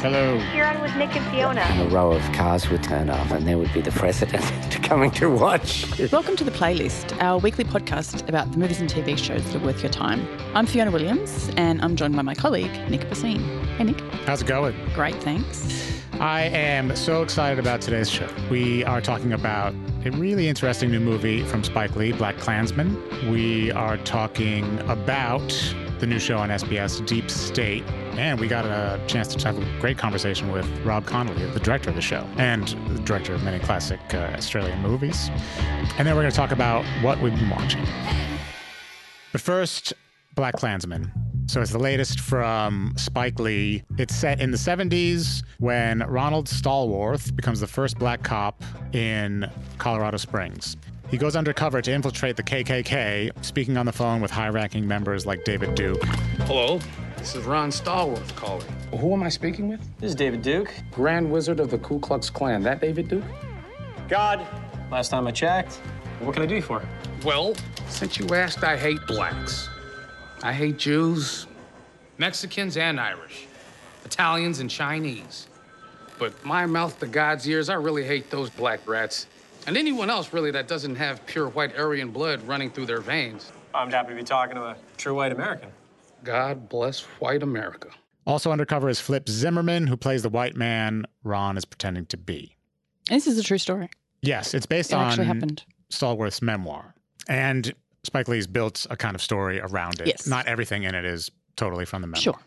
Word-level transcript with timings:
Hello. 0.00 0.40
You're 0.54 0.64
on 0.64 0.80
with 0.80 0.94
Nick 0.94 1.16
and 1.16 1.26
Fiona. 1.32 1.60
And 1.60 1.90
a 1.90 1.92
row 1.92 2.12
of 2.12 2.22
cars 2.32 2.70
would 2.70 2.84
turn 2.84 3.10
up, 3.10 3.32
and 3.32 3.48
there 3.48 3.58
would 3.58 3.72
be 3.72 3.80
the 3.80 3.90
president 3.90 4.44
coming 4.84 5.10
to 5.10 5.28
watch. 5.28 5.86
Welcome 6.12 6.36
to 6.36 6.44
The 6.44 6.52
Playlist, 6.52 7.20
our 7.20 7.38
weekly 7.38 7.64
podcast 7.64 8.28
about 8.28 8.52
the 8.52 8.58
movies 8.58 8.80
and 8.80 8.88
TV 8.88 9.18
shows 9.18 9.44
that 9.44 9.56
are 9.56 9.64
worth 9.64 9.82
your 9.82 9.90
time. 9.90 10.24
I'm 10.54 10.66
Fiona 10.66 10.92
Williams, 10.92 11.50
and 11.56 11.82
I'm 11.82 11.96
joined 11.96 12.14
by 12.14 12.22
my 12.22 12.36
colleague, 12.36 12.70
Nick 12.88 13.00
Bassine. 13.10 13.42
Hey, 13.76 13.82
Nick. 13.82 14.00
How's 14.24 14.40
it 14.40 14.46
going? 14.46 14.76
Great, 14.94 15.16
thanks. 15.16 16.00
I 16.20 16.42
am 16.42 16.94
so 16.94 17.24
excited 17.24 17.58
about 17.58 17.80
today's 17.80 18.08
show. 18.08 18.28
We 18.52 18.84
are 18.84 19.00
talking 19.00 19.32
about 19.32 19.74
a 20.04 20.12
really 20.12 20.46
interesting 20.46 20.92
new 20.92 21.00
movie 21.00 21.42
from 21.42 21.64
Spike 21.64 21.96
Lee, 21.96 22.12
BlacKkKlansman. 22.12 23.32
We 23.32 23.72
are 23.72 23.96
talking 23.96 24.78
about 24.88 25.48
the 25.98 26.06
new 26.06 26.20
show 26.20 26.38
on 26.38 26.50
SBS, 26.50 27.04
Deep 27.04 27.28
State. 27.28 27.82
And 28.18 28.40
we 28.40 28.48
got 28.48 28.66
a 28.66 29.00
chance 29.06 29.32
to 29.32 29.46
have 29.46 29.56
a 29.56 29.80
great 29.80 29.96
conversation 29.96 30.50
with 30.50 30.68
Rob 30.84 31.06
Connolly, 31.06 31.48
the 31.52 31.60
director 31.60 31.88
of 31.88 31.94
the 31.94 32.02
show, 32.02 32.26
and 32.36 32.66
the 32.88 32.98
director 33.02 33.32
of 33.32 33.44
many 33.44 33.60
classic 33.60 34.00
uh, 34.12 34.32
Australian 34.34 34.82
movies. 34.82 35.30
And 35.98 36.04
then 36.04 36.16
we're 36.16 36.22
going 36.22 36.32
to 36.32 36.36
talk 36.36 36.50
about 36.50 36.84
what 37.00 37.20
we've 37.20 37.32
been 37.32 37.48
watching. 37.48 37.86
But 39.30 39.40
first, 39.40 39.92
BlacKkKlansman. 40.34 41.12
So 41.46 41.62
it's 41.62 41.70
the 41.70 41.78
latest 41.78 42.18
from 42.18 42.92
Spike 42.96 43.38
Lee. 43.38 43.84
It's 43.98 44.16
set 44.16 44.40
in 44.40 44.50
the 44.50 44.58
70s 44.58 45.44
when 45.60 46.00
Ronald 46.00 46.46
Stallworth 46.46 47.36
becomes 47.36 47.60
the 47.60 47.68
first 47.68 48.00
black 48.00 48.24
cop 48.24 48.64
in 48.94 49.48
Colorado 49.78 50.16
Springs. 50.16 50.76
He 51.08 51.18
goes 51.18 51.36
undercover 51.36 51.80
to 51.80 51.92
infiltrate 51.92 52.36
the 52.36 52.42
KKK, 52.42 53.44
speaking 53.44 53.76
on 53.76 53.86
the 53.86 53.92
phone 53.92 54.20
with 54.20 54.32
high 54.32 54.48
ranking 54.48 54.88
members 54.88 55.24
like 55.24 55.44
David 55.44 55.76
Duke. 55.76 56.02
Hello, 56.46 56.80
this 57.18 57.34
is 57.34 57.44
Ron 57.44 57.70
Stallworth 57.70 58.34
calling. 58.36 58.66
Who 58.96 59.12
am 59.12 59.22
I 59.22 59.28
speaking 59.28 59.68
with? 59.68 59.80
This 59.98 60.10
is 60.10 60.14
David 60.14 60.40
Duke. 60.40 60.72
Grand 60.92 61.30
Wizard 61.30 61.60
of 61.60 61.70
the 61.70 61.78
Ku 61.78 61.98
Klux 61.98 62.30
Klan. 62.30 62.62
That 62.62 62.80
David 62.80 63.08
Duke? 63.08 63.24
God. 64.08 64.46
Last 64.90 65.10
time 65.10 65.26
I 65.26 65.32
checked. 65.32 65.74
What 66.20 66.32
can 66.32 66.42
I 66.42 66.46
do 66.46 66.54
you 66.54 66.62
for? 66.62 66.82
Well, 67.24 67.54
since 67.88 68.18
you 68.18 68.34
asked, 68.34 68.62
I 68.62 68.76
hate 68.76 69.00
blacks. 69.06 69.68
I 70.42 70.52
hate 70.52 70.78
Jews, 70.78 71.46
Mexicans, 72.16 72.76
and 72.76 73.00
Irish, 73.00 73.46
Italians, 74.04 74.60
and 74.60 74.70
Chinese. 74.70 75.48
But 76.18 76.32
my 76.44 76.66
mouth 76.66 76.98
to 77.00 77.06
God's 77.06 77.48
ears, 77.48 77.68
I 77.68 77.74
really 77.74 78.04
hate 78.04 78.30
those 78.30 78.48
black 78.50 78.86
rats. 78.88 79.26
And 79.66 79.76
anyone 79.76 80.08
else, 80.08 80.32
really, 80.32 80.52
that 80.52 80.68
doesn't 80.68 80.94
have 80.96 81.26
pure 81.26 81.48
white 81.48 81.76
Aryan 81.76 82.10
blood 82.10 82.42
running 82.46 82.70
through 82.70 82.86
their 82.86 83.00
veins. 83.00 83.52
I'm 83.74 83.90
happy 83.90 84.10
to 84.10 84.14
be 84.14 84.24
talking 84.24 84.54
to 84.54 84.62
a 84.62 84.76
true 84.96 85.14
white 85.14 85.32
American. 85.32 85.70
God 86.24 86.68
bless 86.68 87.00
white 87.20 87.42
America. 87.42 87.88
Also 88.26 88.52
undercover 88.52 88.88
is 88.88 89.00
Flip 89.00 89.28
Zimmerman, 89.28 89.86
who 89.86 89.96
plays 89.96 90.22
the 90.22 90.28
white 90.28 90.54
man 90.56 91.06
Ron 91.24 91.56
is 91.56 91.64
pretending 91.64 92.06
to 92.06 92.16
be. 92.16 92.56
This 93.08 93.26
is 93.26 93.38
a 93.38 93.42
true 93.42 93.58
story. 93.58 93.88
Yes, 94.20 94.52
it's 94.52 94.66
based 94.66 94.92
It 94.92 94.96
on 94.96 95.06
actually 95.06 95.26
happened. 95.26 95.64
Stallworth's 95.90 96.42
memoir. 96.42 96.94
And 97.28 97.72
Spike 98.04 98.28
Lee's 98.28 98.46
built 98.46 98.86
a 98.90 98.96
kind 98.96 99.14
of 99.14 99.22
story 99.22 99.60
around 99.60 100.00
it. 100.00 100.08
Yes. 100.08 100.26
Not 100.26 100.46
everything 100.46 100.82
in 100.82 100.94
it 100.94 101.04
is 101.04 101.30
totally 101.56 101.84
from 101.84 102.02
the 102.02 102.08
memoir. 102.08 102.20
Sure. 102.22 102.38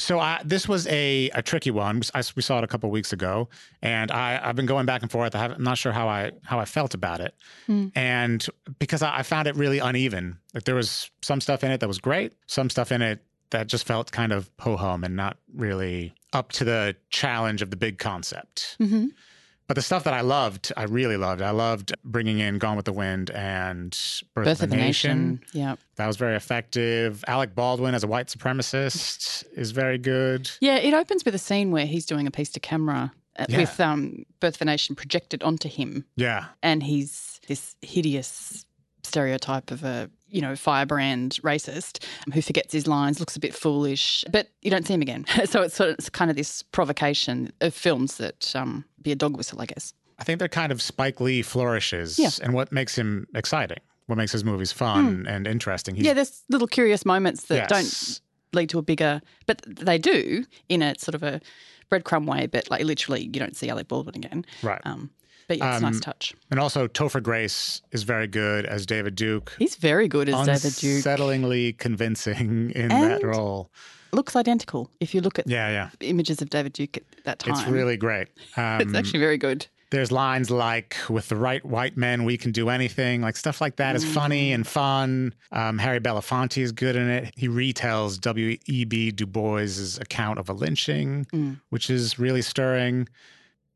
So 0.00 0.18
I, 0.18 0.40
this 0.44 0.66
was 0.66 0.86
a, 0.88 1.30
a 1.34 1.42
tricky 1.42 1.70
one. 1.70 2.02
I, 2.14 2.22
we 2.34 2.42
saw 2.42 2.58
it 2.58 2.64
a 2.64 2.66
couple 2.66 2.90
weeks 2.90 3.12
ago, 3.12 3.48
and 3.82 4.10
I, 4.10 4.40
I've 4.42 4.56
been 4.56 4.66
going 4.66 4.86
back 4.86 5.02
and 5.02 5.10
forth. 5.10 5.34
I 5.34 5.38
have, 5.38 5.52
I'm 5.52 5.62
not 5.62 5.78
sure 5.78 5.92
how 5.92 6.08
I 6.08 6.32
how 6.42 6.58
I 6.58 6.64
felt 6.64 6.94
about 6.94 7.20
it, 7.20 7.34
and 7.94 8.44
because 8.78 9.02
I, 9.02 9.18
I 9.18 9.22
found 9.22 9.46
it 9.46 9.56
really 9.56 9.78
uneven. 9.78 10.38
Like 10.54 10.64
there 10.64 10.74
was 10.74 11.10
some 11.22 11.40
stuff 11.40 11.62
in 11.62 11.70
it 11.70 11.80
that 11.80 11.88
was 11.88 11.98
great, 11.98 12.32
some 12.46 12.70
stuff 12.70 12.90
in 12.90 13.02
it 13.02 13.22
that 13.50 13.66
just 13.66 13.86
felt 13.86 14.10
kind 14.12 14.32
of 14.32 14.50
ho 14.58 14.76
hum 14.76 15.04
and 15.04 15.16
not 15.16 15.36
really 15.54 16.14
up 16.32 16.52
to 16.52 16.64
the 16.64 16.96
challenge 17.10 17.62
of 17.62 17.70
the 17.70 17.76
big 17.76 17.98
concept. 17.98 18.76
hmm 18.78 19.06
But 19.70 19.76
the 19.76 19.82
stuff 19.82 20.02
that 20.02 20.14
I 20.14 20.22
loved, 20.22 20.72
I 20.76 20.82
really 20.82 21.16
loved. 21.16 21.40
I 21.42 21.50
loved 21.52 21.92
bringing 22.04 22.40
in 22.40 22.58
Gone 22.58 22.74
with 22.74 22.86
the 22.86 22.92
Wind 22.92 23.30
and 23.30 23.92
Birth, 24.34 24.44
Birth 24.44 24.62
of 24.64 24.72
a 24.72 24.76
Nation. 24.76 25.44
Yeah. 25.52 25.76
That 25.94 26.08
was 26.08 26.16
very 26.16 26.34
effective. 26.34 27.24
Alec 27.28 27.54
Baldwin 27.54 27.94
as 27.94 28.02
a 28.02 28.08
white 28.08 28.26
supremacist 28.26 29.44
is 29.56 29.70
very 29.70 29.96
good. 29.96 30.50
Yeah, 30.60 30.74
it 30.78 30.92
opens 30.92 31.24
with 31.24 31.36
a 31.36 31.38
scene 31.38 31.70
where 31.70 31.86
he's 31.86 32.04
doing 32.04 32.26
a 32.26 32.32
piece 32.32 32.50
to 32.50 32.58
camera 32.58 33.12
uh, 33.38 33.46
Yeah. 33.48 33.58
with 33.58 33.78
um, 33.78 34.24
Birth 34.40 34.56
of 34.56 34.62
a 34.62 34.64
Nation 34.64 34.96
projected 34.96 35.40
onto 35.44 35.68
him. 35.68 36.04
Yeah. 36.16 36.46
and 36.64 36.82
he's 36.82 37.40
this 37.46 37.76
hideous 37.80 38.64
stereotype 39.04 39.70
of 39.70 39.84
a 39.84 40.10
you 40.30 40.40
know 40.40 40.54
firebrand 40.56 41.38
racist 41.42 42.04
who 42.32 42.40
forgets 42.42 42.72
his 42.72 42.86
lines 42.86 43.20
looks 43.20 43.36
a 43.36 43.40
bit 43.40 43.54
foolish 43.54 44.24
but 44.30 44.48
you 44.62 44.70
don't 44.70 44.86
see 44.86 44.94
him 44.94 45.02
again 45.02 45.24
so 45.44 45.62
it's 45.62 45.74
sort 45.74 45.90
of 45.90 45.94
it's 45.96 46.08
kind 46.10 46.30
of 46.30 46.36
this 46.36 46.62
provocation 46.62 47.52
of 47.60 47.74
films 47.74 48.16
that 48.18 48.54
um, 48.56 48.84
be 49.02 49.12
a 49.12 49.16
dog 49.16 49.36
whistle 49.36 49.60
i 49.60 49.66
guess 49.66 49.92
I 50.18 50.22
think 50.24 50.38
they're 50.38 50.48
kind 50.48 50.70
of 50.70 50.82
Spike 50.82 51.18
Lee 51.18 51.40
flourishes 51.40 52.18
Yeah. 52.18 52.28
and 52.42 52.52
what 52.52 52.70
makes 52.72 52.94
him 52.94 53.26
exciting, 53.34 53.78
what 54.04 54.16
makes 54.18 54.32
his 54.32 54.44
movies 54.44 54.70
fun 54.70 55.24
and 55.26 55.46
interesting. 55.46 55.94
He's, 55.94 56.04
yeah 56.04 56.12
there's 56.12 56.42
little 56.50 56.68
curious 56.68 57.06
moments 57.06 57.46
that 57.46 57.54
Yes. 57.56 57.68
don't 57.70 58.20
lead 58.52 58.68
to 58.68 58.78
a 58.78 58.82
bigger 58.82 59.22
but 59.46 59.62
they 59.66 59.96
do 59.96 60.44
in 60.68 60.82
a 60.82 60.94
sort 60.98 61.14
of 61.14 61.22
a 61.22 61.40
breadcrumb 61.90 62.26
way 62.26 62.46
but 62.46 62.68
like 62.70 62.84
literally 62.84 63.22
you 63.22 63.30
don't 63.40 63.56
see 63.56 63.68
alec 63.70 63.88
baldwin 63.88 64.14
again 64.16 64.44
Right. 64.62 64.80
um, 64.84 65.08
but 65.50 65.58
yeah, 65.58 65.72
it's 65.74 65.82
a 65.82 65.86
nice 65.86 65.94
Um, 65.96 66.00
touch. 66.00 66.34
And 66.50 66.60
also 66.60 66.86
Topher 66.86 67.20
Grace 67.20 67.82
is 67.90 68.04
very 68.04 68.28
good 68.28 68.66
as 68.66 68.86
David 68.86 69.16
Duke. 69.16 69.52
he's 69.58 69.74
very 69.74 70.06
good 70.06 70.28
as 70.28 70.46
david 70.46 70.76
duke. 70.78 71.04
Unsettlingly 71.04 71.76
convincing 71.76 72.70
in 72.70 72.88
that 72.88 73.22
role. 73.24 73.68
looks 74.12 74.36
identical 74.36 74.90
if 75.00 75.12
you 75.14 75.20
look 75.20 75.38
at 75.40 75.48
Yeah, 75.48 75.68
yeah. 75.70 75.90
images 76.00 76.40
of 76.42 76.50
david 76.50 76.72
duke 76.72 76.96
at 76.98 77.02
that 77.24 77.38
time. 77.40 77.54
It's 77.54 77.66
really 77.66 77.96
great. 77.96 78.28
Um, 78.56 78.80
it's 78.80 78.94
actually 78.94 79.20
very 79.20 79.38
good. 79.38 79.66
there's 79.90 80.12
lines 80.12 80.50
like 80.52 80.96
with 81.08 81.28
the 81.28 81.34
right 81.36 81.64
white 81.64 81.96
men 81.96 82.22
we 82.24 82.36
can 82.36 82.52
do 82.52 82.68
anything 82.68 83.22
like 83.22 83.36
stuff 83.36 83.60
like 83.60 83.74
that 83.82 83.96
is 83.96 84.04
funny 84.04 84.52
and 84.52 84.64
fun. 84.66 85.34
Um, 85.50 85.78
harry 85.78 85.98
belafonte 86.00 86.62
is 86.62 86.70
good 86.72 86.94
in 86.94 87.08
it. 87.10 87.32
He 87.36 87.48
retells 87.48 88.20
w.e.b 88.20 89.10
du 89.18 89.26
bois's 89.26 89.98
account 89.98 90.38
of 90.38 90.48
a 90.48 90.52
lynching 90.52 91.10
which 91.70 91.90
is 91.90 92.18
really 92.20 92.42
stirring 92.42 93.08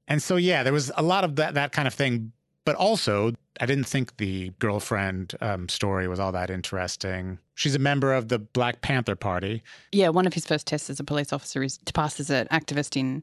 and 0.09 0.23
so 0.23 0.37
yeah 0.37 0.63
there 0.63 0.73
was 0.73 0.91
a 0.97 1.03
lot 1.03 1.25
of 1.25 1.37
that, 1.37 1.55
that 1.55 1.73
kind 1.73 1.89
of 1.89 1.95
thing 1.95 2.33
but 2.65 2.75
also 2.77 3.33
i 3.61 3.67
didn't 3.67 3.85
think 3.85 4.17
the 4.17 4.51
girlfriend 4.59 5.35
um, 5.41 5.69
story 5.69 6.09
was 6.09 6.19
all 6.21 6.33
that 6.33 6.51
interesting 6.51 7.39
she's 7.55 7.75
a 7.75 7.79
member 7.79 8.13
of 8.13 8.29
the 8.29 8.39
black 8.39 8.81
panther 8.81 9.17
party 9.17 9.63
Yeah, 9.93 10.09
one 10.09 10.27
of 10.27 10.35
his 10.35 10.47
first 10.47 10.67
tests 10.67 10.91
as 10.91 11.01
a 11.01 11.05
police 11.05 11.33
officer 11.33 11.63
is 11.63 11.79
to 11.85 11.93
pass 11.93 12.19
as 12.21 12.31
an 12.31 12.47
activist 12.49 12.97
in 12.97 13.23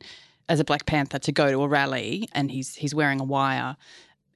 as 0.49 0.59
a 0.59 0.63
Black 0.65 0.85
Panther 0.85 1.17
to 1.19 1.31
go 1.31 1.49
to 1.49 1.61
a 1.63 1.67
rally, 1.67 2.27
and 2.33 2.51
he's 2.51 2.75
he's 2.75 2.93
wearing 2.93 3.21
a 3.21 3.23
wire. 3.23 3.77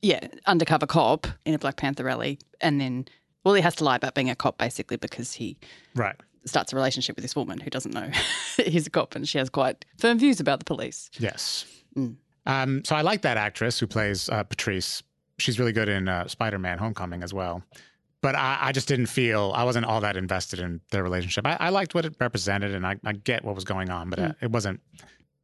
Yeah, 0.01 0.25
undercover 0.45 0.85
cop 0.85 1.27
in 1.45 1.53
a 1.53 1.59
Black 1.59 1.75
Panther 1.75 2.03
rally, 2.05 2.39
and 2.61 2.79
then 2.79 3.05
well, 3.43 3.53
he 3.53 3.61
has 3.61 3.75
to 3.75 3.83
lie 3.83 3.97
about 3.97 4.15
being 4.15 4.29
a 4.29 4.35
cop 4.35 4.57
basically 4.57 4.97
because 4.97 5.33
he 5.33 5.57
right 5.95 6.15
starts 6.45 6.71
a 6.71 6.75
relationship 6.75 7.15
with 7.15 7.23
this 7.23 7.35
woman 7.35 7.59
who 7.59 7.69
doesn't 7.69 7.93
know 7.93 8.09
he's 8.65 8.87
a 8.87 8.89
cop, 8.89 9.15
and 9.15 9.27
she 9.27 9.37
has 9.37 9.49
quite 9.49 9.83
firm 9.97 10.17
views 10.17 10.39
about 10.39 10.59
the 10.59 10.65
police. 10.65 11.09
Yes. 11.19 11.65
Mm. 11.97 12.15
Um, 12.45 12.83
so 12.85 12.95
I 12.95 13.01
like 13.01 13.21
that 13.21 13.37
actress 13.37 13.79
who 13.79 13.87
plays 13.87 14.29
uh, 14.29 14.43
Patrice. 14.43 15.03
She's 15.37 15.59
really 15.59 15.73
good 15.73 15.89
in 15.89 16.07
uh, 16.07 16.27
Spider 16.27 16.59
Man 16.59 16.77
Homecoming 16.77 17.23
as 17.23 17.33
well. 17.33 17.63
But 18.21 18.35
I, 18.35 18.57
I 18.59 18.71
just 18.71 18.87
didn't 18.87 19.07
feel, 19.07 19.51
I 19.55 19.63
wasn't 19.63 19.85
all 19.85 20.01
that 20.01 20.17
invested 20.17 20.59
in 20.59 20.81
their 20.89 21.03
relationship. 21.03 21.45
I, 21.45 21.57
I 21.59 21.69
liked 21.69 21.93
what 21.93 22.05
it 22.05 22.15
represented 22.19 22.73
and 22.73 22.85
I, 22.85 22.97
I 23.05 23.13
get 23.13 23.43
what 23.43 23.53
was 23.53 23.63
going 23.63 23.89
on, 23.89 24.09
but 24.09 24.19
uh, 24.19 24.33
it 24.41 24.51
wasn't, 24.51 24.79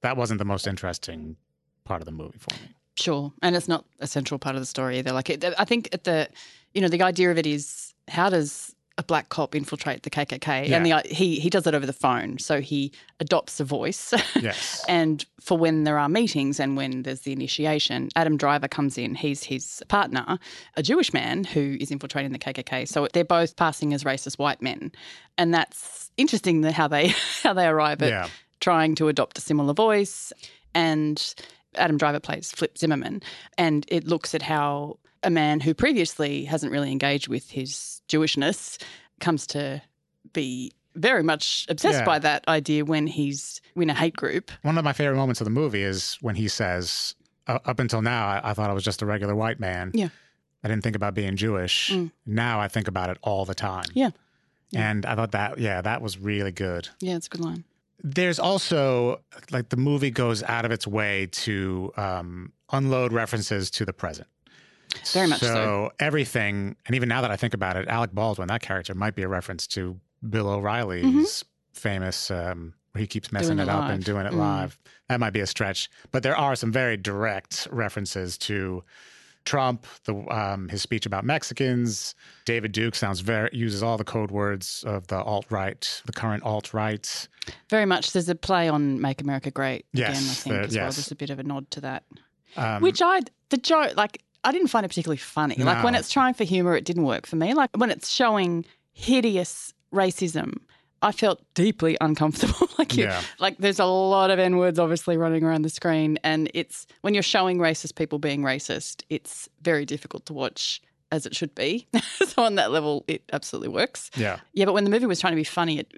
that 0.01 0.17
wasn't 0.17 0.39
the 0.39 0.45
most 0.45 0.65
interesting 0.65 1.35
part 1.83 2.01
of 2.01 2.05
the 2.05 2.11
movie 2.11 2.39
for 2.39 2.55
me. 2.55 2.73
Sure, 2.95 3.31
and 3.41 3.55
it's 3.55 3.67
not 3.67 3.85
a 3.99 4.07
central 4.07 4.39
part 4.39 4.55
of 4.55 4.61
the 4.61 4.65
story 4.65 4.97
either. 4.99 5.11
Like, 5.11 5.29
it, 5.29 5.43
I 5.57 5.65
think 5.65 5.89
at 5.93 6.03
the, 6.03 6.27
you 6.73 6.81
know, 6.81 6.87
the 6.87 7.01
idea 7.01 7.29
of 7.31 7.37
it 7.37 7.45
is 7.45 7.93
how 8.07 8.29
does 8.29 8.75
a 8.97 9.03
black 9.03 9.29
cop 9.29 9.55
infiltrate 9.55 10.03
the 10.03 10.09
KKK? 10.09 10.69
And 10.71 10.85
the 10.85 10.93
uh, 10.93 11.01
he 11.05 11.39
he 11.39 11.49
does 11.49 11.65
it 11.67 11.73
over 11.73 11.85
the 11.85 11.93
phone, 11.93 12.37
so 12.39 12.61
he 12.61 12.91
adopts 13.19 13.59
a 13.59 13.63
voice. 13.63 14.13
Yes. 14.41 14.83
and 14.89 15.25
for 15.39 15.57
when 15.57 15.83
there 15.83 15.97
are 15.97 16.09
meetings 16.09 16.59
and 16.59 16.75
when 16.77 17.03
there's 17.03 17.21
the 17.21 17.31
initiation, 17.31 18.09
Adam 18.15 18.37
Driver 18.37 18.67
comes 18.67 18.97
in. 18.97 19.15
He's 19.15 19.43
his 19.43 19.83
partner, 19.87 20.37
a 20.75 20.83
Jewish 20.83 21.13
man 21.13 21.43
who 21.43 21.77
is 21.79 21.91
infiltrating 21.91 22.31
the 22.31 22.39
KKK. 22.39 22.87
So 22.87 23.07
they're 23.13 23.23
both 23.23 23.55
passing 23.55 23.93
as 23.93 24.03
racist 24.03 24.37
white 24.39 24.61
men, 24.61 24.91
and 25.37 25.53
that's 25.53 26.11
interesting 26.17 26.63
how 26.63 26.87
they 26.87 27.07
how 27.43 27.53
they 27.53 27.67
arrive 27.67 28.01
at 28.01 28.09
Yeah. 28.09 28.27
trying 28.59 28.95
to 28.95 29.07
adopt 29.07 29.37
a 29.37 29.41
similar 29.41 29.73
voice. 29.73 30.33
And 30.73 31.35
Adam 31.75 31.97
Driver 31.97 32.19
plays 32.19 32.51
Flip 32.51 32.77
Zimmerman, 32.77 33.21
and 33.57 33.85
it 33.89 34.05
looks 34.07 34.33
at 34.35 34.41
how 34.41 34.97
a 35.23 35.29
man 35.29 35.59
who 35.59 35.73
previously 35.73 36.45
hasn't 36.45 36.71
really 36.71 36.91
engaged 36.91 37.27
with 37.27 37.49
his 37.51 38.01
Jewishness 38.07 38.81
comes 39.19 39.45
to 39.47 39.81
be 40.33 40.71
very 40.95 41.23
much 41.23 41.65
obsessed 41.69 41.99
Yeah. 41.99 42.05
by 42.05 42.19
that 42.19 42.47
idea 42.47 42.83
when 42.85 43.07
he's 43.07 43.61
in 43.75 43.89
a 43.89 43.93
hate 43.93 44.15
group. 44.15 44.51
One 44.63 44.77
of 44.77 44.83
my 44.83 44.93
favorite 44.93 45.15
moments 45.17 45.39
of 45.41 45.45
the 45.45 45.51
movie 45.51 45.83
is 45.83 46.17
when 46.21 46.35
he 46.35 46.47
says, 46.47 47.15
uh, 47.47 47.59
up 47.65 47.79
until 47.79 48.01
now, 48.01 48.27
I, 48.27 48.51
I 48.51 48.53
thought 48.53 48.69
I 48.69 48.73
was 48.73 48.83
just 48.83 49.01
a 49.01 49.05
regular 49.05 49.35
white 49.35 49.59
man. 49.59 49.91
Yeah. 49.93 50.09
I 50.63 50.67
didn't 50.67 50.83
think 50.83 50.95
about 50.95 51.13
being 51.13 51.35
Jewish. 51.37 51.89
Mm. 51.91 52.11
Now 52.25 52.59
I 52.59 52.67
think 52.67 52.87
about 52.87 53.09
it 53.09 53.17
all 53.21 53.45
the 53.45 53.55
time. 53.55 53.85
Yeah. 53.93 54.09
And 54.73 55.05
I 55.05 55.15
thought 55.15 55.31
that, 55.31 55.57
yeah, 55.59 55.81
that 55.81 56.01
was 56.01 56.17
really 56.17 56.51
good. 56.51 56.87
Yeah, 56.99 57.15
it's 57.15 57.27
a 57.27 57.29
good 57.29 57.41
line. 57.41 57.63
There's 58.03 58.39
also 58.39 59.21
like 59.51 59.69
the 59.69 59.77
movie 59.77 60.11
goes 60.11 60.43
out 60.43 60.65
of 60.65 60.71
its 60.71 60.87
way 60.87 61.27
to 61.31 61.91
um, 61.97 62.51
unload 62.71 63.11
references 63.13 63.69
to 63.71 63.85
the 63.85 63.93
present. 63.93 64.27
Very 65.13 65.27
much 65.27 65.39
so. 65.39 65.47
So 65.47 65.91
everything, 65.99 66.75
and 66.85 66.95
even 66.95 67.09
now 67.09 67.21
that 67.21 67.31
I 67.31 67.35
think 67.37 67.53
about 67.53 67.75
it, 67.77 67.87
Alec 67.87 68.11
Baldwin, 68.13 68.47
that 68.47 68.61
character 68.61 68.93
might 68.93 69.15
be 69.15 69.23
a 69.23 69.27
reference 69.27 69.67
to 69.67 69.99
Bill 70.29 70.47
O'Reilly's 70.49 71.43
famous, 71.73 72.29
um, 72.31 72.73
where 72.91 72.99
he 73.01 73.07
keeps 73.07 73.31
messing 73.31 73.57
Mm-hmm. 73.57 73.65
Doing 73.65 73.69
it 73.69 73.71
it 73.71 73.83
up 73.83 73.89
and 73.89 74.03
doing 74.03 74.25
it 74.25 74.33
Mm. 74.33 74.37
live. 74.37 74.77
That 75.09 75.19
might 75.19 75.31
be 75.33 75.39
a 75.39 75.47
stretch, 75.47 75.89
but 76.11 76.23
there 76.23 76.35
are 76.35 76.55
some 76.55 76.71
very 76.71 76.97
direct 76.97 77.67
references 77.71 78.37
to 78.39 78.83
Trump, 79.43 79.87
the 80.03 80.13
um, 80.29 80.69
his 80.69 80.83
speech 80.83 81.05
about 81.07 81.25
Mexicans. 81.25 82.13
David 82.45 82.71
Duke 82.73 82.93
sounds 82.93 83.21
very 83.21 83.49
uses 83.51 83.81
all 83.81 83.97
the 83.97 84.03
code 84.03 84.29
words 84.29 84.83
of 84.85 85.07
the 85.07 85.17
alt 85.23 85.47
right, 85.49 86.01
the 86.05 86.11
current 86.13 86.43
alt 86.43 86.73
right. 86.75 87.27
Very 87.69 87.85
much. 87.87 88.11
There's 88.11 88.29
a 88.29 88.35
play 88.35 88.69
on 88.69 89.01
"Make 89.01 89.19
America 89.19 89.49
Great" 89.49 89.85
again. 89.95 90.11
I 90.11 90.13
think 90.15 90.53
there- 90.53 90.61
as 90.63 90.75
well. 90.75 90.85
yes. 90.85 90.95
There's 90.97 91.11
a 91.11 91.15
bit 91.15 91.31
of 91.31 91.39
a 91.39 91.43
nod 91.43 91.71
to 91.71 91.81
that, 91.81 92.03
Um, 92.55 92.83
which 92.83 93.01
I 93.01 93.21
the 93.49 93.57
joke 93.57 93.97
like 93.97 94.21
I 94.43 94.51
didn't 94.51 94.67
find 94.69 94.85
it 94.85 94.89
particularly 94.89 95.17
funny. 95.17 95.55
Like 95.55 95.83
when 95.83 95.95
it's 95.95 96.09
trying 96.09 96.33
for 96.33 96.43
humor, 96.43 96.75
it 96.75 96.83
didn't 96.85 97.03
work 97.03 97.25
for 97.27 97.35
me. 97.35 97.53
Like 97.53 97.69
when 97.77 97.91
it's 97.91 98.09
showing 98.09 98.65
hideous 98.93 99.73
racism. 99.93 100.57
I 101.03 101.11
felt 101.11 101.41
deeply 101.55 101.97
uncomfortable. 101.99 102.69
like 102.77 102.95
you, 102.95 103.05
Yeah. 103.05 103.21
like 103.39 103.57
there's 103.57 103.79
a 103.79 103.85
lot 103.85 104.29
of 104.29 104.37
n 104.37 104.57
words 104.57 104.77
obviously 104.77 105.17
running 105.17 105.43
around 105.43 105.63
the 105.63 105.69
screen, 105.69 106.19
and 106.23 106.49
it's 106.53 106.85
when 107.01 107.13
you're 107.15 107.23
showing 107.23 107.57
racist 107.57 107.95
people 107.95 108.19
being 108.19 108.41
racist, 108.43 109.03
it's 109.09 109.49
very 109.61 109.83
difficult 109.85 110.25
to 110.27 110.33
watch 110.33 110.79
as 111.11 111.25
it 111.25 111.35
should 111.35 111.53
be. 111.55 111.87
so 112.27 112.43
on 112.43 112.55
that 112.55 112.71
level, 112.71 113.03
it 113.07 113.23
absolutely 113.33 113.69
works. 113.69 114.11
yeah, 114.15 114.39
Yeah, 114.53 114.65
but 114.65 114.73
when 114.73 114.83
the 114.83 114.89
movie 114.91 115.07
was 115.07 115.19
trying 115.19 115.33
to 115.33 115.37
be 115.37 115.43
funny, 115.43 115.79
it, 115.79 115.91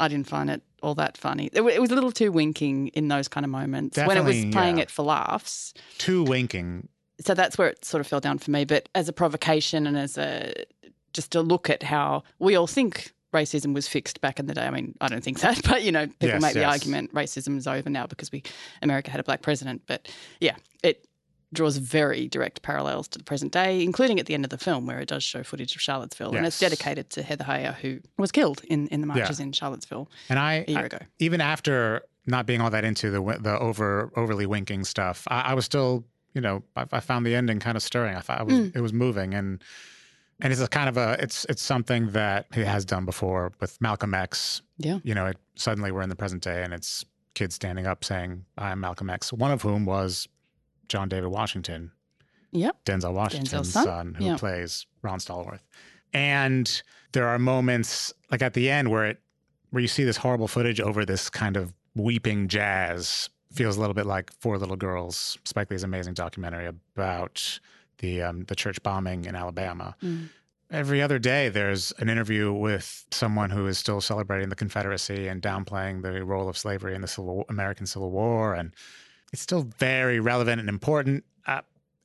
I 0.00 0.08
didn't 0.08 0.26
find 0.26 0.50
it 0.50 0.62
all 0.82 0.94
that 0.96 1.16
funny. 1.16 1.50
It, 1.52 1.62
it 1.62 1.80
was 1.80 1.90
a 1.90 1.94
little 1.94 2.12
too 2.12 2.32
winking 2.32 2.88
in 2.88 3.08
those 3.08 3.28
kind 3.28 3.44
of 3.44 3.50
moments 3.50 3.96
when 3.96 4.16
it 4.16 4.24
was 4.24 4.44
playing 4.52 4.76
yeah. 4.78 4.82
it 4.82 4.90
for 4.90 5.04
laughs. 5.04 5.72
too 5.98 6.24
winking. 6.24 6.88
So 7.20 7.34
that's 7.34 7.58
where 7.58 7.68
it 7.68 7.84
sort 7.84 8.00
of 8.00 8.06
fell 8.06 8.20
down 8.20 8.38
for 8.38 8.50
me. 8.50 8.64
But 8.64 8.88
as 8.94 9.08
a 9.08 9.12
provocation 9.12 9.86
and 9.86 9.98
as 9.98 10.16
a 10.18 10.52
just 11.12 11.34
a 11.34 11.40
look 11.42 11.68
at 11.70 11.82
how 11.82 12.22
we 12.38 12.54
all 12.56 12.66
think 12.66 13.12
racism 13.34 13.74
was 13.74 13.88
fixed 13.88 14.20
back 14.20 14.38
in 14.38 14.46
the 14.46 14.54
day. 14.54 14.62
I 14.66 14.70
mean, 14.70 14.94
I 15.00 15.08
don't 15.08 15.22
think 15.22 15.40
that, 15.46 15.60
but 15.68 15.82
you 15.82 15.92
know, 15.92 16.06
people 16.06 16.28
Yes, 16.28 16.42
make 16.42 16.54
the 16.54 16.64
argument 16.64 17.12
racism 17.14 17.56
is 17.58 17.66
over 17.66 17.90
now 17.90 18.06
because 18.06 18.30
we 18.32 18.42
America 18.82 19.10
had 19.10 19.20
a 19.20 19.24
black 19.24 19.42
president. 19.42 19.82
But 19.86 20.08
yeah, 20.40 20.56
it 20.82 21.06
draws 21.52 21.78
very 21.78 22.28
direct 22.28 22.60
parallels 22.62 23.08
to 23.08 23.18
the 23.18 23.24
present 23.24 23.52
day, 23.52 23.82
including 23.82 24.20
at 24.20 24.26
the 24.26 24.34
end 24.34 24.44
of 24.44 24.50
the 24.50 24.58
film 24.58 24.86
where 24.86 25.00
it 25.00 25.08
does 25.08 25.22
show 25.24 25.42
footage 25.42 25.74
of 25.74 25.80
Charlottesville, 25.80 26.34
and 26.36 26.46
it's 26.46 26.58
dedicated 26.60 27.10
to 27.10 27.22
Heather 27.22 27.44
Heyer, 27.44 27.74
who 27.74 28.00
was 28.18 28.30
killed 28.30 28.60
in 28.68 28.86
in 28.88 29.00
the 29.00 29.06
marches 29.06 29.40
in 29.40 29.52
Charlottesville 29.52 30.08
And 30.28 30.38
I, 30.38 30.64
a 30.68 30.70
year 30.70 30.80
I- 30.80 30.84
ago. 30.84 30.98
even 31.18 31.40
after 31.40 32.02
not 32.26 32.44
being 32.46 32.60
all 32.60 32.70
that 32.70 32.84
into 32.84 33.10
the 33.10 33.20
the 33.40 33.58
over 33.58 34.12
overly 34.14 34.46
winking 34.46 34.84
stuff, 34.84 35.26
I, 35.28 35.40
I 35.40 35.54
was 35.54 35.64
still, 35.64 36.04
you 36.38 36.42
know, 36.42 36.62
I, 36.76 36.84
I 36.92 37.00
found 37.00 37.26
the 37.26 37.34
ending 37.34 37.58
kind 37.58 37.76
of 37.76 37.82
stirring. 37.82 38.14
I 38.14 38.20
thought 38.20 38.40
it 38.42 38.46
was, 38.46 38.54
mm. 38.54 38.76
it 38.76 38.80
was 38.80 38.92
moving, 38.92 39.34
and 39.34 39.60
and 40.40 40.52
it's 40.52 40.62
a 40.62 40.68
kind 40.68 40.88
of 40.88 40.96
a 40.96 41.16
it's 41.20 41.44
it's 41.48 41.60
something 41.60 42.10
that 42.12 42.46
he 42.54 42.60
has 42.60 42.84
done 42.84 43.04
before 43.04 43.50
with 43.60 43.76
Malcolm 43.80 44.14
X. 44.14 44.62
Yeah. 44.76 45.00
You 45.02 45.16
know, 45.16 45.26
it, 45.26 45.36
suddenly 45.56 45.90
we're 45.90 46.02
in 46.02 46.10
the 46.10 46.14
present 46.14 46.44
day, 46.44 46.62
and 46.62 46.72
it's 46.72 47.04
kids 47.34 47.56
standing 47.56 47.88
up 47.88 48.04
saying, 48.04 48.44
"I'm 48.56 48.78
Malcolm 48.78 49.10
X." 49.10 49.32
One 49.32 49.50
of 49.50 49.62
whom 49.62 49.84
was 49.84 50.28
John 50.86 51.08
David 51.08 51.30
Washington, 51.30 51.90
Yep. 52.52 52.84
Denzel 52.84 53.14
Washington's 53.14 53.72
son? 53.72 53.84
son, 53.84 54.14
who 54.14 54.26
Yeah. 54.26 54.36
plays 54.36 54.86
Ron 55.02 55.18
Stallworth. 55.18 55.64
And 56.14 56.82
there 57.14 57.26
are 57.26 57.38
moments 57.40 58.12
like 58.30 58.42
at 58.42 58.54
the 58.54 58.70
end 58.70 58.92
where 58.92 59.06
it 59.06 59.20
where 59.70 59.80
you 59.80 59.88
see 59.88 60.04
this 60.04 60.18
horrible 60.18 60.46
footage 60.46 60.80
over 60.80 61.04
this 61.04 61.28
kind 61.28 61.56
of 61.56 61.74
weeping 61.96 62.46
jazz. 62.46 63.28
Feels 63.58 63.76
a 63.76 63.80
little 63.80 63.92
bit 63.92 64.06
like 64.06 64.32
Four 64.34 64.56
Little 64.56 64.76
Girls, 64.76 65.36
Spike 65.44 65.68
Lee's 65.68 65.82
amazing 65.82 66.14
documentary 66.14 66.66
about 66.66 67.58
the 67.98 68.22
um, 68.22 68.44
the 68.44 68.54
church 68.54 68.80
bombing 68.84 69.24
in 69.24 69.34
Alabama. 69.34 69.96
Mm. 70.00 70.28
Every 70.70 71.02
other 71.02 71.18
day, 71.18 71.48
there's 71.48 71.90
an 71.98 72.08
interview 72.08 72.52
with 72.52 73.04
someone 73.10 73.50
who 73.50 73.66
is 73.66 73.76
still 73.76 74.00
celebrating 74.00 74.48
the 74.48 74.54
Confederacy 74.54 75.26
and 75.26 75.42
downplaying 75.42 76.02
the 76.02 76.24
role 76.24 76.48
of 76.48 76.56
slavery 76.56 76.94
in 76.94 77.00
the 77.00 77.08
Civil 77.08 77.46
American 77.48 77.84
Civil 77.84 78.12
War, 78.12 78.54
and 78.54 78.72
it's 79.32 79.42
still 79.42 79.62
very 79.76 80.20
relevant 80.20 80.60
and 80.60 80.68
important. 80.68 81.24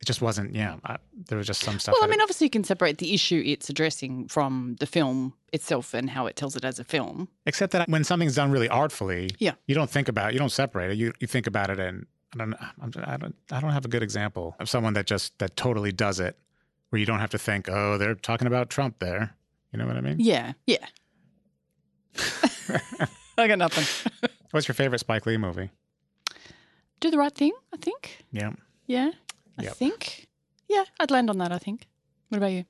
It 0.03 0.05
just 0.05 0.21
wasn't, 0.21 0.53
yeah. 0.53 0.75
Uh, 0.83 0.97
there 1.29 1.37
was 1.37 1.47
just 1.47 1.61
some 1.61 1.79
stuff. 1.79 1.93
Well, 1.95 2.03
I 2.03 2.07
mean, 2.11 2.19
obviously, 2.19 2.47
you 2.47 2.49
can 2.49 2.65
separate 2.65 2.97
the 2.97 3.13
issue 3.13 3.41
it's 3.45 3.69
addressing 3.69 4.27
from 4.27 4.75
the 4.81 4.85
film 4.85 5.33
itself 5.53 5.93
and 5.93 6.09
how 6.09 6.25
it 6.27 6.35
tells 6.35 6.57
it 6.57 6.65
as 6.65 6.77
a 6.77 6.83
film. 6.83 7.29
except 7.45 7.71
that 7.71 7.87
when 7.87 8.03
something's 8.03 8.35
done 8.35 8.51
really 8.51 8.67
artfully, 8.67 9.29
Yeah. 9.39 9.53
you 9.65 9.73
don't 9.75 9.89
think 9.89 10.09
about, 10.09 10.31
it, 10.31 10.33
you 10.33 10.39
don't 10.39 10.51
separate 10.51 10.91
it. 10.91 10.97
You 10.97 11.13
you 11.21 11.27
think 11.27 11.47
about 11.47 11.69
it, 11.69 11.79
and 11.79 12.05
I 12.33 12.37
don't, 12.39 12.53
I'm, 12.81 12.91
I 13.05 13.15
don't, 13.15 13.35
I 13.49 13.61
don't 13.61 13.69
have 13.71 13.85
a 13.85 13.87
good 13.87 14.03
example 14.03 14.57
of 14.59 14.67
someone 14.67 14.93
that 14.95 15.05
just 15.07 15.39
that 15.39 15.55
totally 15.55 15.93
does 15.93 16.19
it, 16.19 16.37
where 16.89 16.99
you 16.99 17.05
don't 17.05 17.19
have 17.21 17.29
to 17.29 17.37
think, 17.39 17.69
oh, 17.69 17.97
they're 17.97 18.13
talking 18.15 18.45
about 18.47 18.69
Trump 18.69 18.99
there. 18.99 19.33
You 19.71 19.79
know 19.79 19.87
what 19.87 19.95
I 19.95 20.01
mean? 20.01 20.17
Yeah, 20.19 20.51
yeah. 20.67 20.85
I 23.37 23.47
got 23.47 23.57
nothing. 23.57 23.85
What's 24.51 24.67
your 24.67 24.75
favorite 24.75 24.99
Spike 24.99 25.25
Lee 25.25 25.37
movie? 25.37 25.69
Do 26.99 27.09
the 27.09 27.17
right 27.17 27.33
thing, 27.33 27.53
I 27.73 27.77
think. 27.77 28.23
Yeah. 28.33 28.51
Yeah, 28.85 29.11
I 29.57 29.63
Yep. 29.63 29.73
think. 29.75 30.27
Yeah, 30.69 30.83
I'd 30.99 31.11
land 31.11 31.29
on 31.29 31.37
that, 31.39 31.51
I 31.51 31.57
think. 31.57 31.87
What 32.29 32.37
about 32.37 32.51
you? 32.51 32.65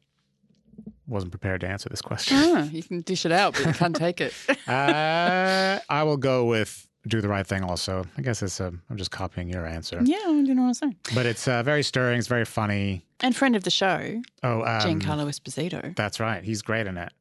Wasn't 1.08 1.32
prepared 1.32 1.62
to 1.62 1.68
answer 1.68 1.90
this 1.90 2.02
question. 2.02 2.38
Ah, 2.40 2.64
you 2.64 2.82
can 2.84 3.02
dish 3.02 3.26
it 3.26 3.32
out, 3.32 3.54
but 3.54 3.66
you 3.66 3.74
can't 3.74 3.96
take 3.96 4.20
it. 4.22 4.34
uh, 4.68 5.80
I 5.90 6.04
will 6.04 6.18
go 6.18 6.46
with 6.46 6.88
do 7.08 7.20
the 7.20 7.28
right 7.28 7.46
thing. 7.46 7.64
Also, 7.64 8.06
I 8.18 8.22
guess 8.22 8.42
it's 8.42 8.62
um, 8.62 8.82
I'm 8.90 8.96
just 8.98 9.12
copying 9.12 9.50
your 9.50 9.66
answer, 9.66 10.02
yeah, 10.06 10.18
I 10.26 10.32
didn't 10.42 10.58
I 10.60 10.68
was 10.68 10.78
saying. 10.78 10.96
but 11.14 11.26
it's 11.26 11.48
uh, 11.48 11.62
very 11.62 11.84
stirring. 11.84 12.18
It's 12.20 12.28
very 12.30 12.46
funny. 12.46 13.06
And 13.20 13.36
friend 13.36 13.56
of 13.56 13.64
the 13.64 13.70
show, 13.72 14.22
Oh, 14.42 14.62
um, 14.62 14.82
Giancarlo 14.82 15.28
Esposito. 15.28 15.94
That's 15.96 16.20
right. 16.20 16.44
He's 16.44 16.62
great 16.62 16.88
in 16.88 16.98
it. 16.98 17.12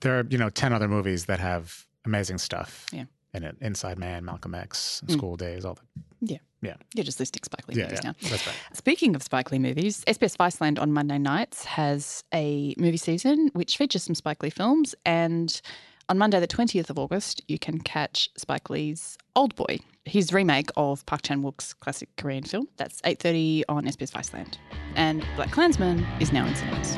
There 0.00 0.18
are, 0.20 0.24
you 0.30 0.38
know, 0.38 0.48
10 0.48 0.72
other 0.72 0.88
movies 0.88 1.26
that 1.26 1.38
have 1.40 1.86
amazing 2.04 2.38
stuff 2.38 2.86
Yeah. 2.92 3.04
in 3.34 3.42
it. 3.44 3.56
Inside 3.60 3.98
Man, 3.98 4.24
Malcolm 4.24 4.54
X, 4.54 5.02
Mm. 5.06 5.12
School 5.12 5.36
Daze, 5.36 5.64
all 5.64 5.74
that. 5.74 5.84
Yeah. 6.22 6.38
Yeah. 6.62 6.76
You're 6.94 7.04
just 7.04 7.18
listing 7.18 7.42
Spike 7.42 7.66
Lee 7.68 7.74
Yeah, 7.74 7.84
movies 7.84 8.00
yeah. 8.04 8.10
now. 8.10 8.28
That's 8.30 8.46
right. 8.46 8.56
Speaking 8.72 9.16
of 9.16 9.22
Spike 9.22 9.50
Lee 9.50 9.58
movies, 9.58 10.04
SBS 10.06 10.36
Viceland 10.36 10.80
on 10.80 10.92
Monday 10.92 11.18
nights 11.18 11.64
has 11.64 12.22
a 12.32 12.74
movie 12.78 12.96
season 12.96 13.50
which 13.54 13.76
features 13.76 14.04
some 14.04 14.14
Spike 14.14 14.42
Lee 14.44 14.50
films. 14.50 14.94
And 15.04 15.60
on 16.08 16.18
Monday, 16.18 16.38
the 16.38 16.46
20th 16.46 16.88
of 16.88 16.98
August, 17.00 17.42
you 17.48 17.58
can 17.58 17.80
catch 17.80 18.28
Spike 18.36 18.70
Lee's 18.70 19.18
Oldboy, 19.34 19.80
his 20.04 20.32
remake 20.32 20.70
of 20.76 21.04
Park 21.06 21.22
Chan 21.22 21.42
Wook's 21.42 21.74
classic 21.74 22.08
Korean 22.16 22.44
film. 22.44 22.68
That's 22.76 23.00
8.30 23.02 23.64
on 23.68 23.84
SBS 23.84 24.12
Viceland. 24.12 24.54
And 24.94 25.22
BlacKkKlansman 25.36 26.20
is 26.22 26.32
now 26.32 26.46
in 26.46 26.54
cinemas. 26.54 26.96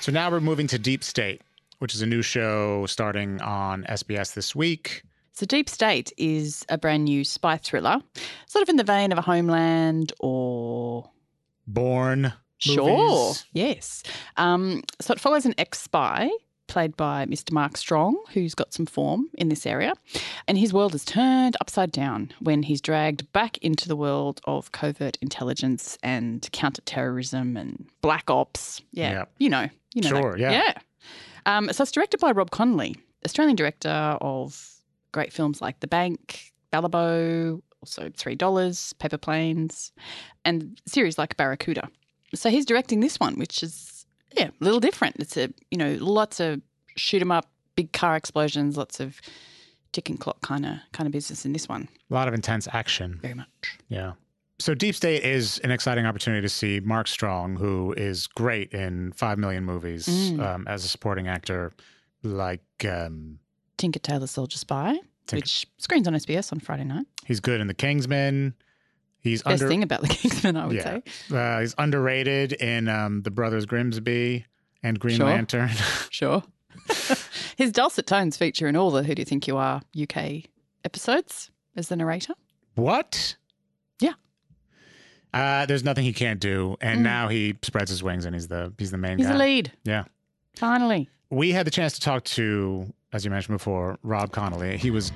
So 0.00 0.12
now 0.12 0.30
we're 0.30 0.40
moving 0.40 0.66
to 0.68 0.78
Deep 0.78 1.04
State, 1.04 1.42
which 1.80 1.94
is 1.94 2.00
a 2.00 2.06
new 2.06 2.22
show 2.22 2.86
starting 2.86 3.40
on 3.42 3.84
SBS 3.84 4.32
this 4.34 4.54
week. 4.54 5.02
So 5.38 5.46
Deep 5.46 5.68
State 5.68 6.12
is 6.16 6.66
a 6.68 6.76
brand 6.76 7.04
new 7.04 7.22
spy 7.22 7.58
thriller, 7.58 7.98
sort 8.48 8.64
of 8.64 8.68
in 8.68 8.74
the 8.74 8.82
vein 8.82 9.12
of 9.12 9.18
a 9.18 9.20
Homeland 9.20 10.12
or 10.18 11.08
Bourne. 11.64 12.32
Sure. 12.56 13.20
movies. 13.28 13.46
Yes. 13.52 14.02
Um, 14.36 14.82
so 15.00 15.12
it 15.12 15.20
follows 15.20 15.46
an 15.46 15.54
ex 15.56 15.80
spy 15.80 16.28
played 16.66 16.96
by 16.96 17.24
Mr. 17.26 17.52
Mark 17.52 17.76
Strong, 17.76 18.20
who's 18.32 18.56
got 18.56 18.74
some 18.74 18.84
form 18.84 19.28
in 19.34 19.48
this 19.48 19.64
area. 19.64 19.92
And 20.48 20.58
his 20.58 20.72
world 20.72 20.92
is 20.96 21.04
turned 21.04 21.56
upside 21.60 21.92
down 21.92 22.32
when 22.40 22.64
he's 22.64 22.80
dragged 22.80 23.30
back 23.32 23.58
into 23.58 23.86
the 23.86 23.94
world 23.94 24.40
of 24.42 24.72
covert 24.72 25.18
intelligence 25.22 25.96
and 26.02 26.48
counterterrorism 26.50 27.56
and 27.56 27.86
black 28.02 28.28
ops. 28.28 28.82
Yeah. 28.90 29.12
Yeah. 29.12 29.24
You 29.38 29.50
know. 29.50 29.68
You 29.94 30.02
know. 30.02 30.08
Sure, 30.08 30.32
that- 30.32 30.40
yeah. 30.40 30.50
Yeah. 30.50 30.78
Um, 31.46 31.72
so 31.72 31.82
it's 31.82 31.92
directed 31.92 32.18
by 32.18 32.32
Rob 32.32 32.50
Connolly, 32.50 32.96
Australian 33.24 33.54
director 33.54 34.18
of 34.20 34.74
great 35.12 35.32
films 35.32 35.60
like 35.60 35.80
The 35.80 35.86
Bank, 35.86 36.52
Balibo, 36.72 37.60
also 37.82 38.10
Three 38.16 38.34
Dollars, 38.34 38.92
Paper 38.94 39.18
Planes, 39.18 39.92
and 40.44 40.80
series 40.86 41.18
like 41.18 41.36
Barracuda. 41.36 41.88
So 42.34 42.50
he's 42.50 42.66
directing 42.66 43.00
this 43.00 43.18
one, 43.18 43.38
which 43.38 43.62
is 43.62 44.06
yeah, 44.36 44.48
a 44.60 44.64
little 44.64 44.80
different. 44.80 45.16
It's 45.18 45.36
a 45.36 45.48
you 45.70 45.78
know 45.78 45.96
lots 46.00 46.40
of 46.40 46.60
shoot 46.96 47.22
'em 47.22 47.30
up, 47.30 47.46
big 47.76 47.92
car 47.92 48.16
explosions, 48.16 48.76
lots 48.76 49.00
of 49.00 49.20
ticking 49.92 50.18
clock 50.18 50.40
kind 50.42 50.66
of 50.66 50.74
kind 50.92 51.06
of 51.06 51.12
business 51.12 51.46
in 51.46 51.52
this 51.52 51.68
one. 51.68 51.88
A 52.10 52.14
lot 52.14 52.28
of 52.28 52.34
intense 52.34 52.68
action. 52.72 53.18
Very 53.22 53.34
much. 53.34 53.78
Yeah. 53.88 54.12
So 54.60 54.74
Deep 54.74 54.94
State 54.96 55.22
is 55.22 55.58
an 55.60 55.70
exciting 55.70 56.04
opportunity 56.04 56.42
to 56.42 56.48
see 56.48 56.80
Mark 56.80 57.06
Strong, 57.06 57.56
who 57.56 57.92
is 57.96 58.26
great 58.26 58.72
in 58.72 59.12
five 59.12 59.38
million 59.38 59.64
movies 59.64 60.06
Mm. 60.08 60.40
um, 60.40 60.68
as 60.68 60.84
a 60.84 60.88
supporting 60.88 61.28
actor, 61.28 61.72
like 62.24 62.64
um, 62.84 63.38
Tinker 63.78 63.98
Tailor 63.98 64.26
Soldier 64.26 64.58
Spy, 64.58 64.92
Tinker- 65.26 65.36
which 65.36 65.66
screens 65.78 66.06
on 66.06 66.14
SBS 66.14 66.52
on 66.52 66.60
Friday 66.60 66.84
night. 66.84 67.06
he's 67.24 67.40
good 67.40 67.60
in 67.60 67.66
The 67.66 67.74
Kingsman. 67.74 68.54
He's 69.20 69.42
Best 69.42 69.62
under, 69.62 69.68
thing 69.68 69.82
about 69.82 70.02
the 70.02 70.08
Kingsman, 70.08 70.56
I 70.56 70.66
would 70.66 70.76
Yeah. 70.76 71.00
say. 71.28 71.36
Uh, 71.36 71.60
he's 71.60 71.74
underrated 71.78 72.52
in 72.52 72.88
um, 72.88 73.22
The 73.22 73.30
Brothers 73.30 73.66
Grimsby 73.66 74.44
and 74.82 75.00
Green 75.00 75.16
Sure. 75.16 75.26
Lantern. 75.26 75.70
Sure. 76.10 76.42
His 77.56 77.72
dulcet 77.72 78.06
tones 78.06 78.36
feature 78.36 78.68
in 78.68 78.76
all 78.76 78.90
the 78.90 79.02
Who 79.02 79.14
Do 79.14 79.20
You 79.20 79.24
Think 79.26 79.46
You 79.48 79.56
Are 79.56 79.82
UK 80.00 80.44
episodes 80.84 81.50
as 81.76 81.88
the 81.88 81.96
narrator. 81.96 82.34
What? 82.76 83.36
Yeah. 84.00 84.12
Uh, 85.34 85.66
there's 85.66 85.84
nothing 85.84 86.04
he 86.04 86.12
can't 86.12 86.40
do, 86.40 86.76
and 86.80 87.02
now 87.02 87.28
he 87.28 87.56
spreads 87.62 87.90
his 87.90 88.02
wings, 88.02 88.24
and 88.24 88.34
he's 88.34 88.48
the 88.48 88.72
he's 88.78 88.90
the 88.92 88.96
main 88.98 89.16
Mm. 89.16 89.18
He's 89.18 89.26
guy. 89.26 89.32
the 89.32 89.38
lead. 89.38 89.72
Yeah. 89.84 90.04
Finally. 90.56 91.08
We 91.30 91.52
had 91.52 91.66
the 91.66 91.70
chance 91.70 91.92
to 91.94 92.00
talk 92.00 92.24
to, 92.24 92.86
as 93.12 93.22
you 93.24 93.30
mentioned 93.30 93.58
before, 93.58 93.98
Rob 94.02 94.32
Connolly. 94.32 94.78
He 94.78 94.90
was 94.90 95.12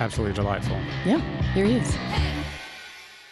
absolutely 0.00 0.34
delightful. 0.34 0.76
Yeah, 1.04 1.18
here 1.52 1.66
he 1.66 1.76
is. 1.76 1.96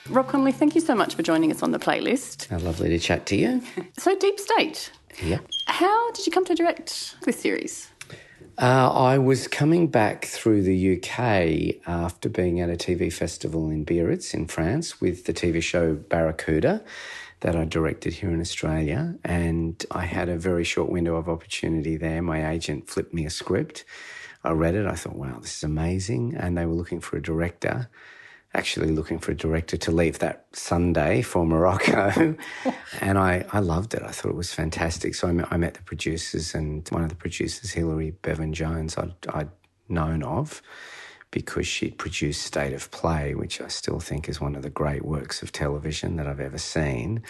Rob 0.08 0.28
Connolly, 0.28 0.52
thank 0.52 0.76
you 0.76 0.80
so 0.80 0.94
much 0.94 1.16
for 1.16 1.22
joining 1.22 1.50
us 1.50 1.62
on 1.62 1.72
the 1.72 1.78
playlist. 1.80 2.46
How 2.48 2.58
lovely 2.58 2.88
to 2.90 2.98
chat 3.00 3.26
to 3.26 3.36
you. 3.36 3.62
So, 3.98 4.16
Deep 4.16 4.38
State, 4.38 4.92
Yeah. 5.24 5.38
how 5.66 6.12
did 6.12 6.24
you 6.24 6.30
come 6.30 6.44
to 6.44 6.54
direct 6.54 7.16
this 7.22 7.40
series? 7.40 7.90
Uh, 8.58 8.92
I 8.92 9.18
was 9.18 9.48
coming 9.48 9.88
back 9.88 10.24
through 10.26 10.62
the 10.62 10.96
UK 10.96 11.80
after 11.86 12.28
being 12.28 12.60
at 12.60 12.68
a 12.70 12.76
TV 12.76 13.12
festival 13.12 13.70
in 13.70 13.84
Biarritz 13.84 14.34
in 14.34 14.46
France 14.46 15.00
with 15.00 15.24
the 15.24 15.32
TV 15.32 15.60
show 15.62 15.94
Barracuda 15.94 16.84
that 17.40 17.56
I 17.56 17.64
directed 17.64 18.14
here 18.14 18.30
in 18.30 18.40
Australia. 18.40 19.16
And 19.24 19.84
I 19.90 20.04
had 20.04 20.28
a 20.28 20.36
very 20.36 20.64
short 20.64 20.90
window 20.90 21.16
of 21.16 21.28
opportunity 21.28 21.96
there. 21.96 22.22
My 22.22 22.50
agent 22.50 22.88
flipped 22.88 23.14
me 23.14 23.26
a 23.26 23.30
script. 23.30 23.84
I 24.44 24.50
read 24.50 24.74
it. 24.74 24.86
I 24.86 24.94
thought, 24.94 25.16
wow, 25.16 25.38
this 25.40 25.56
is 25.56 25.62
amazing. 25.62 26.34
And 26.36 26.56
they 26.56 26.66
were 26.66 26.74
looking 26.74 27.00
for 27.00 27.16
a 27.16 27.22
director 27.22 27.88
actually 28.54 28.90
looking 28.90 29.18
for 29.18 29.32
a 29.32 29.36
director 29.36 29.76
to 29.76 29.90
leave 29.90 30.18
that 30.18 30.46
Sunday 30.52 31.22
for 31.22 31.46
Morocco. 31.46 32.36
and 33.00 33.18
I, 33.18 33.44
I 33.52 33.60
loved 33.60 33.94
it. 33.94 34.02
I 34.02 34.10
thought 34.10 34.30
it 34.30 34.36
was 34.36 34.52
fantastic. 34.52 35.14
So 35.14 35.28
I 35.28 35.32
met, 35.32 35.48
I 35.50 35.56
met 35.56 35.74
the 35.74 35.82
producers, 35.82 36.54
and 36.54 36.88
one 36.88 37.02
of 37.02 37.10
the 37.10 37.14
producers, 37.14 37.70
Hilary 37.70 38.10
Bevan 38.10 38.52
Jones, 38.52 38.96
I'd, 38.98 39.14
I'd 39.28 39.50
known 39.88 40.22
of 40.22 40.62
because 41.30 41.66
she'd 41.66 41.96
produced 41.98 42.42
State 42.42 42.72
of 42.72 42.90
Play, 42.90 43.34
which 43.34 43.60
I 43.60 43.68
still 43.68 44.00
think 44.00 44.28
is 44.28 44.40
one 44.40 44.56
of 44.56 44.62
the 44.62 44.70
great 44.70 45.04
works 45.04 45.42
of 45.42 45.52
television 45.52 46.16
that 46.16 46.26
I've 46.26 46.40
ever 46.40 46.58
seen. 46.58 47.22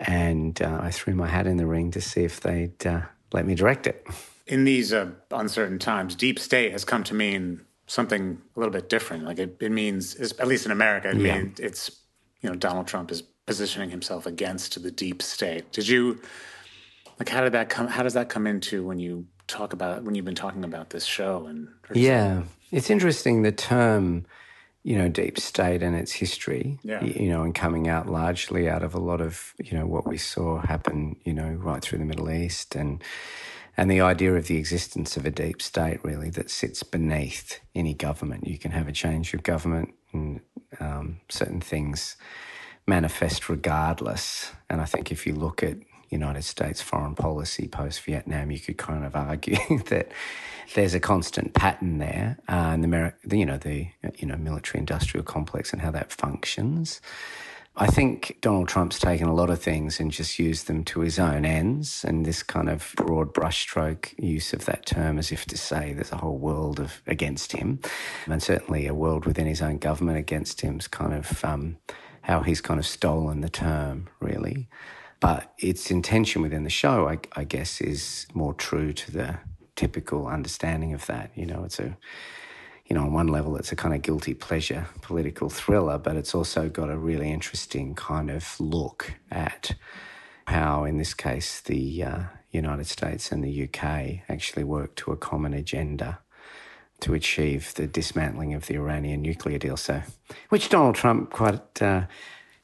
And 0.00 0.60
uh, 0.62 0.78
I 0.82 0.90
threw 0.90 1.14
my 1.14 1.28
hat 1.28 1.46
in 1.46 1.56
the 1.56 1.66
ring 1.66 1.90
to 1.92 2.00
see 2.00 2.24
if 2.24 2.40
they'd 2.40 2.86
uh, 2.86 3.02
let 3.32 3.46
me 3.46 3.54
direct 3.54 3.86
it. 3.86 4.06
In 4.46 4.64
these 4.64 4.92
uh, 4.92 5.10
uncertain 5.30 5.78
times, 5.78 6.14
deep 6.14 6.38
state 6.38 6.72
has 6.72 6.84
come 6.84 7.02
to 7.04 7.14
mean 7.14 7.62
something 7.86 8.38
a 8.54 8.58
little 8.60 8.72
bit 8.72 8.88
different. 8.88 9.24
Like 9.24 9.38
it, 9.38 9.56
it 9.60 9.72
means, 9.72 10.14
at 10.38 10.46
least 10.46 10.66
in 10.66 10.72
America, 10.72 11.10
it 11.10 11.16
Yeah. 11.16 11.38
means 11.38 11.60
it's 11.60 11.90
you 12.40 12.50
know 12.50 12.56
Donald 12.56 12.86
Trump 12.86 13.10
is 13.10 13.22
positioning 13.46 13.90
himself 13.90 14.26
against 14.26 14.82
the 14.82 14.90
deep 14.90 15.22
state. 15.22 15.72
Did 15.72 15.88
you 15.88 16.20
like 17.18 17.28
how 17.28 17.42
did 17.42 17.52
that 17.52 17.68
come? 17.68 17.88
How 17.88 18.02
does 18.02 18.14
that 18.14 18.28
come 18.28 18.46
into 18.46 18.84
when 18.84 18.98
you 18.98 19.26
talk 19.46 19.72
about 19.72 20.02
when 20.04 20.14
you've 20.14 20.24
been 20.24 20.34
talking 20.34 20.64
about 20.64 20.90
this 20.90 21.04
show 21.04 21.46
and 21.46 21.68
Yeah, 21.92 22.42
it's 22.74 22.90
interesting 22.90 23.42
the 23.42 23.52
term, 23.52 24.26
you 24.82 24.98
know, 24.98 25.08
deep 25.08 25.38
state 25.38 25.82
and 25.82 25.94
its 25.94 26.12
history. 26.12 26.78
Yeah. 26.82 27.02
You 27.04 27.28
know, 27.28 27.42
and 27.42 27.54
coming 27.54 27.88
out 27.88 28.08
largely 28.08 28.68
out 28.68 28.82
of 28.82 28.94
a 28.94 29.00
lot 29.00 29.20
of 29.20 29.54
you 29.62 29.76
know 29.78 29.86
what 29.86 30.06
we 30.06 30.18
saw 30.18 30.58
happen, 30.60 31.16
you 31.24 31.32
know, 31.32 31.50
right 31.50 31.80
through 31.80 31.98
the 31.98 32.04
Middle 32.04 32.30
East 32.30 32.74
and 32.74 33.02
and 33.76 33.90
the 33.90 34.00
idea 34.00 34.34
of 34.34 34.46
the 34.46 34.56
existence 34.56 35.16
of 35.16 35.24
a 35.26 35.30
deep 35.30 35.60
state 35.62 36.00
really 36.04 36.30
that 36.30 36.50
sits 36.50 36.82
beneath 36.82 37.60
any 37.74 37.94
government. 37.94 38.46
You 38.46 38.58
can 38.58 38.72
have 38.72 38.88
a 38.88 38.92
change 38.92 39.34
of 39.34 39.42
government 39.42 39.94
and 40.12 40.40
um, 40.80 41.20
certain 41.28 41.60
things 41.60 42.16
manifest 42.86 43.48
regardless. 43.48 44.52
And 44.68 44.80
I 44.80 44.84
think 44.84 45.10
if 45.10 45.26
you 45.26 45.34
look 45.34 45.62
at 45.62 45.78
United 46.10 46.44
States 46.44 46.80
foreign 46.80 47.14
policy 47.14 47.66
post 47.66 48.00
Vietnam, 48.02 48.50
you 48.50 48.60
could 48.60 48.78
kind 48.78 49.04
of 49.04 49.16
argue 49.16 49.56
that 49.86 50.12
there's 50.74 50.94
a 50.94 51.00
constant 51.00 51.54
pattern 51.54 51.98
there, 51.98 52.38
uh, 52.48 52.70
and 52.72 52.82
the, 52.82 52.88
Ameri- 52.88 53.14
the 53.24 53.38
you 53.38 53.46
know 53.46 53.58
the 53.58 53.88
you 54.16 54.26
know 54.26 54.36
military 54.36 54.80
industrial 54.80 55.24
complex 55.24 55.72
and 55.72 55.82
how 55.82 55.90
that 55.90 56.12
functions. 56.12 57.00
I 57.76 57.88
think 57.88 58.38
Donald 58.40 58.68
Trump's 58.68 59.00
taken 59.00 59.26
a 59.26 59.34
lot 59.34 59.50
of 59.50 59.60
things 59.60 59.98
and 59.98 60.12
just 60.12 60.38
used 60.38 60.68
them 60.68 60.84
to 60.84 61.00
his 61.00 61.18
own 61.18 61.44
ends, 61.44 62.04
and 62.04 62.24
this 62.24 62.42
kind 62.42 62.68
of 62.68 62.94
broad 62.96 63.34
brushstroke 63.34 64.16
use 64.16 64.52
of 64.52 64.64
that 64.66 64.86
term 64.86 65.18
as 65.18 65.32
if 65.32 65.44
to 65.46 65.58
say 65.58 65.92
there's 65.92 66.12
a 66.12 66.18
whole 66.18 66.38
world 66.38 66.78
of 66.78 67.02
against 67.06 67.52
him, 67.52 67.80
and 68.26 68.42
certainly 68.42 68.86
a 68.86 68.94
world 68.94 69.26
within 69.26 69.46
his 69.46 69.60
own 69.60 69.78
government 69.78 70.18
against 70.18 70.60
him 70.60 70.78
is 70.78 70.86
kind 70.86 71.12
of 71.12 71.44
um, 71.44 71.76
how 72.22 72.40
he's 72.42 72.60
kind 72.60 72.78
of 72.78 72.86
stolen 72.86 73.40
the 73.40 73.48
term, 73.48 74.08
really. 74.20 74.68
But 75.20 75.52
its 75.58 75.90
intention 75.90 76.42
within 76.42 76.64
the 76.64 76.70
show, 76.70 77.08
I, 77.08 77.18
I 77.34 77.44
guess, 77.44 77.80
is 77.80 78.26
more 78.34 78.54
true 78.54 78.92
to 78.92 79.10
the 79.10 79.38
typical 79.76 80.26
understanding 80.26 80.92
of 80.94 81.06
that. 81.06 81.30
You 81.34 81.46
know, 81.46 81.64
it's 81.64 81.78
a 81.78 81.96
you 82.86 82.94
know, 82.94 83.02
on 83.02 83.12
one 83.12 83.28
level, 83.28 83.56
it's 83.56 83.72
a 83.72 83.76
kind 83.76 83.94
of 83.94 84.02
guilty 84.02 84.34
pleasure 84.34 84.86
political 85.00 85.48
thriller, 85.48 85.96
but 85.96 86.16
it's 86.16 86.34
also 86.34 86.68
got 86.68 86.90
a 86.90 86.98
really 86.98 87.30
interesting 87.30 87.94
kind 87.94 88.30
of 88.30 88.60
look 88.60 89.14
at 89.30 89.74
how, 90.46 90.84
in 90.84 90.98
this 90.98 91.14
case, 91.14 91.62
the 91.62 92.02
uh, 92.02 92.22
United 92.52 92.86
States 92.86 93.32
and 93.32 93.42
the 93.42 93.64
UK 93.64 94.20
actually 94.28 94.64
work 94.64 94.94
to 94.96 95.12
a 95.12 95.16
common 95.16 95.54
agenda 95.54 96.18
to 97.00 97.14
achieve 97.14 97.72
the 97.74 97.86
dismantling 97.86 98.52
of 98.52 98.66
the 98.66 98.74
Iranian 98.74 99.22
nuclear 99.22 99.58
deal. 99.58 99.76
So, 99.78 100.02
which 100.50 100.68
Donald 100.68 100.94
Trump, 100.94 101.30
quite 101.30 101.82
uh, 101.82 102.02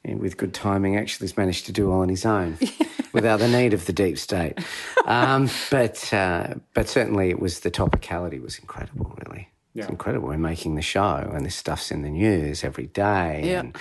with 0.05 0.37
good 0.37 0.53
timing, 0.53 0.97
actually 0.97 1.25
has 1.25 1.37
managed 1.37 1.65
to 1.67 1.71
do 1.71 1.91
all 1.91 2.01
on 2.01 2.09
his 2.09 2.25
own. 2.25 2.57
Without 3.13 3.39
the 3.41 3.47
need 3.49 3.73
of 3.73 3.87
the 3.87 3.91
deep 3.91 4.17
state, 4.17 4.57
um, 5.03 5.49
but 5.69 6.13
uh, 6.13 6.53
but 6.73 6.87
certainly 6.87 7.29
it 7.29 7.41
was 7.41 7.59
the 7.59 7.69
topicality 7.69 8.41
was 8.41 8.57
incredible. 8.57 9.13
Really, 9.27 9.49
it's 9.75 9.89
incredible. 9.89 10.29
We're 10.29 10.37
making 10.37 10.75
the 10.75 10.81
show, 10.81 11.29
and 11.33 11.45
this 11.45 11.55
stuff's 11.55 11.91
in 11.91 12.03
the 12.03 12.09
news 12.09 12.63
every 12.63 12.87
day. 12.87 13.41
Yeah. 13.43 13.59
And, 13.59 13.77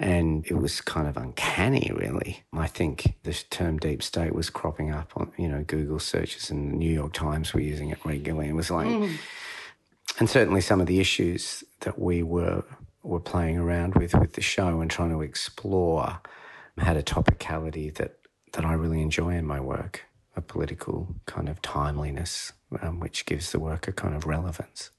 and 0.00 0.46
it 0.46 0.54
was 0.54 0.80
kind 0.80 1.06
of 1.06 1.16
uncanny, 1.16 1.92
really. 1.94 2.42
I 2.52 2.66
think 2.66 3.14
the 3.22 3.32
term 3.50 3.78
deep 3.78 4.02
state 4.02 4.34
was 4.34 4.50
cropping 4.50 4.90
up 4.90 5.12
on, 5.16 5.32
you 5.36 5.48
know, 5.48 5.62
Google 5.64 5.98
searches 5.98 6.50
and 6.50 6.72
the 6.72 6.76
New 6.76 6.90
York 6.90 7.12
Times 7.12 7.52
were 7.52 7.60
using 7.60 7.90
it 7.90 7.98
regularly. 8.04 8.48
It 8.48 8.54
was 8.54 8.70
like, 8.70 8.88
and 10.18 10.28
certainly 10.28 10.60
some 10.60 10.80
of 10.80 10.86
the 10.86 10.98
issues 10.98 11.62
that 11.80 11.98
we 11.98 12.22
were 12.22 12.64
were 13.02 13.20
playing 13.20 13.58
around 13.58 13.94
with 13.94 14.14
with 14.14 14.34
the 14.34 14.40
show 14.40 14.80
and 14.80 14.90
trying 14.90 15.10
to 15.10 15.22
explore 15.22 16.20
had 16.78 16.96
a 16.96 17.02
topicality 17.02 17.92
that 17.94 18.18
that 18.52 18.64
I 18.64 18.72
really 18.74 19.00
enjoy 19.00 19.30
in 19.30 19.46
my 19.46 19.60
work, 19.60 20.04
a 20.36 20.40
political 20.40 21.14
kind 21.26 21.48
of 21.48 21.62
timeliness, 21.62 22.52
um, 22.80 23.00
which 23.00 23.24
gives 23.26 23.52
the 23.52 23.58
work 23.58 23.88
a 23.88 23.92
kind 23.92 24.14
of 24.14 24.26
relevance. 24.26 24.90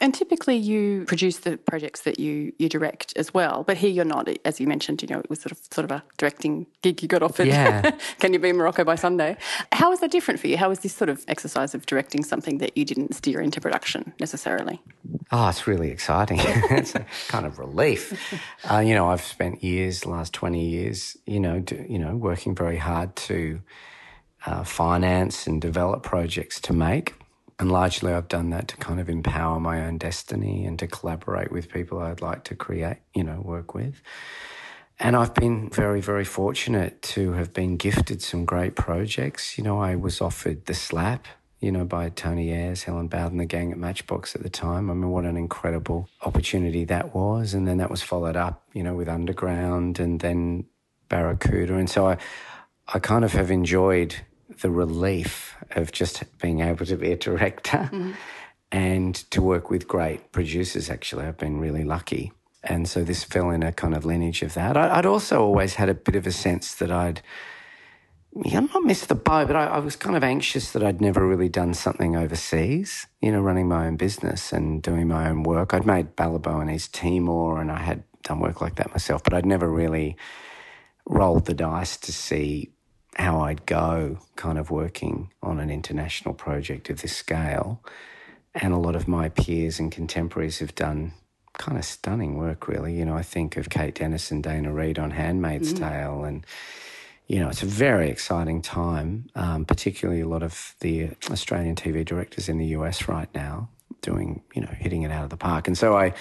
And 0.00 0.12
typically, 0.12 0.56
you 0.56 1.04
produce 1.06 1.38
the 1.38 1.56
projects 1.56 2.02
that 2.02 2.18
you 2.18 2.52
you 2.58 2.68
direct 2.68 3.16
as 3.16 3.32
well. 3.32 3.62
But 3.62 3.76
here, 3.76 3.90
you're 3.90 4.04
not, 4.04 4.28
as 4.44 4.60
you 4.60 4.66
mentioned. 4.66 5.02
You 5.02 5.08
know, 5.08 5.20
it 5.20 5.30
was 5.30 5.40
sort 5.40 5.52
of 5.52 5.58
sort 5.70 5.84
of 5.84 5.90
a 5.90 6.02
directing 6.18 6.66
gig 6.82 7.02
you 7.02 7.08
got 7.08 7.22
offered. 7.22 7.46
Yeah. 7.46 7.92
Can 8.18 8.32
you 8.32 8.38
be 8.38 8.48
in 8.48 8.56
Morocco 8.56 8.84
by 8.84 8.96
Sunday? 8.96 9.36
How 9.72 9.92
is 9.92 10.00
that 10.00 10.10
different 10.10 10.40
for 10.40 10.48
you? 10.48 10.56
How 10.56 10.70
is 10.70 10.80
this 10.80 10.94
sort 10.94 11.08
of 11.08 11.24
exercise 11.28 11.74
of 11.74 11.86
directing 11.86 12.24
something 12.24 12.58
that 12.58 12.76
you 12.76 12.84
didn't 12.84 13.14
steer 13.14 13.40
into 13.40 13.60
production 13.60 14.12
necessarily? 14.18 14.80
Oh, 15.30 15.48
it's 15.48 15.66
really 15.66 15.90
exciting. 15.90 16.38
it's 16.42 16.94
a 16.94 17.06
kind 17.28 17.46
of 17.46 17.58
relief. 17.58 18.12
Uh, 18.70 18.78
you 18.78 18.94
know, 18.94 19.10
I've 19.10 19.22
spent 19.22 19.62
years, 19.62 20.00
the 20.00 20.08
last 20.08 20.32
20 20.32 20.64
years, 20.64 21.18
you 21.26 21.38
know, 21.38 21.60
do, 21.60 21.84
you 21.86 21.98
know, 21.98 22.16
working 22.16 22.54
very 22.54 22.78
hard 22.78 23.14
to 23.16 23.60
uh, 24.46 24.64
finance 24.64 25.46
and 25.46 25.60
develop 25.60 26.02
projects 26.02 26.60
to 26.60 26.72
make. 26.72 27.14
And 27.58 27.70
largely 27.70 28.12
I've 28.12 28.28
done 28.28 28.50
that 28.50 28.68
to 28.68 28.76
kind 28.76 28.98
of 28.98 29.08
empower 29.08 29.60
my 29.60 29.84
own 29.86 29.98
destiny 29.98 30.66
and 30.66 30.78
to 30.80 30.86
collaborate 30.86 31.52
with 31.52 31.70
people 31.70 32.00
I'd 32.00 32.20
like 32.20 32.44
to 32.44 32.54
create, 32.54 32.98
you 33.14 33.22
know, 33.22 33.40
work 33.40 33.74
with. 33.74 34.00
And 34.98 35.16
I've 35.16 35.34
been 35.34 35.70
very, 35.70 36.00
very 36.00 36.24
fortunate 36.24 37.02
to 37.02 37.32
have 37.32 37.52
been 37.52 37.76
gifted 37.76 38.22
some 38.22 38.44
great 38.44 38.76
projects. 38.76 39.58
You 39.58 39.64
know, 39.64 39.80
I 39.80 39.96
was 39.96 40.20
offered 40.20 40.66
The 40.66 40.74
Slap, 40.74 41.26
you 41.60 41.72
know, 41.72 41.84
by 41.84 42.10
Tony 42.10 42.52
Ayres, 42.52 42.84
Helen 42.84 43.08
Bowden, 43.08 43.38
the 43.38 43.44
gang 43.44 43.72
at 43.72 43.78
Matchbox 43.78 44.36
at 44.36 44.42
the 44.42 44.50
time. 44.50 44.90
I 44.90 44.94
mean, 44.94 45.10
what 45.10 45.24
an 45.24 45.36
incredible 45.36 46.08
opportunity 46.22 46.84
that 46.84 47.14
was. 47.14 47.54
And 47.54 47.66
then 47.66 47.78
that 47.78 47.90
was 47.90 48.02
followed 48.02 48.36
up, 48.36 48.62
you 48.72 48.82
know, 48.82 48.94
with 48.94 49.08
Underground 49.08 49.98
and 49.98 50.20
then 50.20 50.66
Barracuda. 51.08 51.74
And 51.74 51.90
so 51.90 52.08
I, 52.08 52.18
I 52.86 52.98
kind 52.98 53.24
of 53.24 53.32
have 53.32 53.50
enjoyed 53.50 54.16
the 54.60 54.70
relief 54.70 55.56
of 55.72 55.92
just 55.92 56.22
being 56.38 56.60
able 56.60 56.86
to 56.86 56.96
be 56.96 57.12
a 57.12 57.16
director 57.16 57.90
mm-hmm. 57.92 58.12
and 58.72 59.14
to 59.30 59.42
work 59.42 59.70
with 59.70 59.88
great 59.88 60.32
producers. 60.32 60.90
Actually, 60.90 61.26
I've 61.26 61.38
been 61.38 61.60
really 61.60 61.84
lucky. 61.84 62.32
And 62.62 62.88
so 62.88 63.04
this 63.04 63.24
fell 63.24 63.50
in 63.50 63.62
a 63.62 63.72
kind 63.72 63.94
of 63.94 64.04
lineage 64.04 64.42
of 64.42 64.54
that. 64.54 64.76
I'd 64.76 65.06
also 65.06 65.42
always 65.42 65.74
had 65.74 65.88
a 65.88 65.94
bit 65.94 66.16
of 66.16 66.26
a 66.26 66.32
sense 66.32 66.74
that 66.76 66.90
I'd, 66.90 67.20
yeah, 68.42 68.60
not 68.60 68.84
missed 68.84 69.08
the 69.08 69.14
boat, 69.14 69.48
but 69.48 69.56
I, 69.56 69.66
I 69.66 69.78
was 69.78 69.96
kind 69.96 70.16
of 70.16 70.24
anxious 70.24 70.72
that 70.72 70.82
I'd 70.82 71.00
never 71.00 71.26
really 71.26 71.50
done 71.50 71.74
something 71.74 72.16
overseas, 72.16 73.06
you 73.20 73.30
know, 73.32 73.40
running 73.40 73.68
my 73.68 73.86
own 73.86 73.96
business 73.96 74.52
and 74.52 74.82
doing 74.82 75.08
my 75.08 75.28
own 75.28 75.42
work. 75.42 75.74
I'd 75.74 75.86
made 75.86 76.16
Balibo 76.16 76.60
and 76.60 76.70
East 76.70 76.94
Timor 76.94 77.60
and 77.60 77.70
I 77.70 77.78
had 77.78 78.02
done 78.22 78.40
work 78.40 78.62
like 78.62 78.76
that 78.76 78.90
myself, 78.90 79.22
but 79.22 79.34
I'd 79.34 79.46
never 79.46 79.68
really 79.68 80.16
rolled 81.06 81.44
the 81.44 81.54
dice 81.54 81.98
to 81.98 82.12
see 82.12 82.70
how 83.16 83.40
I'd 83.40 83.66
go 83.66 84.18
kind 84.36 84.58
of 84.58 84.70
working 84.70 85.30
on 85.42 85.60
an 85.60 85.70
international 85.70 86.34
project 86.34 86.90
of 86.90 87.02
this 87.02 87.16
scale. 87.16 87.80
and 88.56 88.72
a 88.72 88.78
lot 88.78 88.94
of 88.94 89.08
my 89.08 89.28
peers 89.28 89.80
and 89.80 89.90
contemporaries 89.90 90.60
have 90.60 90.76
done 90.76 91.12
kind 91.58 91.76
of 91.76 91.84
stunning 91.84 92.36
work, 92.36 92.68
really. 92.68 92.96
You 92.96 93.04
know, 93.04 93.16
I 93.16 93.22
think 93.22 93.56
of 93.56 93.68
Kate 93.68 93.96
Dennis 93.96 94.30
and 94.30 94.44
Daina 94.44 94.72
Reid 94.72 94.98
on 94.98 95.10
Handmaid's 95.10 95.72
Tale, 95.72 96.22
and 96.24 96.46
you 97.26 97.40
know, 97.40 97.48
it's 97.48 97.62
a 97.62 97.66
very 97.66 98.10
exciting 98.10 98.60
time, 98.60 99.26
um, 99.34 99.64
particularly 99.64 100.20
a 100.20 100.28
lot 100.28 100.42
of 100.42 100.74
the 100.80 101.10
Australian 101.30 101.74
TV 101.74 102.04
directors 102.04 102.48
in 102.48 102.58
the 102.58 102.66
US 102.66 103.08
right 103.08 103.28
now 103.34 103.70
doing, 104.02 104.42
you 104.54 104.60
know, 104.60 104.68
hitting 104.68 105.02
it 105.02 105.10
out 105.10 105.24
of 105.24 105.30
the 105.30 105.36
park. 105.36 105.66
And 105.66 105.76
so 105.78 105.96
I, 105.96 106.12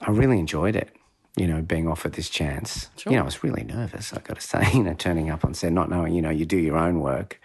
I 0.00 0.10
really 0.10 0.38
enjoyed 0.38 0.76
it, 0.76 0.90
you 1.36 1.46
know, 1.46 1.60
being 1.60 1.86
offered 1.86 2.14
this 2.14 2.30
chance. 2.30 2.88
You 3.04 3.12
know, 3.12 3.22
I 3.22 3.24
was 3.24 3.44
really 3.44 3.62
nervous, 3.62 4.12
I've 4.12 4.24
got 4.24 4.40
to 4.40 4.46
say, 4.46 4.70
you 4.72 4.82
know, 4.82 4.94
turning 4.94 5.30
up 5.30 5.44
on 5.44 5.54
set, 5.54 5.72
not 5.72 5.90
knowing, 5.90 6.14
you 6.14 6.22
know, 6.22 6.30
you 6.30 6.46
do 6.46 6.56
your 6.56 6.76
own 6.78 7.00
work. 7.00 7.40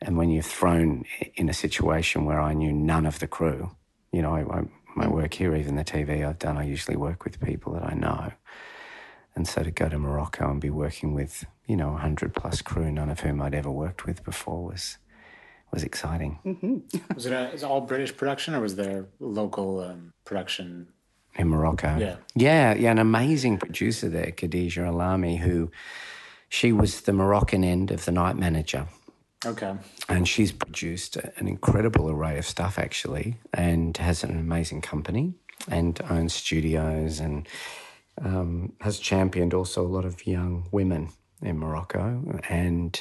And 0.00 0.16
when 0.16 0.30
you're 0.30 0.42
thrown 0.42 1.04
in 1.34 1.48
a 1.48 1.54
situation 1.54 2.24
where 2.24 2.40
I 2.40 2.54
knew 2.54 2.72
none 2.72 3.04
of 3.04 3.18
the 3.18 3.26
crew, 3.26 3.72
you 4.12 4.22
know, 4.22 4.34
I, 4.34 4.58
I, 4.58 4.62
my 4.96 5.08
work 5.08 5.34
here, 5.34 5.54
even 5.54 5.76
the 5.76 5.84
TV 5.84 6.26
I've 6.26 6.38
done, 6.38 6.56
I 6.56 6.64
usually 6.64 6.96
work 6.96 7.24
with 7.24 7.40
people 7.40 7.74
that 7.74 7.84
I 7.84 7.94
know. 7.94 8.32
And 9.34 9.46
so 9.46 9.62
to 9.62 9.70
go 9.70 9.88
to 9.88 9.98
Morocco 9.98 10.50
and 10.50 10.60
be 10.60 10.70
working 10.70 11.14
with, 11.14 11.44
you 11.66 11.76
know, 11.76 11.90
100 11.90 12.34
plus 12.34 12.62
crew, 12.62 12.90
none 12.90 13.10
of 13.10 13.20
whom 13.20 13.42
I'd 13.42 13.54
ever 13.54 13.70
worked 13.70 14.06
with 14.06 14.24
before, 14.24 14.64
was 14.64 14.98
was 15.70 15.82
exciting 15.82 16.38
Was 17.14 17.26
it, 17.26 17.32
a, 17.32 17.52
is 17.52 17.62
it 17.62 17.66
all 17.66 17.82
British 17.82 18.16
production 18.16 18.54
or 18.54 18.60
was 18.60 18.76
there 18.76 19.06
local 19.20 19.80
um, 19.80 20.12
production? 20.24 20.88
In 21.36 21.48
Morocco. 21.48 21.96
Yeah. 21.98 22.16
Yeah, 22.34 22.74
yeah, 22.74 22.90
an 22.90 22.98
amazing 22.98 23.58
producer 23.58 24.08
there, 24.08 24.32
Khadija 24.32 24.90
Alami, 24.90 25.38
who 25.38 25.70
she 26.48 26.72
was 26.72 27.02
the 27.02 27.12
Moroccan 27.12 27.64
end 27.64 27.90
of 27.90 28.04
the 28.04 28.12
night 28.12 28.36
manager. 28.36 28.86
Okay. 29.46 29.74
And 30.08 30.26
she's 30.26 30.50
produced 30.50 31.16
an 31.16 31.46
incredible 31.46 32.10
array 32.10 32.38
of 32.38 32.46
stuff, 32.46 32.78
actually, 32.78 33.36
and 33.54 33.96
has 33.98 34.24
an 34.24 34.38
amazing 34.38 34.80
company 34.80 35.34
and 35.70 36.00
owns 36.10 36.34
studios 36.34 37.20
and 37.20 37.48
um, 38.20 38.72
has 38.80 38.98
championed 38.98 39.54
also 39.54 39.84
a 39.84 39.86
lot 39.86 40.04
of 40.04 40.26
young 40.26 40.68
women 40.72 41.10
in 41.40 41.58
Morocco. 41.58 42.40
And 42.48 43.00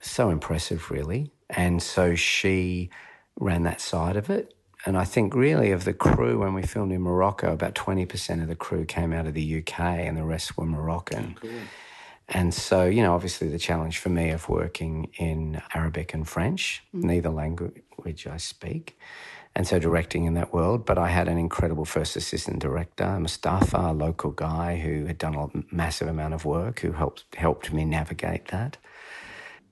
so 0.00 0.30
impressive, 0.30 0.90
really. 0.90 1.30
And 1.48 1.80
so 1.80 2.16
she 2.16 2.90
ran 3.38 3.62
that 3.62 3.80
side 3.80 4.16
of 4.16 4.30
it. 4.30 4.54
And 4.84 4.96
I 4.96 5.04
think, 5.04 5.34
really, 5.34 5.70
of 5.70 5.84
the 5.84 5.92
crew, 5.92 6.40
when 6.40 6.54
we 6.54 6.62
filmed 6.62 6.92
in 6.92 7.02
Morocco, 7.02 7.52
about 7.52 7.74
20% 7.74 8.42
of 8.42 8.48
the 8.48 8.56
crew 8.56 8.84
came 8.84 9.12
out 9.12 9.26
of 9.26 9.34
the 9.34 9.58
UK 9.58 9.78
and 9.80 10.16
the 10.16 10.24
rest 10.24 10.56
were 10.56 10.66
Moroccan. 10.66 11.36
Oh, 11.44 11.48
and 12.28 12.54
so, 12.54 12.86
you 12.86 13.02
know, 13.02 13.14
obviously 13.14 13.48
the 13.48 13.58
challenge 13.58 13.98
for 13.98 14.08
me 14.08 14.30
of 14.30 14.48
working 14.48 15.10
in 15.18 15.60
Arabic 15.74 16.14
and 16.14 16.26
French, 16.26 16.82
mm. 16.94 17.04
neither 17.04 17.28
language 17.28 18.26
I 18.26 18.38
speak, 18.38 18.98
and 19.54 19.66
so 19.66 19.78
directing 19.78 20.24
in 20.24 20.34
that 20.34 20.52
world. 20.52 20.86
But 20.86 20.98
I 20.98 21.08
had 21.08 21.28
an 21.28 21.36
incredible 21.36 21.84
first 21.84 22.16
assistant 22.16 22.60
director, 22.60 23.18
Mustafa, 23.20 23.76
a 23.76 23.92
local 23.92 24.30
guy 24.30 24.78
who 24.78 25.04
had 25.04 25.18
done 25.18 25.34
a 25.34 25.74
massive 25.74 26.08
amount 26.08 26.32
of 26.34 26.44
work, 26.44 26.80
who 26.80 26.92
helped 26.92 27.24
helped 27.36 27.72
me 27.72 27.84
navigate 27.84 28.48
that. 28.48 28.78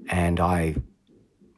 And 0.09 0.39
I, 0.39 0.77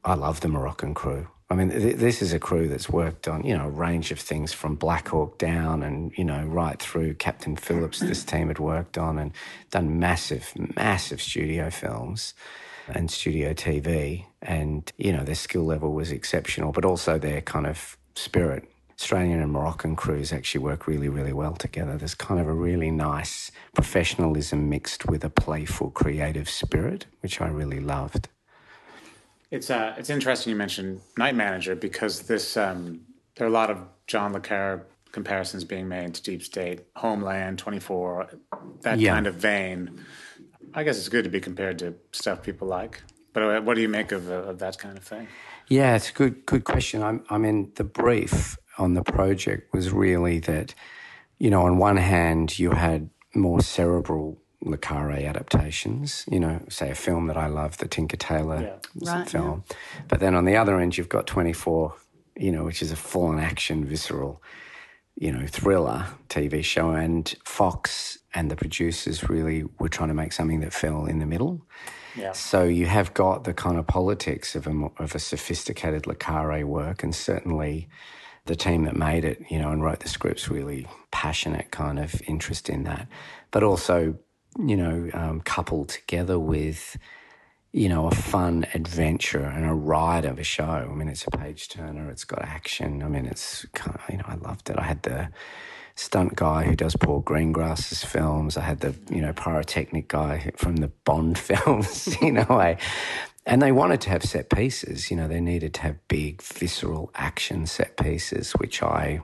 I 0.04 0.14
love 0.14 0.40
the 0.40 0.48
Moroccan 0.48 0.94
crew. 0.94 1.28
I 1.50 1.54
mean, 1.54 1.70
th- 1.70 1.96
this 1.96 2.22
is 2.22 2.32
a 2.32 2.38
crew 2.38 2.68
that's 2.68 2.88
worked 2.88 3.28
on, 3.28 3.44
you 3.44 3.56
know, 3.56 3.66
a 3.66 3.70
range 3.70 4.10
of 4.10 4.18
things 4.18 4.52
from 4.52 4.74
Black 4.74 5.08
Hawk 5.08 5.38
down 5.38 5.82
and, 5.82 6.12
you 6.16 6.24
know, 6.24 6.44
right 6.44 6.80
through 6.80 7.14
Captain 7.14 7.56
Phillips, 7.56 8.00
this 8.00 8.24
team 8.24 8.48
had 8.48 8.58
worked 8.58 8.96
on 8.96 9.18
and 9.18 9.32
done 9.70 9.98
massive, 9.98 10.52
massive 10.76 11.20
studio 11.20 11.70
films 11.70 12.34
and 12.88 13.10
studio 13.10 13.52
TV. 13.52 14.26
And, 14.40 14.90
you 14.96 15.12
know, 15.12 15.24
their 15.24 15.34
skill 15.34 15.64
level 15.64 15.92
was 15.92 16.10
exceptional, 16.10 16.72
but 16.72 16.84
also 16.84 17.18
their 17.18 17.40
kind 17.40 17.66
of 17.66 17.96
spirit. 18.14 18.68
Australian 18.98 19.40
and 19.40 19.50
Moroccan 19.50 19.96
crews 19.96 20.32
actually 20.32 20.62
work 20.62 20.86
really, 20.86 21.08
really 21.08 21.32
well 21.32 21.54
together. 21.54 21.96
There's 21.96 22.14
kind 22.14 22.40
of 22.40 22.46
a 22.46 22.52
really 22.52 22.90
nice 22.90 23.50
professionalism 23.74 24.68
mixed 24.68 25.06
with 25.06 25.24
a 25.24 25.30
playful, 25.30 25.90
creative 25.90 26.48
spirit, 26.48 27.06
which 27.20 27.40
I 27.40 27.48
really 27.48 27.80
loved. 27.80 28.28
It's 29.52 29.68
uh, 29.68 29.94
it's 29.98 30.08
interesting 30.08 30.50
you 30.50 30.56
mentioned 30.56 31.02
Night 31.18 31.34
Manager 31.34 31.76
because 31.76 32.22
this 32.22 32.56
um, 32.56 33.02
there 33.36 33.46
are 33.46 33.50
a 33.50 33.52
lot 33.52 33.70
of 33.70 33.78
John 34.06 34.32
le 34.32 34.40
Carre 34.40 34.86
comparisons 35.12 35.62
being 35.62 35.88
made 35.88 36.14
to 36.14 36.22
Deep 36.22 36.42
State, 36.42 36.80
Homeland, 36.96 37.58
Twenty 37.58 37.78
Four, 37.78 38.30
that 38.80 38.98
Yeah. 38.98 39.12
kind 39.12 39.26
of 39.26 39.34
vein. 39.34 40.00
I 40.72 40.84
guess 40.84 40.96
it's 40.96 41.10
good 41.10 41.24
to 41.24 41.30
be 41.30 41.38
compared 41.38 41.78
to 41.80 41.94
stuff 42.12 42.42
people 42.42 42.66
like. 42.66 43.02
But 43.34 43.42
uh, 43.42 43.60
what 43.60 43.74
do 43.74 43.82
you 43.82 43.90
make 43.90 44.10
of, 44.10 44.30
uh, 44.30 44.50
of 44.50 44.58
that 44.60 44.78
kind 44.78 44.96
of 44.96 45.04
thing? 45.04 45.28
Yeah, 45.68 45.96
it's 45.96 46.08
a 46.08 46.14
good 46.14 46.46
good 46.46 46.64
question. 46.64 47.02
I'm, 47.02 47.22
I 47.28 47.36
mean, 47.36 47.72
the 47.74 47.84
brief 47.84 48.56
on 48.78 48.94
the 48.94 49.02
project 49.02 49.74
was 49.74 49.90
really 49.92 50.38
that, 50.40 50.74
you 51.38 51.50
know, 51.50 51.66
on 51.66 51.76
one 51.76 51.98
hand, 51.98 52.58
you 52.58 52.70
had 52.70 53.10
more 53.34 53.60
cerebral 53.60 54.41
Le 54.64 54.76
Carre 54.76 55.12
adaptations, 55.12 56.24
you 56.30 56.38
know, 56.38 56.60
say 56.68 56.90
a 56.90 56.94
film 56.94 57.26
that 57.26 57.36
I 57.36 57.46
love, 57.46 57.78
the 57.78 57.88
Tinker 57.88 58.16
Tailor 58.16 58.78
Right, 59.00 59.28
film. 59.28 59.64
But 60.08 60.20
then 60.20 60.34
on 60.34 60.44
the 60.44 60.56
other 60.56 60.78
end, 60.78 60.96
you've 60.96 61.08
got 61.08 61.26
24, 61.26 61.94
you 62.36 62.52
know, 62.52 62.64
which 62.64 62.82
is 62.82 62.92
a 62.92 62.96
full 62.96 63.26
on 63.26 63.38
action, 63.38 63.84
visceral, 63.84 64.42
you 65.16 65.32
know, 65.32 65.46
thriller 65.46 66.06
TV 66.28 66.62
show. 66.64 66.90
And 66.90 67.34
Fox 67.44 68.18
and 68.34 68.50
the 68.50 68.56
producers 68.56 69.28
really 69.28 69.64
were 69.78 69.88
trying 69.88 70.08
to 70.08 70.14
make 70.14 70.32
something 70.32 70.60
that 70.60 70.72
fell 70.72 71.06
in 71.06 71.18
the 71.18 71.26
middle. 71.26 71.66
Yeah. 72.16 72.32
So 72.32 72.64
you 72.64 72.86
have 72.86 73.14
got 73.14 73.44
the 73.44 73.54
kind 73.54 73.78
of 73.78 73.86
politics 73.86 74.54
of 74.54 74.66
a, 74.66 74.88
of 74.98 75.14
a 75.14 75.18
sophisticated 75.18 76.06
Le 76.06 76.14
Carre 76.14 76.64
work, 76.64 77.02
and 77.02 77.14
certainly 77.14 77.88
the 78.44 78.56
team 78.56 78.84
that 78.84 78.96
made 78.96 79.24
it, 79.24 79.42
you 79.50 79.58
know, 79.58 79.70
and 79.70 79.82
wrote 79.82 80.00
the 80.00 80.08
scripts 80.08 80.48
really 80.48 80.86
passionate 81.10 81.70
kind 81.70 81.98
of 81.98 82.20
interest 82.26 82.68
in 82.68 82.84
that, 82.84 83.08
but 83.50 83.62
also, 83.62 84.18
you 84.58 84.76
know, 84.76 85.10
um, 85.14 85.40
coupled 85.40 85.88
together 85.88 86.38
with, 86.38 86.96
you 87.72 87.88
know, 87.88 88.06
a 88.06 88.14
fun 88.14 88.66
adventure 88.74 89.44
and 89.44 89.64
a 89.64 89.72
ride 89.72 90.24
of 90.24 90.38
a 90.38 90.44
show. 90.44 90.64
I 90.64 90.94
mean, 90.94 91.08
it's 91.08 91.26
a 91.26 91.30
page 91.30 91.68
turner. 91.68 92.10
It's 92.10 92.24
got 92.24 92.42
action. 92.42 93.02
I 93.02 93.08
mean, 93.08 93.26
it's 93.26 93.66
kind 93.74 93.96
of, 93.96 94.02
you 94.10 94.18
know, 94.18 94.24
I 94.26 94.34
loved 94.36 94.70
it. 94.70 94.78
I 94.78 94.82
had 94.82 95.02
the 95.02 95.28
stunt 95.94 96.34
guy 96.36 96.64
who 96.64 96.74
does 96.76 96.96
Paul 96.96 97.22
Greengrass's 97.22 98.04
films. 98.04 98.56
I 98.56 98.62
had 98.62 98.80
the, 98.80 98.94
you 99.10 99.20
know, 99.20 99.32
pyrotechnic 99.32 100.08
guy 100.08 100.50
from 100.56 100.76
the 100.76 100.88
Bond 101.04 101.38
films, 101.38 102.16
you 102.20 102.32
know, 102.32 102.46
I, 102.48 102.78
and 103.44 103.60
they 103.60 103.72
wanted 103.72 104.00
to 104.02 104.10
have 104.10 104.22
set 104.22 104.50
pieces, 104.50 105.10
you 105.10 105.16
know, 105.16 105.26
they 105.26 105.40
needed 105.40 105.74
to 105.74 105.80
have 105.82 106.08
big, 106.08 106.42
visceral 106.42 107.10
action 107.14 107.66
set 107.66 107.96
pieces, 107.96 108.52
which 108.52 108.82
I, 108.82 109.20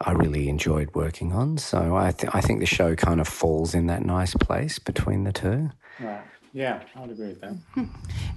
I 0.00 0.12
really 0.12 0.48
enjoyed 0.48 0.94
working 0.94 1.32
on. 1.32 1.58
So 1.58 1.96
I, 1.96 2.12
th- 2.12 2.32
I 2.34 2.40
think 2.40 2.60
the 2.60 2.66
show 2.66 2.94
kind 2.94 3.20
of 3.20 3.26
falls 3.28 3.74
in 3.74 3.86
that 3.86 4.04
nice 4.04 4.34
place 4.34 4.78
between 4.78 5.24
the 5.24 5.32
two. 5.32 5.70
Right. 6.00 6.20
Yeah, 6.52 6.80
I 6.94 7.00
would 7.00 7.10
agree 7.10 7.28
with 7.28 7.40
that. 7.42 7.54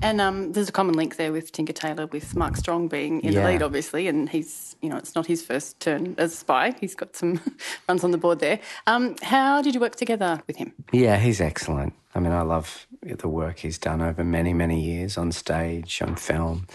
And 0.01 0.19
um, 0.19 0.51
there's 0.51 0.67
a 0.67 0.73
common 0.73 0.95
link 0.95 1.15
there 1.15 1.31
with 1.31 1.53
Tinker 1.53 1.71
Tailor, 1.71 2.07
with 2.07 2.35
Mark 2.35 2.57
Strong 2.57 2.89
being 2.89 3.21
in 3.21 3.31
Yeah. 3.31 3.41
the 3.43 3.47
lead, 3.47 3.61
obviously, 3.61 4.07
and 4.09 4.27
he's, 4.27 4.75
you 4.81 4.89
know, 4.89 4.97
it's 4.97 5.15
not 5.15 5.25
his 5.25 5.41
first 5.41 5.79
turn 5.79 6.15
as 6.17 6.33
a 6.33 6.35
spy. 6.35 6.75
He's 6.81 6.95
got 6.95 7.15
some 7.15 7.39
runs 7.87 8.03
on 8.03 8.11
the 8.11 8.17
board 8.17 8.39
there. 8.39 8.59
Um, 8.87 9.15
how 9.21 9.61
did 9.61 9.73
you 9.73 9.79
work 9.79 9.95
together 9.95 10.41
with 10.47 10.57
him? 10.57 10.73
Yeah, 10.91 11.15
he's 11.17 11.39
excellent. 11.39 11.93
I 12.13 12.19
mean, 12.19 12.33
I 12.33 12.41
love 12.41 12.87
the 13.03 13.29
work 13.29 13.59
he's 13.59 13.77
done 13.77 14.01
over 14.01 14.23
many, 14.25 14.53
many 14.53 14.81
years 14.81 15.17
on 15.17 15.31
stage, 15.31 16.01
on 16.01 16.15
film. 16.17 16.67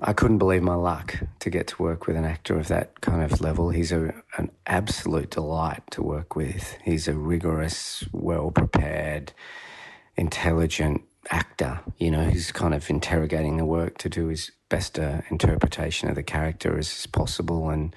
I 0.00 0.12
couldn't 0.12 0.38
believe 0.38 0.62
my 0.62 0.74
luck 0.76 1.16
to 1.40 1.50
get 1.50 1.66
to 1.68 1.82
work 1.82 2.06
with 2.06 2.16
an 2.16 2.24
actor 2.24 2.58
of 2.58 2.68
that 2.68 3.00
kind 3.00 3.22
of 3.22 3.40
level. 3.40 3.70
He's 3.70 3.90
a, 3.90 4.14
an 4.36 4.50
absolute 4.66 5.30
delight 5.30 5.82
to 5.92 6.02
work 6.02 6.36
with. 6.36 6.78
He's 6.84 7.08
a 7.08 7.14
rigorous, 7.14 8.04
well 8.12 8.50
prepared, 8.52 9.32
intelligent 10.16 11.02
actor, 11.30 11.80
you 11.98 12.10
know, 12.12 12.24
who's 12.24 12.52
kind 12.52 12.74
of 12.74 12.88
interrogating 12.90 13.56
the 13.56 13.64
work 13.64 13.98
to 13.98 14.08
do 14.08 14.28
his 14.28 14.52
best 14.68 14.98
uh, 14.98 15.22
interpretation 15.30 16.08
of 16.08 16.14
the 16.14 16.22
character 16.22 16.78
as 16.78 17.06
possible. 17.06 17.70
And 17.70 17.94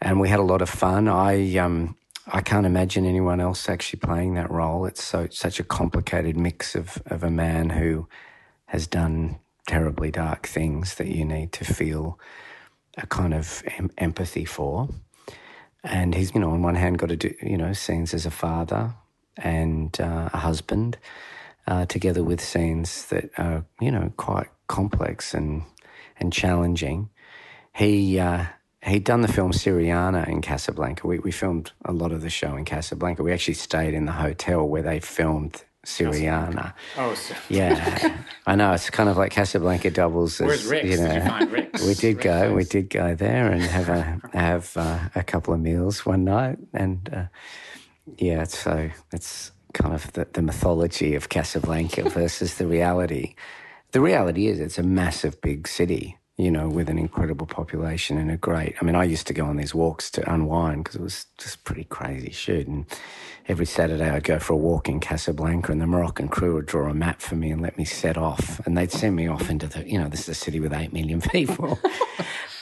and 0.00 0.20
we 0.20 0.30
had 0.30 0.40
a 0.40 0.44
lot 0.44 0.62
of 0.62 0.70
fun. 0.70 1.08
I 1.08 1.56
um 1.58 1.96
I 2.26 2.40
can't 2.40 2.66
imagine 2.66 3.04
anyone 3.04 3.40
else 3.40 3.68
actually 3.68 4.00
playing 4.00 4.34
that 4.34 4.50
role. 4.50 4.86
It's 4.86 5.04
so 5.04 5.28
such 5.30 5.60
a 5.60 5.64
complicated 5.64 6.36
mix 6.38 6.74
of 6.74 7.02
of 7.06 7.22
a 7.22 7.30
man 7.30 7.70
who 7.70 8.08
has 8.66 8.86
done 8.86 9.38
terribly 9.70 10.10
dark 10.10 10.48
things 10.48 10.96
that 10.96 11.06
you 11.06 11.24
need 11.24 11.52
to 11.52 11.64
feel 11.64 12.18
a 12.96 13.06
kind 13.06 13.32
of 13.32 13.62
em- 13.78 13.92
empathy 13.98 14.44
for. 14.44 14.88
And 15.84 16.12
he's, 16.12 16.34
you 16.34 16.40
know, 16.40 16.50
on 16.50 16.62
one 16.62 16.74
hand 16.74 16.98
got 16.98 17.10
to 17.10 17.16
do, 17.16 17.32
you 17.40 17.56
know, 17.56 17.72
scenes 17.72 18.12
as 18.12 18.26
a 18.26 18.32
father 18.32 18.94
and 19.36 19.98
uh, 20.00 20.28
a 20.32 20.38
husband, 20.38 20.98
uh, 21.68 21.86
together 21.86 22.24
with 22.24 22.40
scenes 22.40 23.06
that 23.06 23.30
are, 23.38 23.64
you 23.80 23.92
know, 23.92 24.12
quite 24.16 24.48
complex 24.66 25.34
and 25.34 25.62
and 26.18 26.32
challenging. 26.32 27.08
He 27.72 28.18
uh, 28.18 28.46
he'd 28.82 29.04
done 29.04 29.20
the 29.20 29.32
film 29.32 29.52
Syriana 29.52 30.26
in 30.26 30.40
Casablanca. 30.42 31.06
We 31.06 31.20
we 31.20 31.30
filmed 31.30 31.70
a 31.84 31.92
lot 31.92 32.10
of 32.10 32.22
the 32.22 32.30
show 32.30 32.56
in 32.56 32.64
Casablanca. 32.64 33.22
We 33.22 33.32
actually 33.32 33.54
stayed 33.54 33.94
in 33.94 34.06
the 34.06 34.18
hotel 34.26 34.68
where 34.68 34.82
they 34.82 34.98
filmed 34.98 35.64
Syriana. 35.84 36.74
Oh, 36.96 37.14
so 37.14 37.34
Yeah, 37.48 38.16
I 38.46 38.54
know. 38.54 38.72
It's 38.72 38.90
kind 38.90 39.08
of 39.08 39.16
like 39.16 39.32
Casablanca 39.32 39.90
doubles. 39.90 40.40
As, 40.40 40.46
Where's 40.46 40.66
Rick's? 40.66 40.88
You 40.88 40.96
know, 40.98 41.08
Did 41.08 41.22
you 41.22 41.28
find 41.28 41.50
Rick's? 41.52 41.82
We 41.86 41.94
did 41.94 42.16
Rick's 42.16 42.24
go. 42.24 42.54
We 42.54 42.64
did 42.64 42.90
go 42.90 43.14
there 43.14 43.50
and 43.50 43.62
have 43.62 43.88
a 43.88 44.20
have 44.36 44.72
uh, 44.76 44.98
a 45.14 45.22
couple 45.22 45.54
of 45.54 45.60
meals 45.60 46.04
one 46.04 46.24
night, 46.24 46.58
and 46.74 47.08
uh, 47.12 47.24
yeah, 48.18 48.44
so 48.44 48.90
it's 49.12 49.52
kind 49.72 49.94
of 49.94 50.12
the, 50.12 50.26
the 50.32 50.42
mythology 50.42 51.14
of 51.14 51.28
Casablanca 51.28 52.08
versus 52.10 52.54
the 52.56 52.66
reality. 52.66 53.34
The 53.92 54.00
reality 54.00 54.46
is, 54.46 54.60
it's 54.60 54.78
a 54.78 54.82
massive, 54.82 55.40
big 55.40 55.66
city. 55.66 56.16
You 56.40 56.50
know, 56.50 56.70
with 56.70 56.88
an 56.88 56.96
incredible 56.96 57.46
population 57.46 58.16
and 58.16 58.30
a 58.30 58.38
great. 58.38 58.74
I 58.80 58.84
mean, 58.86 58.94
I 58.94 59.04
used 59.04 59.26
to 59.26 59.34
go 59.34 59.44
on 59.44 59.58
these 59.58 59.74
walks 59.74 60.10
to 60.12 60.32
unwind 60.32 60.84
because 60.84 60.96
it 60.96 61.02
was 61.02 61.26
just 61.36 61.64
pretty 61.64 61.84
crazy 61.84 62.30
shit. 62.30 62.66
And 62.66 62.86
every 63.46 63.66
Saturday 63.66 64.08
I'd 64.08 64.24
go 64.24 64.38
for 64.38 64.54
a 64.54 64.56
walk 64.56 64.88
in 64.88 65.00
Casablanca, 65.00 65.70
and 65.70 65.82
the 65.82 65.86
Moroccan 65.86 66.28
crew 66.28 66.54
would 66.54 66.64
draw 66.64 66.88
a 66.88 66.94
map 66.94 67.20
for 67.20 67.36
me 67.36 67.50
and 67.50 67.60
let 67.60 67.76
me 67.76 67.84
set 67.84 68.16
off. 68.16 68.58
And 68.64 68.74
they'd 68.74 68.90
send 68.90 69.16
me 69.16 69.26
off 69.26 69.50
into 69.50 69.66
the, 69.66 69.86
you 69.86 69.98
know, 69.98 70.08
this 70.08 70.20
is 70.20 70.28
a 70.30 70.34
city 70.34 70.60
with 70.60 70.72
eight 70.72 70.94
million 70.94 71.20
people. 71.36 71.78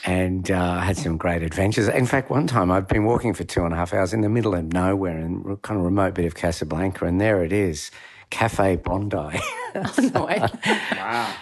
and 0.05 0.51
uh, 0.51 0.79
I 0.81 0.85
had 0.85 0.97
some 0.97 1.17
great 1.17 1.45
adventures. 1.45 1.87
In 1.87 2.07
fact, 2.07 2.31
one 2.31 2.49
time 2.49 2.73
I'd 2.73 2.89
been 2.89 3.05
walking 3.05 3.33
for 3.33 3.45
two 3.45 3.65
and 3.65 3.73
a 3.73 3.77
half 3.77 3.95
hours 3.95 4.13
in 4.13 4.23
the 4.23 4.29
middle 4.29 4.57
of 4.57 4.73
nowhere 4.73 5.21
in 5.21 5.57
kind 5.63 5.79
of 5.79 5.85
remote 5.85 6.15
bit 6.15 6.25
of 6.25 6.35
Casablanca, 6.35 7.05
and 7.05 7.21
there 7.21 7.45
it 7.45 7.53
is, 7.53 7.93
Cafe 8.31 8.77
Bondi. 8.77 9.41
no 10.13 10.25
way. 10.25 10.41
wow. 10.93 11.35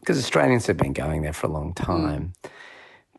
because 0.00 0.18
Australians 0.18 0.66
have 0.66 0.76
been 0.76 0.92
going 0.92 1.22
there 1.22 1.32
for 1.32 1.46
a 1.46 1.50
long 1.50 1.74
time. 1.74 2.32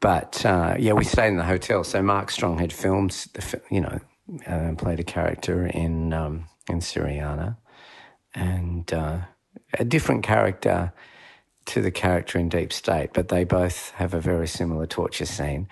But 0.02 0.46
uh, 0.46 0.76
yeah, 0.80 0.94
we 0.94 1.04
stayed 1.04 1.30
in 1.30 1.38
the 1.38 1.44
hotel. 1.44 1.84
So 1.84 2.02
Mark 2.02 2.32
Strong 2.32 2.60
had 2.60 2.72
filmed, 2.72 3.12
the, 3.34 3.62
you 3.70 3.82
know, 3.82 4.00
uh, 4.48 4.74
played 4.78 5.00
a 5.00 5.04
character 5.04 5.66
in 5.66 6.14
um, 6.14 6.46
in 6.70 6.80
Syriana, 6.80 7.58
and 8.34 8.92
uh, 8.94 9.20
a 9.74 9.84
different 9.84 10.24
character 10.24 10.94
to 11.66 11.82
the 11.82 11.92
character 11.92 12.40
in 12.40 12.48
Deep 12.48 12.72
State. 12.72 13.12
But 13.14 13.28
they 13.28 13.44
both 13.44 13.92
have 13.92 14.14
a 14.14 14.22
very 14.22 14.48
similar 14.48 14.86
torture 14.86 15.26
scene, 15.26 15.68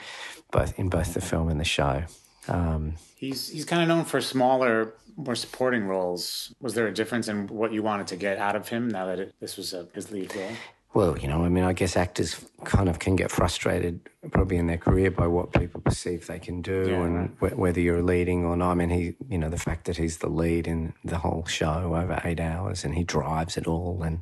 both 0.51 0.77
in 0.77 0.89
both 0.89 1.13
the 1.13 1.21
film 1.21 1.49
and 1.49 1.59
the 1.59 1.65
show. 1.65 2.03
Um, 2.47 2.95
He's 3.15 3.49
he's 3.49 3.65
kind 3.65 3.81
of 3.81 3.87
known 3.87 4.05
for 4.05 4.21
smaller, 4.21 4.93
more 5.17 5.35
supporting 5.35 5.85
roles. 5.85 6.53
Was 6.61 6.75
there 6.75 6.87
a 6.87 6.93
difference 6.93 7.27
in 7.27 7.47
what 7.47 7.73
you 7.73 7.81
wanted 7.83 8.07
to 8.07 8.15
get 8.15 8.37
out 8.37 8.55
of 8.55 8.69
him 8.69 8.87
now 8.87 9.07
that 9.07 9.19
it, 9.19 9.33
this 9.39 9.57
was 9.57 9.73
a, 9.73 9.87
his 9.93 10.11
lead 10.11 10.33
role? 10.35 10.51
Well, 10.93 11.17
you 11.17 11.27
know, 11.27 11.43
I 11.43 11.49
mean, 11.49 11.63
I 11.63 11.73
guess 11.73 11.97
actors 11.97 12.43
kind 12.63 12.87
of 12.87 12.97
can 12.99 13.15
get 13.15 13.29
frustrated 13.29 13.99
probably 14.31 14.57
in 14.57 14.67
their 14.67 14.77
career 14.77 15.11
by 15.11 15.27
what 15.27 15.51
people 15.53 15.81
perceive 15.81 16.25
they 16.27 16.39
can 16.39 16.61
do 16.61 16.87
Yeah, 16.89 17.03
and 17.03 17.41
right. 17.41 17.51
wh- 17.53 17.59
whether 17.59 17.79
you're 17.81 18.01
leading 18.01 18.45
or 18.45 18.55
not. 18.55 18.71
I 18.71 18.75
mean, 18.75 18.89
he, 18.89 19.15
you 19.29 19.37
know, 19.37 19.49
the 19.49 19.57
fact 19.59 19.85
that 19.85 19.97
he's 19.97 20.19
the 20.19 20.29
lead 20.29 20.65
in 20.67 20.93
the 21.03 21.17
whole 21.17 21.45
show 21.45 21.93
over 21.95 22.21
eight 22.23 22.39
hours 22.39 22.83
and 22.85 22.95
he 22.95 23.03
drives 23.03 23.57
it 23.57 23.67
all. 23.67 24.01
And, 24.01 24.21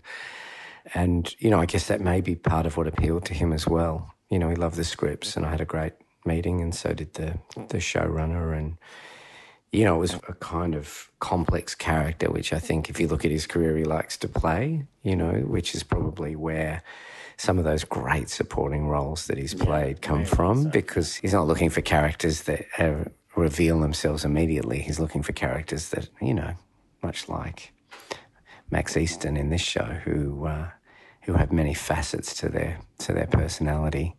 and, 0.94 1.34
you 1.40 1.50
know, 1.50 1.60
I 1.62 1.66
guess 1.66 1.88
that 1.88 2.02
may 2.02 2.20
be 2.22 2.36
part 2.36 2.66
of 2.66 2.78
what 2.78 2.88
appealed 2.88 3.26
to 3.26 3.34
him 3.34 3.54
as 3.54 3.68
well. 3.68 4.14
You 4.30 4.40
know, 4.40 4.50
he 4.50 4.56
loved 4.56 4.76
the 4.76 4.84
scripts 4.84 5.38
and 5.38 5.46
I 5.46 5.52
had 5.52 5.62
a 5.62 5.66
great 5.66 5.94
meeting 6.26 6.62
and 6.62 6.74
so 6.74 6.94
did 6.94 7.14
the, 7.14 7.38
the 7.56 7.78
showrunner 7.78 8.58
and, 8.58 8.78
you 9.76 9.84
know, 9.84 9.96
it 9.96 10.00
was 10.00 10.14
a 10.14 10.34
kind 10.40 10.74
of 10.74 11.10
complex 11.20 11.76
character, 11.76 12.32
which 12.32 12.54
I 12.54 12.60
think 12.60 12.90
if 12.90 13.00
you 13.00 13.08
look 13.08 13.26
at 13.26 13.32
his 13.32 13.46
career, 13.46 13.76
he 13.78 13.84
likes 13.84 14.18
to 14.18 14.30
play, 14.30 14.86
you 15.04 15.16
know, 15.16 15.34
which 15.34 15.76
is 15.76 15.84
probably 15.84 16.36
where 16.36 16.82
some 17.38 17.58
of 17.58 17.66
those 17.66 17.84
great 17.84 18.30
supporting 18.30 18.88
roles 18.88 19.28
that 19.28 19.38
he's 19.38 19.54
played 19.54 20.02
come 20.02 20.24
from 20.24 20.70
because 20.70 21.16
he's 21.16 21.34
not 21.34 21.48
looking 21.48 21.70
for 21.70 21.82
characters 21.82 22.44
that 22.44 22.66
uh, 22.80 23.04
reveal 23.36 23.80
themselves 23.80 24.24
immediately. 24.24 24.80
He's 24.80 25.00
looking 25.00 25.22
for 25.22 25.34
characters 25.34 25.90
that, 25.90 26.08
you 26.22 26.34
know, 26.34 26.54
much 27.04 27.28
like 27.28 27.74
Max 28.72 28.96
Easton 28.96 29.36
in 29.36 29.50
this 29.50 29.62
show, 29.62 30.00
who, 30.06 30.46
uh, 30.46 30.70
who 31.24 31.34
have 31.34 31.52
many 31.52 31.74
facets 31.74 32.34
to 32.36 32.48
their, 32.48 32.80
to 33.00 33.14
their 33.14 33.28
personality. 33.28 34.16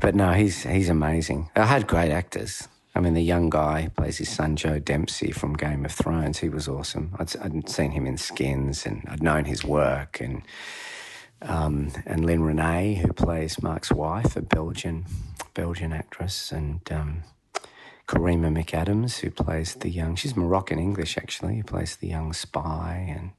But 0.00 0.14
no, 0.14 0.32
he's 0.32 0.64
he's 0.64 0.88
amazing. 0.88 1.50
I 1.54 1.66
had 1.66 1.86
great 1.86 2.10
actors. 2.10 2.68
I 2.94 3.00
mean, 3.00 3.14
the 3.14 3.22
young 3.22 3.50
guy 3.50 3.90
plays 3.96 4.18
his 4.18 4.28
son 4.28 4.54
Joe 4.56 4.78
Dempsie 4.78 5.32
from 5.32 5.54
Game 5.54 5.84
of 5.84 5.92
Thrones. 5.92 6.38
He 6.38 6.48
was 6.48 6.68
awesome. 6.68 7.14
I'd, 7.18 7.36
I'd 7.38 7.68
seen 7.68 7.90
him 7.90 8.06
in 8.06 8.16
Skins, 8.16 8.86
and 8.86 9.02
I'd 9.08 9.22
known 9.22 9.46
his 9.46 9.64
work. 9.64 10.20
And 10.20 10.42
um, 11.42 11.90
and 12.06 12.24
Lyne 12.24 12.40
Renée, 12.40 12.96
who 12.98 13.12
plays 13.12 13.62
Mark's 13.62 13.90
wife, 13.90 14.36
a 14.36 14.42
Belgian 14.42 15.06
Belgian 15.54 15.92
actress, 15.92 16.52
and 16.52 16.80
um, 16.92 17.22
Karima 18.06 18.50
McAdams, 18.56 19.20
who 19.20 19.30
plays 19.30 19.74
the 19.74 19.90
young. 19.90 20.14
She's 20.14 20.36
Moroccan 20.36 20.78
English 20.78 21.18
actually. 21.18 21.56
Who 21.56 21.64
plays 21.64 21.96
the 21.96 22.08
young 22.08 22.32
spy, 22.32 23.06
and 23.16 23.32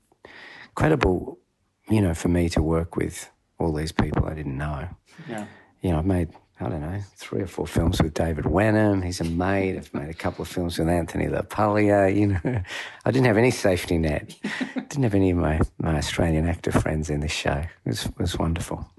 incredible. 0.70 1.40
You 1.88 2.02
know, 2.02 2.14
for 2.16 2.30
me 2.30 2.50
to 2.50 2.64
work 2.64 2.96
with 2.96 3.30
all 3.60 3.74
these 3.74 3.92
people 3.92 4.26
I 4.26 4.34
didn't 4.34 4.58
know 4.58 4.90
Yeah. 5.30 5.46
you 5.82 5.92
know, 5.92 6.00
I've 6.00 6.06
made, 6.06 6.30
I 6.60 6.70
don't 6.70 6.80
know, 6.80 7.02
three 7.18 7.42
or 7.42 7.48
four 7.48 7.68
films 7.68 8.02
with 8.02 8.14
David 8.14 8.46
Wenham. 8.46 9.02
He's 9.02 9.20
a 9.20 9.26
mate. 9.26 9.78
I've 9.78 9.94
made 9.94 10.10
a 10.10 10.14
couple 10.14 10.44
of 10.44 10.48
films 10.48 10.80
with 10.80 10.88
Anthony 10.88 11.26
LaPaglia. 11.26 12.16
You 12.16 12.28
know, 12.28 12.62
I 13.04 13.12
didn't 13.12 13.26
have 13.26 13.36
any 13.38 13.52
safety 13.52 13.98
net. 13.98 14.34
didn't 14.74 15.04
have 15.04 15.16
any 15.16 15.32
of 15.32 15.38
my, 15.38 15.60
my 15.80 15.98
Australian 15.98 16.48
actor 16.48 16.72
friends 16.72 17.10
in 17.10 17.20
this 17.20 17.34
show. 17.34 17.62
It 17.86 17.90
was, 17.90 18.06
it 18.06 18.18
was 18.18 18.40
wonderful. 18.40 18.90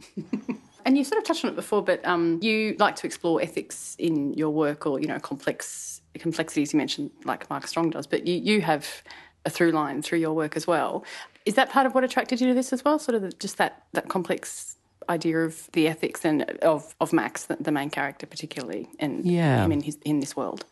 And 0.84 0.98
you 0.98 1.02
sort 1.02 1.18
of 1.18 1.24
touched 1.24 1.44
on 1.44 1.50
it 1.50 1.56
before, 1.56 1.82
but 1.82 2.04
um, 2.06 2.38
you 2.42 2.76
like 2.78 2.94
to 2.96 3.06
explore 3.06 3.40
ethics 3.40 3.96
in 3.98 4.34
your 4.34 4.50
work 4.50 4.86
or, 4.86 5.00
you 5.00 5.08
know, 5.08 5.18
complex 5.18 6.02
complexities 6.14 6.72
you 6.72 6.76
mentioned, 6.76 7.10
like 7.24 7.48
Mark 7.50 7.66
Strong 7.66 7.90
does, 7.90 8.06
but 8.06 8.26
you, 8.26 8.36
you 8.36 8.60
have 8.60 9.02
a 9.44 9.50
through 9.50 9.72
line 9.72 10.02
through 10.02 10.18
your 10.18 10.32
work 10.32 10.56
as 10.56 10.66
well. 10.66 11.04
Is 11.44 11.54
that 11.54 11.70
part 11.70 11.86
of 11.86 11.94
what 11.94 12.04
attracted 12.04 12.40
you 12.40 12.48
to 12.48 12.54
this 12.54 12.72
as 12.72 12.84
well? 12.84 12.98
Sort 12.98 13.14
of 13.16 13.22
the, 13.22 13.32
just 13.32 13.56
that, 13.58 13.84
that 13.92 14.08
complex 14.08 14.75
idea 15.08 15.38
of 15.40 15.68
the 15.72 15.88
ethics 15.88 16.24
and 16.24 16.42
of, 16.62 16.94
of 17.00 17.12
Max, 17.12 17.44
the, 17.46 17.56
the 17.60 17.72
main 17.72 17.90
character 17.90 18.26
particularly, 18.26 18.88
and 18.98 19.24
Yeah. 19.24 19.64
him 19.64 19.72
in, 19.72 19.80
his, 19.82 19.98
in 20.04 20.20
this 20.20 20.36
world? 20.36 20.64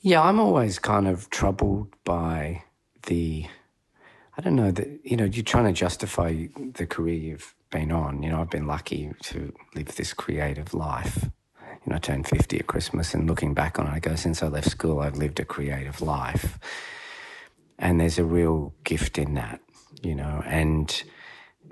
Yeah, 0.00 0.22
I'm 0.22 0.40
always 0.40 0.78
kind 0.78 1.06
of 1.06 1.28
troubled 1.30 1.88
by 2.04 2.62
the, 3.06 3.46
I 4.36 4.40
don't 4.40 4.56
know, 4.56 4.70
that, 4.70 5.00
you 5.04 5.16
know, 5.16 5.24
you're 5.24 5.44
trying 5.44 5.66
to 5.66 5.72
justify 5.72 6.46
the 6.74 6.86
career 6.86 7.14
you've 7.14 7.54
been 7.70 7.92
on. 7.92 8.22
You 8.22 8.30
know, 8.30 8.40
I've 8.40 8.50
been 8.50 8.66
lucky 8.66 9.12
to 9.24 9.52
live 9.74 9.94
this 9.96 10.12
creative 10.14 10.72
life. 10.74 11.28
You 11.84 11.90
know, 11.90 11.96
I 11.96 11.98
turned 11.98 12.26
50 12.28 12.58
at 12.60 12.66
Christmas 12.66 13.14
and 13.14 13.28
looking 13.28 13.54
back 13.54 13.78
on 13.78 13.86
it, 13.86 13.90
I 13.90 13.98
go, 14.00 14.14
since 14.14 14.42
I 14.42 14.48
left 14.48 14.70
school, 14.70 15.00
I've 15.00 15.16
lived 15.16 15.38
a 15.40 15.44
creative 15.44 16.00
life. 16.00 16.58
And 17.78 18.00
there's 18.00 18.18
a 18.18 18.24
real 18.24 18.74
gift 18.84 19.18
in 19.18 19.34
that, 19.34 19.60
you 20.02 20.14
know, 20.14 20.42
and, 20.46 21.02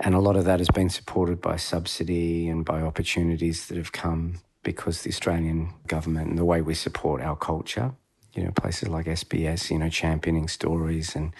and 0.00 0.14
a 0.14 0.20
lot 0.20 0.36
of 0.36 0.44
that 0.44 0.60
has 0.60 0.70
been 0.70 0.88
supported 0.88 1.40
by 1.40 1.56
subsidy 1.56 2.48
and 2.48 2.64
by 2.64 2.82
opportunities 2.82 3.66
that 3.66 3.76
have 3.76 3.92
come 3.92 4.40
because 4.62 5.02
the 5.02 5.10
Australian 5.10 5.72
government 5.86 6.28
and 6.28 6.38
the 6.38 6.44
way 6.44 6.60
we 6.60 6.74
support 6.74 7.22
our 7.22 7.36
culture, 7.36 7.92
you 8.34 8.44
know, 8.44 8.50
places 8.52 8.88
like 8.88 9.06
SBS, 9.06 9.70
you 9.70 9.78
know, 9.78 9.88
championing 9.88 10.48
stories 10.48 11.16
and 11.16 11.34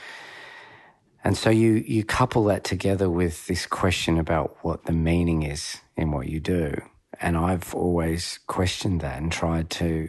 and 1.25 1.37
so 1.37 1.51
you 1.51 1.85
you 1.87 2.05
couple 2.05 2.45
that 2.45 2.65
together 2.65 3.11
with 3.11 3.47
this 3.49 3.67
question 3.67 4.19
about 4.19 4.57
what 4.63 4.85
the 4.85 4.93
meaning 4.93 5.43
is 5.43 5.79
in 5.97 6.11
what 6.11 6.29
you 6.29 6.41
do. 6.41 6.81
And 7.21 7.37
I've 7.37 7.75
always 7.75 8.39
questioned 8.47 9.01
that 9.01 9.21
and 9.21 9.31
tried 9.33 9.69
to 9.71 10.09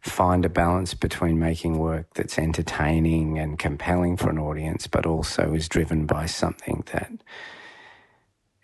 find 0.00 0.44
a 0.44 0.48
balance 0.48 0.94
between 0.94 1.38
making 1.38 1.78
work 1.78 2.06
that's 2.14 2.38
entertaining 2.38 3.38
and 3.38 3.58
compelling 3.58 4.16
for 4.16 4.30
an 4.30 4.38
audience, 4.38 4.86
but 4.86 5.04
also 5.04 5.52
is 5.52 5.68
driven 5.68 6.06
by 6.06 6.26
something 6.26 6.84
that 6.92 7.12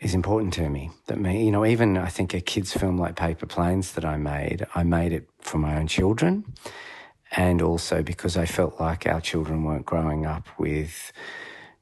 is 0.00 0.14
important 0.14 0.52
to 0.54 0.68
me. 0.68 0.90
That 1.07 1.18
me, 1.18 1.44
you 1.44 1.50
know, 1.50 1.64
even 1.64 1.96
I 1.96 2.09
think 2.09 2.35
a 2.35 2.40
kids' 2.40 2.72
film 2.72 2.98
like 2.98 3.16
Paper 3.16 3.46
Planes 3.46 3.92
that 3.92 4.04
I 4.04 4.16
made, 4.16 4.66
I 4.74 4.83
made 4.83 5.12
it 5.12 5.28
for 5.40 5.59
my 5.59 5.76
own 5.76 5.87
children, 5.87 6.44
and 7.33 7.62
also 7.62 8.02
because 8.02 8.37
I 8.37 8.46
felt 8.46 8.80
like 8.80 9.07
our 9.07 9.20
children 9.20 9.64
weren't 9.64 9.87
growing 9.87 10.26
up 10.26 10.46
with 10.59 11.12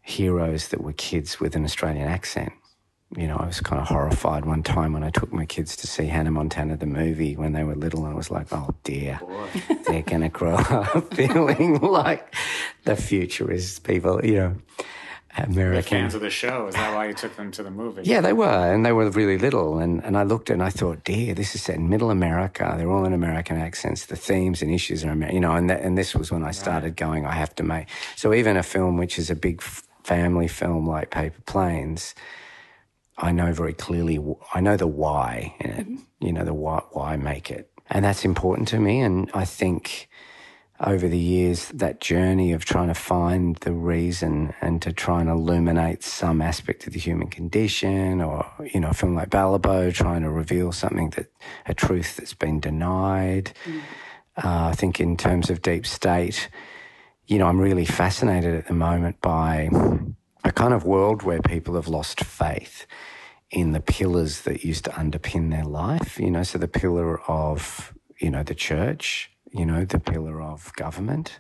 heroes 0.01 0.69
that 0.69 0.83
were 0.83 0.93
kids 0.93 1.41
with 1.41 1.57
an 1.57 1.65
Australian 1.65 2.09
accent. 2.09 2.53
You 3.17 3.27
know, 3.27 3.37
I 3.37 3.47
was 3.47 3.61
kind 3.61 3.81
of 3.81 3.89
horrified 3.89 4.47
one 4.47 4.63
time 4.63 4.95
when 4.95 5.05
I 5.05 5.11
took 5.11 5.33
my 5.33 5.45
kids 5.45 5.77
to 5.77 5.87
see 5.87 6.07
Hannah 6.07 6.31
Montana 6.31 6.79
the 6.79 6.87
movie 6.87 7.37
when 7.37 7.53
they 7.53 7.63
were 7.63 7.75
little, 7.75 8.05
and 8.05 8.15
I 8.15 8.17
was 8.17 8.31
like, 8.31 8.47
oh 8.53 8.75
dear, 8.85 9.21
they're 9.87 10.03
going 10.03 10.23
to 10.23 10.31
grow 10.31 10.55
up 10.55 11.15
feeling 11.15 11.81
like 11.81 12.35
the 12.85 12.97
futurist 12.97 13.85
people, 13.85 14.25
you 14.25 14.35
know, 14.35 14.57
They're 15.37 15.47
American. 15.47 15.99
fans 15.99 16.15
of 16.15 16.21
the 16.21 16.31
show. 16.31 16.67
Is 16.67 16.75
that 16.75 16.95
why 16.95 17.09
you 17.09 17.15
took 17.15 17.37
them 17.37 17.51
to 17.53 17.63
the 17.63 17.71
movie? 17.71 18.03
Yeah, 18.05 18.21
they 18.21 18.35
were, 18.35 18.73
and 18.73 18.85
they 18.85 18.93
were 18.93 19.09
really 19.11 19.39
little. 19.39 19.79
And, 19.79 20.05
and 20.05 20.17
I 20.17 20.25
looked 20.25 20.51
and 20.51 20.63
I 20.63 20.69
thought, 20.69 21.05
dear, 21.05 21.35
this 21.35 21.55
is 21.55 21.63
set 21.63 21.77
in 21.77 21.89
middle 21.89 22.11
America. 22.11 22.75
They're 22.77 22.91
all 22.91 23.07
in 23.07 23.15
American 23.15 23.57
accents. 23.57 24.07
The 24.07 24.17
themes 24.17 24.61
and 24.61 24.71
issues 24.71 25.05
are, 25.05 25.11
American, 25.11 25.35
you 25.35 25.41
know, 25.41 25.55
and, 25.55 25.71
that, 25.71 25.81
and 25.81 25.97
this 25.97 26.15
was 26.15 26.31
when 26.31 26.45
I 26.45 26.51
started 26.51 26.97
going, 26.97 27.25
I 27.25 27.33
have 27.33 27.55
to 27.57 27.63
make. 27.63 27.89
So 28.15 28.35
even 28.35 28.57
a 28.59 28.63
film 28.63 28.99
which 28.99 29.19
is 29.19 29.31
a 29.31 29.35
big 29.35 29.63
family 29.63 30.49
film 30.49 30.87
like 30.87 31.11
Paper 31.11 31.41
Planes, 31.47 32.15
I 33.17 33.33
know 33.33 33.53
very 33.53 33.73
clearly, 33.73 34.19
I 34.53 34.61
know 34.61 34.77
the 34.77 34.87
why 34.87 35.55
in 35.61 35.71
it, 35.71 35.89
mm-hmm. 35.89 36.27
you 36.27 36.33
know, 36.33 36.45
the 36.45 36.55
why, 36.55 36.83
why 36.91 37.17
make 37.17 37.51
it. 37.51 37.71
And 37.91 38.05
that's 38.05 38.25
important 38.25 38.69
to 38.69 38.79
me. 38.79 39.01
And 39.01 39.31
I 39.35 39.45
think 39.45 40.09
over 40.81 41.07
the 41.07 41.19
years, 41.19 41.69
that 41.69 42.01
journey 42.01 42.53
of 42.53 42.65
trying 42.65 42.89
to 42.89 42.95
find 42.95 43.57
the 43.57 43.73
reason 43.73 44.53
and 44.61 44.83
to 44.83 44.93
try 44.93 45.21
and 45.21 45.29
illuminate 45.29 46.03
some 46.03 46.43
aspect 46.43 46.87
of 46.87 46.93
the 46.93 46.99
human 46.99 47.29
condition, 47.29 48.21
or, 48.21 48.45
you 48.75 48.81
know, 48.81 48.89
a 48.89 48.95
film 48.95 49.15
like 49.15 49.31
Balibo 49.31 49.95
trying 49.95 50.23
to 50.23 50.31
reveal 50.31 50.73
something 50.73 51.11
that, 51.11 51.27
a 51.67 51.75
truth 51.75 52.17
that's 52.17 52.35
been 52.35 52.59
denied. 52.59 53.53
Mm. 53.65 53.81
Uh, 54.37 54.69
I 54.71 54.73
think 54.73 55.01
in 55.01 55.17
terms 55.17 55.51
of 55.51 55.63
deep 55.63 55.87
state, 55.87 56.49
you 57.27 57.39
know, 57.39 57.47
I'm 57.47 57.61
really 57.61 57.85
fascinated 57.85 58.55
at 58.55 58.67
the 58.67 58.75
moment 58.75 59.21
by 59.21 59.71
a 60.43 60.51
kind 60.51 60.75
of 60.75 60.85
world 60.85 61.23
where 61.23 61.41
people 61.41 61.77
have 61.77 61.87
lost 61.87 62.25
faith 62.25 62.87
in 63.51 63.73
the 63.73 63.81
pillars 63.81 64.41
that 64.43 64.65
used 64.65 64.85
to 64.87 64.91
underpin 64.91 65.51
their 65.51 65.65
life, 65.65 66.19
you 66.19 66.31
know, 66.31 66.43
so 66.43 66.59
the 66.59 66.67
pillar 66.67 67.21
of, 67.31 67.93
you 68.19 68.31
know, 68.31 68.43
the 68.43 68.55
church, 68.55 69.31
you 69.53 69.67
know, 69.67 69.85
the 69.85 70.01
pillar 70.01 70.41
of 70.43 70.73
government, 70.77 71.39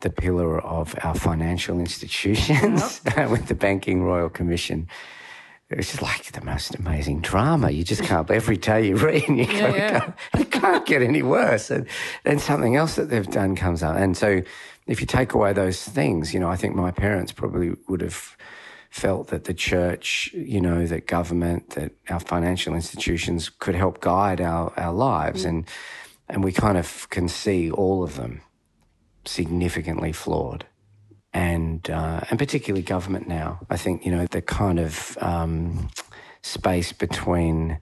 the 0.00 0.10
pillar 0.10 0.60
of 0.60 0.94
our 1.02 1.14
financial 1.14 1.78
institutions 1.78 3.00
yep. 3.04 3.30
with 3.30 3.46
the 3.46 3.54
Banking 3.54 4.02
Royal 4.02 4.28
Commission. 4.28 4.88
It's 5.68 5.90
just 5.90 6.02
like 6.02 6.30
the 6.30 6.44
most 6.44 6.76
amazing 6.76 7.22
drama. 7.22 7.70
You 7.70 7.82
just 7.82 8.04
can't, 8.04 8.30
every 8.30 8.56
day 8.56 8.86
you 8.86 8.96
read, 8.96 9.24
you, 9.28 9.34
yeah, 9.34 9.74
yeah. 9.74 10.12
it 10.38 10.50
can't 10.52 10.86
get 10.86 11.02
any 11.02 11.22
worse. 11.22 11.70
And 11.70 11.86
then 12.22 12.38
something 12.38 12.76
else 12.76 12.94
that 12.94 13.10
they've 13.10 13.26
done 13.26 13.56
comes 13.56 13.82
up. 13.82 13.96
And 13.96 14.16
so 14.16 14.42
if 14.86 15.00
you 15.00 15.06
take 15.06 15.34
away 15.34 15.52
those 15.52 15.82
things, 15.82 16.32
you 16.32 16.38
know, 16.38 16.48
I 16.48 16.56
think 16.56 16.76
my 16.76 16.92
parents 16.92 17.32
probably 17.32 17.74
would 17.88 18.00
have 18.00 18.36
felt 18.90 19.28
that 19.28 19.44
the 19.44 19.54
church, 19.54 20.30
you 20.32 20.60
know, 20.60 20.86
that 20.86 21.06
government, 21.06 21.70
that 21.70 21.92
our 22.08 22.20
financial 22.20 22.74
institutions 22.74 23.48
could 23.48 23.74
help 23.74 24.00
guide 24.00 24.40
our, 24.40 24.72
our 24.78 24.92
lives. 24.92 25.44
Mm. 25.44 25.48
And 25.48 25.64
and 26.28 26.42
we 26.42 26.52
kind 26.52 26.76
of 26.78 27.08
can 27.10 27.28
see 27.28 27.70
all 27.70 28.02
of 28.02 28.16
them 28.16 28.40
significantly 29.24 30.12
flawed. 30.12 30.66
And, 31.32 31.88
uh, 31.90 32.22
and 32.30 32.38
particularly 32.38 32.82
government 32.82 33.28
now. 33.28 33.60
I 33.68 33.76
think, 33.76 34.06
you 34.06 34.10
know, 34.10 34.26
the 34.26 34.40
kind 34.40 34.78
of 34.78 35.18
um, 35.20 35.90
space 36.42 36.92
between 36.92 37.78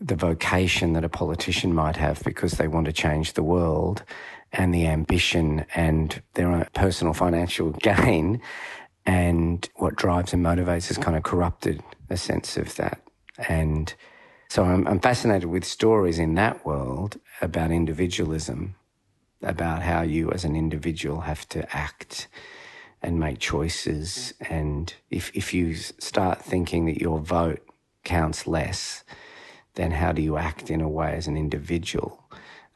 the 0.00 0.14
vocation 0.14 0.92
that 0.92 1.04
a 1.04 1.08
politician 1.08 1.74
might 1.74 1.96
have 1.96 2.22
because 2.22 2.52
they 2.52 2.68
want 2.68 2.86
to 2.86 2.92
change 2.92 3.32
the 3.32 3.42
world 3.42 4.04
and 4.52 4.72
the 4.72 4.86
ambition 4.86 5.66
and 5.74 6.22
their 6.34 6.48
own 6.48 6.66
personal 6.74 7.12
financial 7.12 7.70
gain 7.82 8.40
and 9.04 9.68
what 9.76 9.96
drives 9.96 10.32
and 10.32 10.44
motivates 10.44 10.88
has 10.88 10.98
kind 10.98 11.16
of 11.16 11.22
corrupted 11.22 11.82
a 12.10 12.16
sense 12.16 12.56
of 12.56 12.76
that. 12.76 13.00
And 13.48 13.94
so 14.48 14.64
I'm, 14.64 14.86
I'm 14.88 15.00
fascinated 15.00 15.48
with 15.48 15.64
stories 15.64 16.18
in 16.18 16.34
that 16.34 16.64
world 16.64 17.20
about 17.42 17.70
individualism, 17.70 18.76
about 19.42 19.82
how 19.82 20.02
you 20.02 20.30
as 20.30 20.44
an 20.44 20.56
individual 20.56 21.22
have 21.22 21.48
to 21.50 21.76
act 21.76 22.28
and 23.02 23.20
make 23.20 23.38
choices. 23.38 24.32
And 24.48 24.92
if, 25.10 25.30
if 25.34 25.52
you 25.52 25.74
start 25.74 26.42
thinking 26.42 26.86
that 26.86 27.00
your 27.00 27.18
vote 27.18 27.62
counts 28.04 28.46
less, 28.46 29.04
then 29.74 29.92
how 29.92 30.12
do 30.12 30.22
you 30.22 30.36
act 30.38 30.70
in 30.70 30.80
a 30.80 30.88
way 30.88 31.12
as 31.12 31.26
an 31.26 31.36
individual 31.36 32.24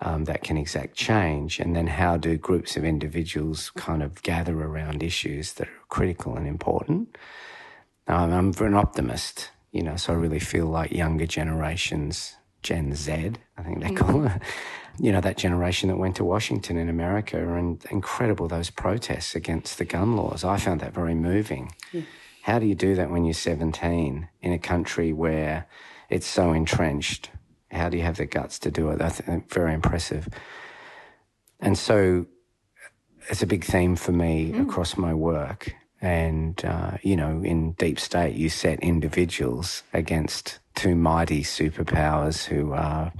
um, 0.00 0.24
that 0.26 0.44
can 0.44 0.58
exact 0.58 0.94
change? 0.94 1.58
And 1.58 1.74
then 1.74 1.86
how 1.86 2.18
do 2.18 2.36
groups 2.36 2.76
of 2.76 2.84
individuals 2.84 3.70
kind 3.70 4.02
of 4.02 4.22
gather 4.22 4.60
around 4.60 5.02
issues 5.02 5.54
that 5.54 5.68
are 5.68 5.80
critical 5.88 6.36
and 6.36 6.46
important? 6.46 7.16
Um, 8.06 8.32
I'm 8.32 8.66
an 8.66 8.74
optimist 8.74 9.50
you 9.72 9.82
know, 9.82 9.96
so 9.96 10.12
I 10.12 10.16
really 10.16 10.38
feel 10.38 10.66
like 10.66 10.92
younger 10.92 11.26
generations, 11.26 12.36
Gen 12.62 12.94
Z, 12.94 13.32
I 13.56 13.62
think 13.62 13.80
they 13.80 13.88
mm-hmm. 13.88 13.96
call 13.96 14.26
it, 14.26 14.42
you 15.00 15.10
know, 15.10 15.20
that 15.22 15.38
generation 15.38 15.88
that 15.88 15.96
went 15.96 16.16
to 16.16 16.24
Washington 16.24 16.76
in 16.76 16.88
America 16.88 17.38
and 17.56 17.84
incredible 17.90 18.46
those 18.46 18.70
protests 18.70 19.34
against 19.34 19.78
the 19.78 19.84
gun 19.84 20.14
laws. 20.14 20.44
I 20.44 20.58
found 20.58 20.80
that 20.80 20.94
very 20.94 21.14
moving. 21.14 21.74
Yeah. 21.90 22.02
How 22.42 22.58
do 22.58 22.66
you 22.66 22.74
do 22.74 22.94
that 22.96 23.10
when 23.10 23.24
you're 23.24 23.34
17 23.34 24.28
in 24.42 24.52
a 24.52 24.58
country 24.58 25.12
where 25.12 25.66
it's 26.10 26.26
so 26.26 26.52
entrenched? 26.52 27.30
How 27.70 27.88
do 27.88 27.96
you 27.96 28.02
have 28.02 28.18
the 28.18 28.26
guts 28.26 28.58
to 28.60 28.70
do 28.70 28.90
it? 28.90 29.00
I 29.00 29.08
think 29.08 29.50
very 29.50 29.72
impressive. 29.72 30.28
And 31.60 31.78
so 31.78 32.26
it's 33.30 33.42
a 33.42 33.46
big 33.46 33.64
theme 33.64 33.96
for 33.96 34.12
me 34.12 34.52
mm. 34.52 34.62
across 34.68 34.96
my 34.96 35.14
work 35.14 35.72
and, 36.02 36.62
uh, 36.64 36.98
you 37.02 37.16
know, 37.16 37.42
in 37.44 37.72
deep 37.72 38.00
state, 38.00 38.34
you 38.34 38.48
set 38.48 38.80
individuals 38.80 39.84
against 39.92 40.58
two 40.74 40.96
mighty 40.96 41.44
superpowers 41.44 42.44
who 42.44 42.72
are 42.72 43.12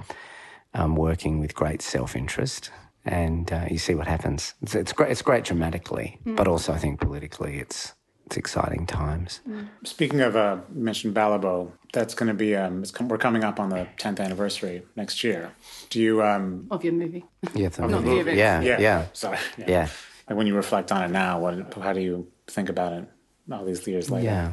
um, 0.73 0.97
working 0.97 1.39
with 1.39 1.55
great 1.55 1.81
self 1.81 2.15
interest. 2.15 2.69
And 3.05 3.51
uh, 3.51 3.65
you 3.71 3.77
see 3.77 3.95
what 3.95 4.07
happens. 4.07 4.53
It's, 4.61 4.75
it's, 4.75 4.93
great. 4.93 5.11
It's 5.11 5.21
great 5.21 5.45
dramatically, 5.45 6.19
mm. 6.25 6.35
but 6.35 6.47
also 6.47 6.73
I 6.73 6.77
think 6.77 6.99
politically, 6.99 7.59
it's 7.59 7.93
it's 8.25 8.37
exciting 8.37 8.85
times. 8.85 9.41
Mm. 9.47 9.67
Speaking 9.83 10.21
of, 10.21 10.37
uh, 10.37 10.57
you 10.73 10.81
mentioned 10.81 11.13
Balibo. 11.13 11.71
That's 11.91 12.15
going 12.15 12.27
to 12.27 12.33
be. 12.33 12.55
Um, 12.55 12.83
com- 12.93 13.09
we're 13.09 13.17
coming 13.17 13.43
up 13.43 13.59
on 13.59 13.69
the 13.69 13.87
10th 13.97 14.21
anniversary 14.21 14.83
next 14.95 15.23
year. 15.23 15.51
Do 15.89 16.01
you? 16.01 16.23
Um, 16.23 16.67
of 16.71 16.83
your 16.83 16.93
movie? 16.93 17.25
Yeah, 17.53 17.69
the 17.69 17.87
movie. 17.87 18.31
Yeah, 18.37 18.61
yeah, 18.61 18.79
yeah. 18.79 19.05
Sorry. 19.11 19.37
Yeah. 19.57 19.65
yeah. 19.67 19.89
Like 20.29 20.37
when 20.37 20.47
you 20.47 20.55
reflect 20.55 20.93
on 20.93 21.03
it 21.03 21.09
now, 21.09 21.39
what? 21.39 21.73
How 21.73 21.91
do 21.91 21.99
you 21.99 22.27
think 22.47 22.69
about 22.69 22.93
it 22.93 23.05
all 23.51 23.65
these 23.65 23.85
years 23.87 24.09
later. 24.09 24.25
Yeah. 24.25 24.51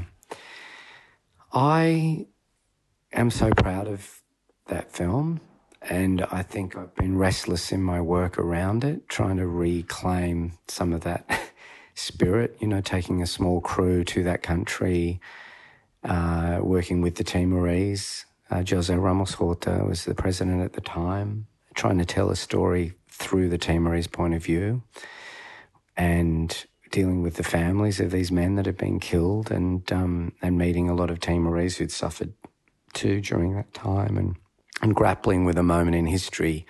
I 1.52 2.26
am 3.12 3.30
so 3.30 3.50
proud 3.50 3.88
of 3.88 4.20
that 4.66 4.92
film. 4.92 5.40
And 5.82 6.22
I 6.30 6.42
think 6.42 6.76
I've 6.76 6.94
been 6.94 7.16
restless 7.16 7.72
in 7.72 7.82
my 7.82 8.00
work 8.00 8.38
around 8.38 8.84
it, 8.84 9.08
trying 9.08 9.38
to 9.38 9.46
reclaim 9.46 10.52
some 10.68 10.92
of 10.92 11.02
that 11.02 11.52
spirit, 11.94 12.56
you 12.60 12.68
know, 12.68 12.80
taking 12.80 13.22
a 13.22 13.26
small 13.26 13.60
crew 13.60 14.04
to 14.04 14.22
that 14.24 14.42
country, 14.42 15.20
uh, 16.04 16.58
working 16.62 17.00
with 17.00 17.16
the 17.16 17.24
Timorese. 17.24 18.26
Uh, 18.50 18.62
Jose 18.68 18.94
Ramos 18.94 19.34
Horta 19.34 19.84
was 19.86 20.04
the 20.04 20.14
president 20.14 20.62
at 20.62 20.74
the 20.74 20.80
time, 20.80 21.46
trying 21.74 21.98
to 21.98 22.04
tell 22.04 22.30
a 22.30 22.36
story 22.36 22.92
through 23.08 23.48
the 23.48 23.58
Timorese 23.58 24.06
point 24.06 24.34
of 24.34 24.44
view. 24.44 24.82
And 25.96 26.66
dealing 26.90 27.22
with 27.22 27.34
the 27.34 27.42
families 27.42 28.00
of 28.00 28.10
these 28.10 28.32
men 28.32 28.56
that 28.56 28.66
have 28.66 28.76
been 28.76 29.00
killed 29.00 29.50
and 29.50 29.90
um, 29.92 30.32
and 30.42 30.58
meeting 30.58 30.88
a 30.88 30.94
lot 30.94 31.10
of 31.10 31.20
Timorese 31.20 31.76
who'd 31.76 31.92
suffered 31.92 32.32
too 32.92 33.20
during 33.20 33.54
that 33.54 33.72
time 33.72 34.16
and 34.16 34.36
and 34.82 34.94
grappling 34.94 35.44
with 35.44 35.58
a 35.58 35.62
moment 35.62 35.96
in 35.96 36.06
history 36.06 36.66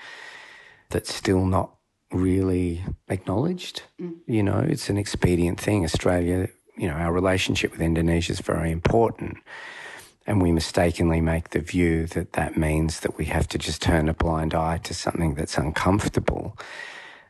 that's 0.91 1.15
still 1.15 1.47
not 1.47 1.75
really 2.13 2.85
acknowledged. 3.09 3.83
Mm. 4.01 4.17
You 4.27 4.43
know, 4.43 4.59
it's 4.59 4.91
an 4.91 4.99
expedient 4.99 5.61
thing. 5.61 5.85
Australia, 5.85 6.49
you 6.77 6.89
know, 6.89 6.95
our 6.95 7.13
relationship 7.13 7.73
with 7.73 7.81
Indonesia 7.81 8.33
is 8.33 8.41
very 8.41 8.71
important. 8.71 9.39
And 10.27 10.43
we 10.43 10.53
mistakenly 10.53 11.21
make 11.21 11.51
the 11.51 11.61
view 11.61 12.07
that 12.09 12.35
that 12.35 12.57
means 12.57 13.01
that 13.01 13.17
we 13.17 13.25
have 13.27 13.49
to 13.49 13.59
just 13.59 13.83
turn 13.83 14.09
a 14.09 14.15
blind 14.15 14.55
eye 14.55 14.79
to 14.79 14.95
something 14.95 15.35
that's 15.35 15.57
uncomfortable. 15.57 16.59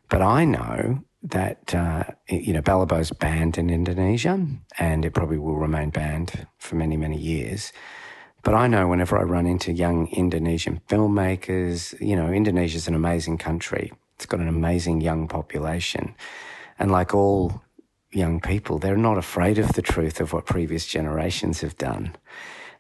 But 0.09 0.22
I 0.22 0.44
know 0.44 1.05
that 1.23 1.75
uh, 1.75 2.05
you 2.29 2.53
know 2.53 2.63
Balibo's 2.63 3.11
banned 3.11 3.59
in 3.59 3.71
Indonesia, 3.71 4.47
and 4.79 5.05
it 5.05 5.13
probably 5.13 5.39
will 5.39 5.57
remain 5.57 5.91
banned 5.91 6.47
for 6.59 6.77
many 6.77 6.97
many 6.97 7.19
years. 7.19 7.73
But 8.43 8.55
I 8.55 8.69
know 8.69 8.89
whenever 8.89 9.19
I 9.19 9.23
run 9.23 9.47
into 9.47 9.71
young 9.71 10.09
Indonesian 10.09 10.81
filmmakers, 10.89 11.99
you 12.01 12.17
know, 12.17 12.33
Indonesia's 12.33 12.89
an 12.89 12.95
amazing 12.95 13.37
country. 13.37 13.93
It's 14.15 14.25
got 14.25 14.41
an 14.41 14.49
amazing 14.49 15.03
young 15.03 15.29
population, 15.29 16.15
and 16.79 16.91
like 16.91 17.15
all 17.15 17.63
young 18.13 18.41
people, 18.41 18.79
they're 18.79 18.97
not 18.97 19.19
afraid 19.19 19.59
of 19.59 19.75
the 19.75 19.83
truth 19.83 20.21
of 20.21 20.33
what 20.33 20.47
previous 20.47 20.87
generations 20.87 21.61
have 21.61 21.77
done. 21.77 22.17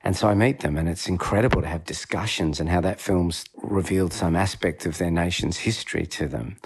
And 0.02 0.16
so 0.16 0.28
I 0.28 0.34
meet 0.34 0.60
them, 0.60 0.78
and 0.78 0.88
it's 0.88 1.08
incredible 1.08 1.60
to 1.60 1.68
have 1.68 1.84
discussions 1.84 2.58
and 2.58 2.70
how 2.70 2.80
that 2.80 3.00
film's 3.00 3.44
revealed 3.62 4.14
some 4.14 4.34
aspect 4.34 4.86
of 4.86 4.96
their 4.96 5.10
nation's 5.10 5.58
history 5.58 6.06
to 6.06 6.26
them 6.26 6.56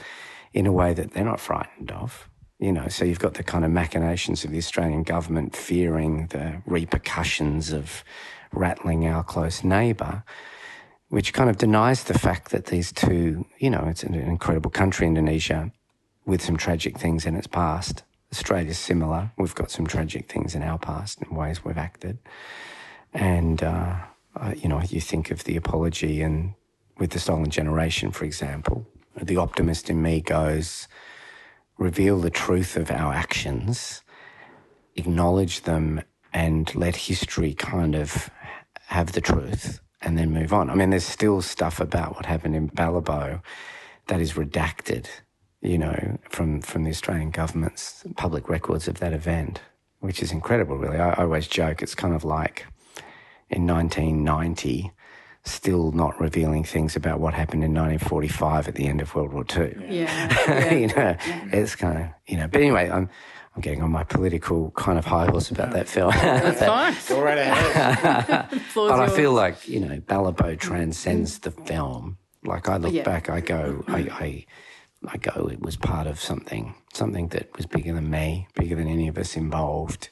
in 0.55 0.67
a 0.67 0.73
way 0.73 0.95
that 0.95 1.13
they're 1.13 1.25
not 1.25 1.41
frightened 1.41 1.91
of. 1.91 2.31
You 2.59 2.73
know, 2.73 2.89
so 2.89 3.05
you've 3.05 3.19
got 3.19 3.35
the 3.35 3.43
kind 3.43 3.65
of 3.65 3.73
machinations 3.73 4.45
of 4.45 4.53
the 4.53 4.59
Australian 4.59 5.03
government 5.03 5.55
fearing 5.55 6.29
the 6.29 6.63
repercussions 6.65 7.73
of 7.73 8.05
rattling 8.53 9.07
our 9.07 9.25
close 9.25 9.65
neighbour, 9.65 10.23
which 11.09 11.33
kind 11.33 11.51
of 11.51 11.59
denies 11.59 12.05
the 12.05 12.19
fact 12.19 12.53
that 12.53 12.67
these 12.67 12.93
two, 12.93 13.45
you 13.59 13.69
know, 13.69 13.85
it's 13.89 14.05
an 14.05 14.15
incredible 14.15 14.71
country, 14.71 15.07
Indonesia, 15.07 15.73
with 16.25 16.41
some 16.41 16.57
tragic 16.57 16.97
things 16.97 17.27
in 17.27 17.35
its 17.35 17.49
past. 17.49 18.05
Australia's 18.33 18.79
similar. 18.79 19.33
We've 19.37 19.55
got 19.55 19.71
some 19.71 19.87
tragic 19.87 20.31
things 20.31 20.55
in 20.55 20.63
our 20.63 20.79
past 20.79 21.21
in 21.23 21.37
ways 21.37 21.65
we've 21.65 21.77
acted. 21.77 22.19
And, 23.13 23.63
uh, 23.63 23.97
uh, 24.37 24.55
you 24.57 24.69
know, 24.69 24.81
you 24.81 25.01
think 25.01 25.31
of 25.31 25.45
the 25.45 25.57
apology 25.57 26.23
and 26.23 26.55
with 26.99 27.11
the 27.11 27.19
stolen 27.19 27.51
generation, 27.51 28.13
for 28.13 28.25
example, 28.25 28.87
the 29.27 29.37
optimist 29.37 29.91
in 29.91 30.03
me 30.03 30.21
goes, 30.21 30.89
reveal 31.79 32.21
the 32.21 32.31
truth 32.31 32.77
of 32.77 32.91
our 32.91 33.13
actions, 33.13 34.03
acknowledge 34.97 35.63
them, 35.63 36.03
and 36.33 36.75
let 36.75 36.97
history 36.97 37.55
kind 37.55 37.95
of 37.95 38.31
have 38.87 39.13
the 39.13 39.21
truth 39.21 39.81
and 40.03 40.19
then 40.19 40.31
move 40.33 40.53
on. 40.53 40.71
I 40.71 40.75
mean, 40.75 40.91
there's 40.91 41.05
still 41.05 41.41
stuff 41.43 41.81
about 41.81 42.15
what 42.17 42.27
happened 42.27 42.55
in 42.57 42.69
Balibo 42.71 43.43
that 44.09 44.21
is 44.21 44.35
redacted. 44.35 45.07
you 45.63 45.79
know, 45.79 46.19
from, 46.29 46.61
from 46.61 46.85
the 46.85 46.91
Australian 46.91 47.31
government's 47.31 48.05
public 48.17 48.49
records 48.51 48.87
of 48.87 48.99
that 48.99 49.15
event, 49.15 49.61
which 50.01 50.23
is 50.23 50.31
incredible, 50.31 50.77
really. 50.77 50.99
I, 50.99 51.11
I 51.11 51.23
always 51.23 51.49
joke 51.49 51.83
it's 51.83 51.95
kind 51.95 52.15
of 52.15 52.23
like 52.23 52.67
in 53.49 53.67
1990, 53.67 54.93
still 55.45 55.93
not 55.93 56.19
revealing 56.21 56.65
things 56.65 56.97
about 56.97 57.21
what 57.21 57.35
happened 57.35 57.63
in 57.63 57.73
1945 57.75 58.69
at 58.69 58.75
the 58.77 58.87
end 58.87 59.01
of 59.03 59.15
World 59.15 59.33
War 59.33 59.45
II. 59.55 59.75
Yeah. 59.89 60.73
you 60.75 60.87
know, 60.89 61.17
it's 61.53 61.75
kind 61.77 61.99
of, 61.99 62.09
you 62.27 62.37
know, 62.39 62.49
but 62.49 62.61
anyway, 62.63 62.89
I'm, 62.91 63.11
I'm 63.55 63.61
getting 63.61 63.83
on 63.83 63.91
my 63.93 64.05
political 64.05 64.71
kind 64.73 64.99
of 64.99 65.05
high 65.05 65.27
horse 65.27 65.51
about 65.51 65.73
that 65.73 65.87
film. 65.89 66.11
That's 66.13 66.61
fine. 66.65 66.97
Go 67.09 67.23
right 67.23 67.39
ahead. 67.39 68.61
But 68.75 69.01
I 69.01 69.09
feel 69.09 69.33
like 69.33 69.69
you 69.69 69.81
know, 69.81 70.01
Balibo 70.01 70.59
transcends 70.59 71.39
the 71.41 71.51
film. 71.51 72.17
Like 72.43 72.69
I 72.69 72.79
look 72.79 72.93
Yeah. 72.93 73.05
back, 73.05 73.29
I 73.31 73.41
go, 73.41 73.85
I, 73.87 73.99
I, 73.99 74.47
I 75.07 75.17
go. 75.19 75.47
It 75.49 75.61
was 75.61 75.77
part 75.77 76.07
of 76.07 76.19
something, 76.21 76.75
something 76.93 77.29
that 77.29 77.55
was 77.57 77.67
bigger 77.67 77.93
than 77.95 78.11
me, 78.11 78.49
bigger 78.55 78.75
than 78.77 78.89
any 78.89 79.09
of 79.09 79.17
us 79.19 79.37
involved, 79.37 80.09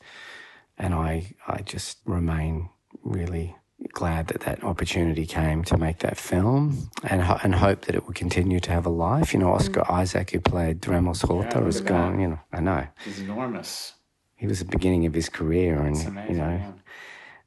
and 0.78 0.94
I, 0.94 1.34
I 1.48 1.62
just 1.62 1.98
remain 2.04 2.68
really 3.02 3.56
glad 3.92 4.28
that 4.28 4.40
that 4.42 4.62
opportunity 4.64 5.26
came 5.26 5.64
to 5.64 5.76
make 5.76 5.98
that 6.00 6.16
film, 6.16 6.88
and 7.04 7.22
ho- 7.22 7.38
and 7.42 7.54
hope 7.54 7.82
that 7.86 7.94
it 7.94 8.06
will 8.06 8.14
continue 8.14 8.60
to 8.60 8.70
have 8.70 8.86
a 8.86 8.90
life. 8.90 9.32
You 9.32 9.40
know, 9.40 9.48
mm. 9.48 9.54
Oscar 9.56 9.90
Isaac, 9.90 10.30
who 10.30 10.40
played 10.40 10.86
Ramos 10.86 11.22
Horta, 11.22 11.60
was 11.60 11.80
at 11.80 11.86
gone. 11.86 12.16
that. 12.16 12.22
You 12.22 12.28
know, 12.28 12.40
I 12.52 12.60
know 12.60 12.86
He's 13.04 13.20
enormous. 13.20 13.94
he 14.36 14.46
was 14.46 14.58
the 14.60 14.64
beginning 14.64 15.06
of 15.06 15.14
his 15.14 15.28
career, 15.28 15.80
and 15.80 15.96
amazing. 16.06 16.34
you 16.34 16.40
know 16.40 16.50
yeah. 16.50 16.72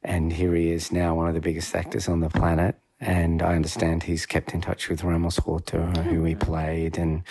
and 0.03 0.33
here 0.33 0.53
he 0.55 0.71
is 0.71 0.91
now, 0.91 1.15
one 1.15 1.27
of 1.27 1.33
the 1.33 1.41
biggest 1.41 1.75
actors 1.75 2.07
on 2.07 2.19
the 2.19 2.29
planet. 2.29 2.75
And 3.01 3.41
I 3.41 3.55
understand 3.55 4.03
he's 4.03 4.25
kept 4.25 4.53
in 4.53 4.61
touch 4.61 4.87
with 4.89 5.03
Ramos 5.03 5.37
Horta, 5.37 5.81
who 6.09 6.23
he 6.23 6.33
played, 6.33 6.97
and 6.97 7.23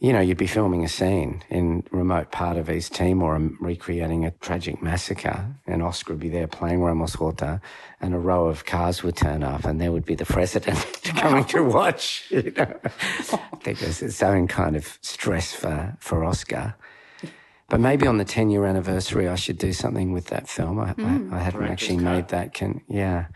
you 0.00 0.12
know, 0.12 0.20
you'd 0.20 0.38
be 0.38 0.46
filming 0.46 0.84
a 0.84 0.88
scene 0.88 1.42
in 1.50 1.84
remote 1.90 2.30
part 2.30 2.56
of 2.56 2.70
East 2.70 2.94
Timor 2.94 3.34
and 3.34 3.56
recreating 3.60 4.24
a 4.24 4.30
tragic 4.30 4.80
massacre, 4.80 5.46
and 5.66 5.82
Oscar 5.82 6.12
would 6.12 6.20
be 6.20 6.28
there 6.28 6.46
playing 6.46 6.82
Ramos 6.82 7.14
Horta, 7.14 7.60
and 8.00 8.14
a 8.14 8.18
row 8.18 8.46
of 8.46 8.64
cars 8.64 9.02
would 9.02 9.16
turn 9.16 9.42
up, 9.42 9.64
and 9.64 9.80
there 9.80 9.90
would 9.90 10.04
be 10.04 10.14
the 10.14 10.24
president 10.24 10.78
coming 11.04 11.44
to 11.46 11.64
watch. 11.64 12.26
You 12.30 12.52
know, 12.56 12.78
I 12.84 13.56
think 13.60 13.80
there's 13.80 14.00
its 14.00 14.22
own 14.22 14.46
kind 14.46 14.76
of 14.76 14.98
stress 15.02 15.52
for 15.52 15.96
for 15.98 16.24
Oscar. 16.24 16.76
But 17.68 17.80
maybe 17.80 18.06
on 18.06 18.16
the 18.16 18.24
10 18.24 18.48
year 18.48 18.64
anniversary, 18.64 19.28
I 19.28 19.34
should 19.34 19.58
do 19.58 19.74
something 19.74 20.12
with 20.12 20.28
that 20.28 20.48
film. 20.48 20.78
I, 20.78 20.90
I, 20.90 20.94
mm. 20.94 21.32
I 21.32 21.40
hadn't 21.40 21.60
Director's 21.60 21.70
actually 21.70 21.96
cut. 21.96 22.04
made 22.04 22.28
that. 22.28 22.54
Can 22.54 22.80
yeah, 22.88 23.26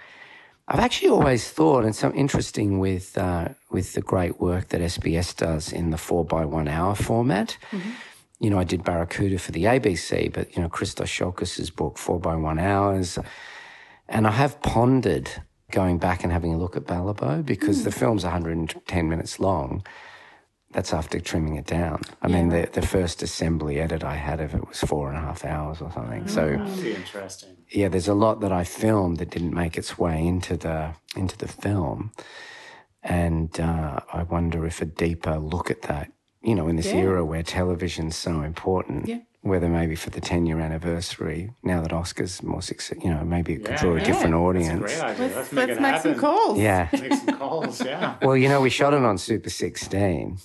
I've 0.68 0.80
actually 0.80 1.10
always 1.10 1.50
thought, 1.50 1.84
and 1.84 1.94
so 1.94 2.12
interesting 2.12 2.78
with 2.78 3.18
uh, 3.18 3.48
with 3.70 3.94
the 3.94 4.00
great 4.00 4.40
work 4.40 4.68
that 4.68 4.80
SBS 4.80 5.36
does 5.36 5.72
in 5.72 5.90
the 5.90 5.98
four 5.98 6.24
by 6.24 6.44
one 6.44 6.68
hour 6.68 6.94
format. 6.94 7.58
You 8.38 8.50
know, 8.50 8.58
I 8.58 8.64
did 8.64 8.84
Barracuda 8.84 9.38
for 9.38 9.52
the 9.52 9.64
ABC, 9.64 10.32
but 10.32 10.56
you 10.56 10.62
know, 10.62 10.68
Christos 10.68 11.10
Tsiolkas's 11.10 11.70
book 11.70 11.98
Four 11.98 12.18
by 12.20 12.34
One 12.36 12.58
Hours, 12.58 13.18
and 14.08 14.26
I 14.26 14.32
have 14.32 14.60
pondered 14.62 15.30
going 15.70 15.98
back 15.98 16.22
and 16.22 16.32
having 16.32 16.54
a 16.54 16.58
look 16.58 16.76
at 16.76 16.84
Balibo 16.84 17.44
because 17.44 17.82
the 17.84 17.92
film's 17.92 18.24
110 18.24 19.08
minutes 19.08 19.40
long. 19.40 19.84
That's 20.72 20.92
after 20.94 21.20
trimming 21.20 21.56
it 21.56 21.66
down. 21.66 22.00
I 22.22 22.28
mean, 22.28 22.48
the, 22.48 22.68
the 22.72 22.80
first 22.86 23.22
assembly 23.22 23.78
edit 23.78 24.02
I 24.02 24.14
had 24.16 24.40
of 24.40 24.54
it 24.54 24.66
was 24.66 24.80
four 24.80 25.08
and 25.10 25.18
a 25.18 25.20
half 25.20 25.44
hours 25.44 25.82
or 25.82 25.92
something. 25.92 26.26
So 26.28 26.48
interesting. 26.82 27.56
yeah, 27.70 27.88
there's 27.88 28.08
a 28.08 28.14
lot 28.14 28.40
that 28.40 28.52
I 28.52 28.64
filmed 28.64 29.18
that 29.18 29.28
didn't 29.30 29.52
make 29.54 29.76
its 29.76 29.98
way 29.98 30.26
into 30.26 30.56
the 30.56 30.94
into 31.14 31.36
the 31.36 31.48
film, 31.48 32.12
and 33.02 33.58
uh, 33.60 34.00
I 34.12 34.22
wonder 34.22 34.64
if 34.66 34.80
a 34.80 34.84
deeper 34.86 35.38
look 35.38 35.70
at 35.70 35.82
that, 35.82 36.10
you 36.42 36.54
know, 36.54 36.68
in 36.68 36.76
this 36.76 36.86
Yeah. 36.92 37.00
era 37.00 37.24
where 37.24 37.42
television's 37.42 38.16
so 38.16 38.40
important, 38.42 39.08
Yeah. 39.08 39.18
whether 39.42 39.68
maybe 39.68 39.96
for 39.96 40.10
the 40.10 40.20
10 40.20 40.46
year 40.46 40.58
anniversary, 40.60 41.50
now 41.62 41.82
that 41.82 41.92
Oscar's 41.92 42.42
more 42.42 42.62
success, 42.62 42.98
you 43.02 43.10
know, 43.10 43.24
maybe 43.24 43.54
it 43.54 43.64
could 43.64 43.72
Yeah, 43.72 43.82
draw 43.82 43.94
a 43.94 43.98
yeah. 43.98 44.04
different 44.04 44.32
That's 44.34 44.40
a 44.40 44.72
audience. 44.72 44.80
great 44.80 45.02
idea. 45.02 45.22
Let's, 45.26 45.36
Let's, 45.36 45.52
make, 45.52 45.68
let's 45.68 45.78
it 45.78 45.82
make 45.82 46.00
some 46.00 46.14
calls. 46.14 46.58
Yeah. 46.58 46.88
Make 46.92 47.12
some 47.14 47.38
calls, 47.38 47.84
yeah. 47.84 48.14
Well, 48.22 48.36
you 48.36 48.48
know, 48.48 48.60
we 48.60 48.70
shot 48.70 48.94
it 48.94 49.02
on 49.02 49.18
Super 49.18 49.50
16, 49.50 50.38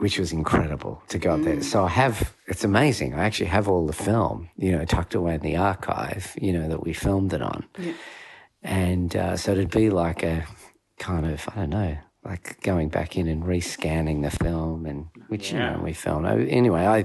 which 0.00 0.18
was 0.18 0.32
incredible 0.32 1.02
to 1.08 1.18
go 1.18 1.30
up 1.34 1.42
there. 1.42 1.62
So 1.62 1.84
I 1.84 1.88
have, 1.88 2.32
it's 2.46 2.64
amazing. 2.64 3.14
I 3.14 3.24
actually 3.24 3.46
have 3.50 3.68
all 3.68 3.86
the 3.86 3.92
film, 3.92 4.48
you 4.56 4.72
know, 4.72 4.84
tucked 4.84 5.14
away 5.14 5.34
in 5.34 5.40
the 5.40 5.56
archive, 5.56 6.34
you 6.40 6.52
know, 6.52 6.68
that 6.68 6.82
we 6.82 6.92
filmed 6.92 7.32
it 7.32 7.42
on. 7.42 7.64
Yeah. 7.78 7.92
And 8.62 9.14
uh, 9.16 9.36
so 9.36 9.52
it'd 9.52 9.70
be 9.70 9.90
like 9.90 10.22
a 10.22 10.44
kind 10.98 11.26
of, 11.26 11.48
I 11.52 11.54
don't 11.60 11.70
know, 11.70 11.96
like 12.24 12.60
going 12.62 12.88
back 12.88 13.16
in 13.16 13.28
and 13.28 13.42
rescanning 13.44 14.22
the 14.22 14.30
film, 14.44 14.84
and 14.86 15.06
which, 15.28 15.52
Yeah. 15.52 15.70
you 15.72 15.76
know, 15.78 15.82
we 15.84 15.92
filmed. 15.94 16.26
Oh, 16.26 16.38
Anyway, 16.48 16.84
I. 16.86 17.04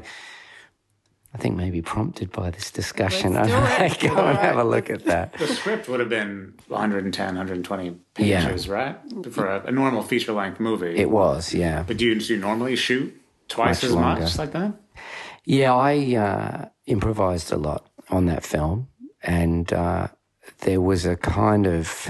I 1.35 1.37
think 1.37 1.57
maybe 1.57 1.81
prompted 1.81 2.31
by 2.31 2.49
this 2.49 2.71
discussion, 2.71 3.33
Let's 3.33 3.49
do 3.49 3.55
I 3.57 3.79
might 3.79 3.99
go 3.99 4.15
and 4.15 4.37
have 4.37 4.55
a 4.57 4.63
look 4.63 4.89
at 4.89 5.03
that. 5.03 5.33
The 5.33 5.47
script 5.47 5.89
would 5.89 5.99
have 5.99 6.07
been 6.07 6.53
110, 6.69 7.25
120 7.27 7.99
Yeah. 8.17 8.45
pages, 8.47 8.69
right? 8.69 8.95
For 9.31 9.45
a, 9.45 9.65
a 9.65 9.71
normal 9.71 10.01
feature 10.01 10.31
length 10.31 10.61
movie. 10.61 10.95
It 10.95 11.09
was, 11.11 11.53
yeah. 11.53 11.83
but 11.85 11.97
do 11.97 12.05
you, 12.05 12.15
do 12.21 12.33
you 12.35 12.39
normally 12.39 12.77
shoot 12.77 13.13
twice 13.49 13.83
Much 13.83 13.83
as 13.83 13.93
longer. 13.95 14.21
much 14.21 14.37
like 14.37 14.53
that? 14.53 14.75
Yeah, 15.43 15.75
I 15.75 16.15
uh, 16.15 16.65
improvised 16.85 17.51
a 17.51 17.57
lot 17.57 17.85
on 18.09 18.27
that 18.27 18.45
film, 18.45 18.87
and 19.21 19.73
uh, 19.73 20.07
there 20.61 20.79
was 20.79 21.05
a 21.05 21.17
kind 21.17 21.67
of 21.67 22.09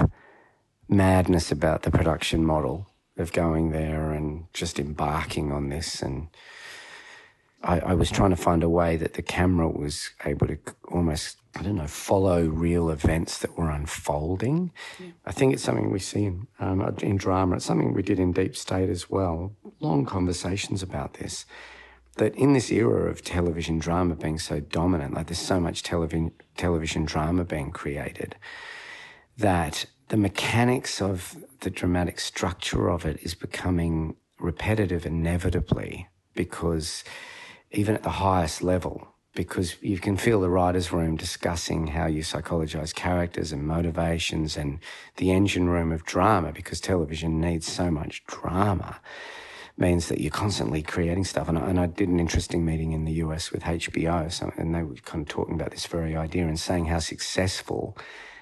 madness 0.88 1.50
about 1.50 1.82
the 1.82 1.90
production 1.90 2.44
model 2.44 2.86
of 3.18 3.32
going 3.32 3.72
there 3.72 4.12
and 4.12 4.44
just 4.52 4.78
embarking 4.78 5.50
on 5.50 5.68
this. 5.68 6.00
And 6.00 6.28
I, 7.66 7.80
I 7.80 7.94
was 7.94 8.10
trying 8.10 8.30
to 8.30 8.36
find 8.36 8.62
a 8.62 8.68
way 8.68 8.96
that 8.96 9.14
the 9.14 9.22
camera 9.22 9.68
was 9.68 10.10
able 10.24 10.46
to 10.46 10.56
almost, 10.88 11.38
I 11.56 11.62
don't 11.62 11.76
know, 11.76 11.86
follow 11.88 12.46
real 12.46 12.90
events 12.90 13.38
that 13.38 13.58
were 13.58 13.70
unfolding. 13.70 14.70
I 15.24 15.32
think 15.32 15.52
it's 15.52 15.64
something 15.64 15.90
we 15.90 15.98
see 15.98 16.24
in, 16.26 16.46
um, 16.60 16.96
in 17.02 17.16
drama. 17.16 17.56
It's 17.56 17.64
something 17.64 17.92
we 17.92 18.02
did 18.02 18.20
in 18.20 18.32
Deep 18.32 18.56
State 18.56 18.88
as 18.88 19.10
well. 19.10 19.52
Long 19.80 20.06
conversations 20.06 20.82
about 20.82 21.14
this 21.14 21.44
that 22.16 22.34
in 22.34 22.54
this 22.54 22.72
era 22.72 23.10
of 23.10 23.22
television 23.22 23.78
drama 23.78 24.14
being 24.14 24.38
so 24.38 24.58
dominant, 24.58 25.12
like 25.12 25.26
there's 25.26 25.38
so 25.38 25.60
much 25.60 25.82
television 25.82 26.32
television 26.56 27.04
drama 27.04 27.44
being 27.44 27.70
created, 27.70 28.36
that 29.36 29.84
the 30.08 30.16
mechanics 30.16 31.02
of 31.02 31.36
the 31.60 31.68
dramatic 31.68 32.18
structure 32.18 32.88
of 32.88 33.04
it 33.04 33.18
is 33.22 33.34
becoming 33.34 34.16
repetitive 34.38 35.04
inevitably 35.04 36.08
because 36.34 37.04
even 37.70 37.94
at 37.94 38.02
the 38.02 38.10
highest 38.10 38.62
level, 38.62 39.08
because 39.34 39.76
you 39.82 39.98
can 39.98 40.16
feel 40.16 40.40
the 40.40 40.48
writer's 40.48 40.92
room 40.92 41.16
discussing 41.16 41.88
how 41.88 42.06
you 42.06 42.22
psychologize 42.22 42.94
characters 42.94 43.52
and 43.52 43.66
motivations 43.66 44.56
and 44.56 44.78
the 45.16 45.30
engine 45.30 45.68
room 45.68 45.92
of 45.92 46.04
drama 46.04 46.52
because 46.52 46.80
television 46.80 47.40
needs 47.40 47.70
so 47.70 47.90
much 47.90 48.24
drama 48.26 49.00
means 49.78 50.08
that 50.08 50.20
you're 50.20 50.30
constantly 50.30 50.82
creating 50.82 51.24
stuff. 51.24 51.48
And 51.48 51.58
I, 51.58 51.68
and 51.68 51.78
I 51.78 51.86
did 51.86 52.08
an 52.08 52.18
interesting 52.18 52.64
meeting 52.64 52.92
in 52.92 53.04
the 53.04 53.12
US 53.12 53.52
with 53.52 53.62
HBO, 53.62 54.32
so, 54.32 54.52
and 54.56 54.74
they 54.74 54.82
were 54.82 54.94
kind 54.94 55.22
of 55.22 55.28
talking 55.28 55.54
about 55.54 55.70
this 55.70 55.86
very 55.86 56.16
idea 56.16 56.46
and 56.46 56.58
saying 56.58 56.86
how 56.86 56.98
successful 56.98 57.96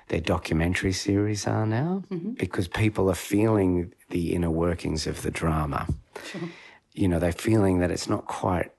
their 0.09 0.21
documentary 0.21 0.93
series 0.93 1.47
are 1.47 1.67
now 1.67 2.05
mm-hmm. 2.11 2.33
because 2.33 2.69
people 2.69 3.11
are 3.11 3.17
feeling 3.17 3.93
the 4.11 4.35
inner 4.35 4.51
workings 4.51 5.07
of 5.07 5.23
the 5.23 5.31
drama. 5.31 5.89
You 6.93 7.09
know, 7.09 7.19
they're 7.19 7.33
feeling 7.33 7.81
that 7.81 7.91
it's 7.91 8.09
not 8.09 8.27
quite 8.27 8.71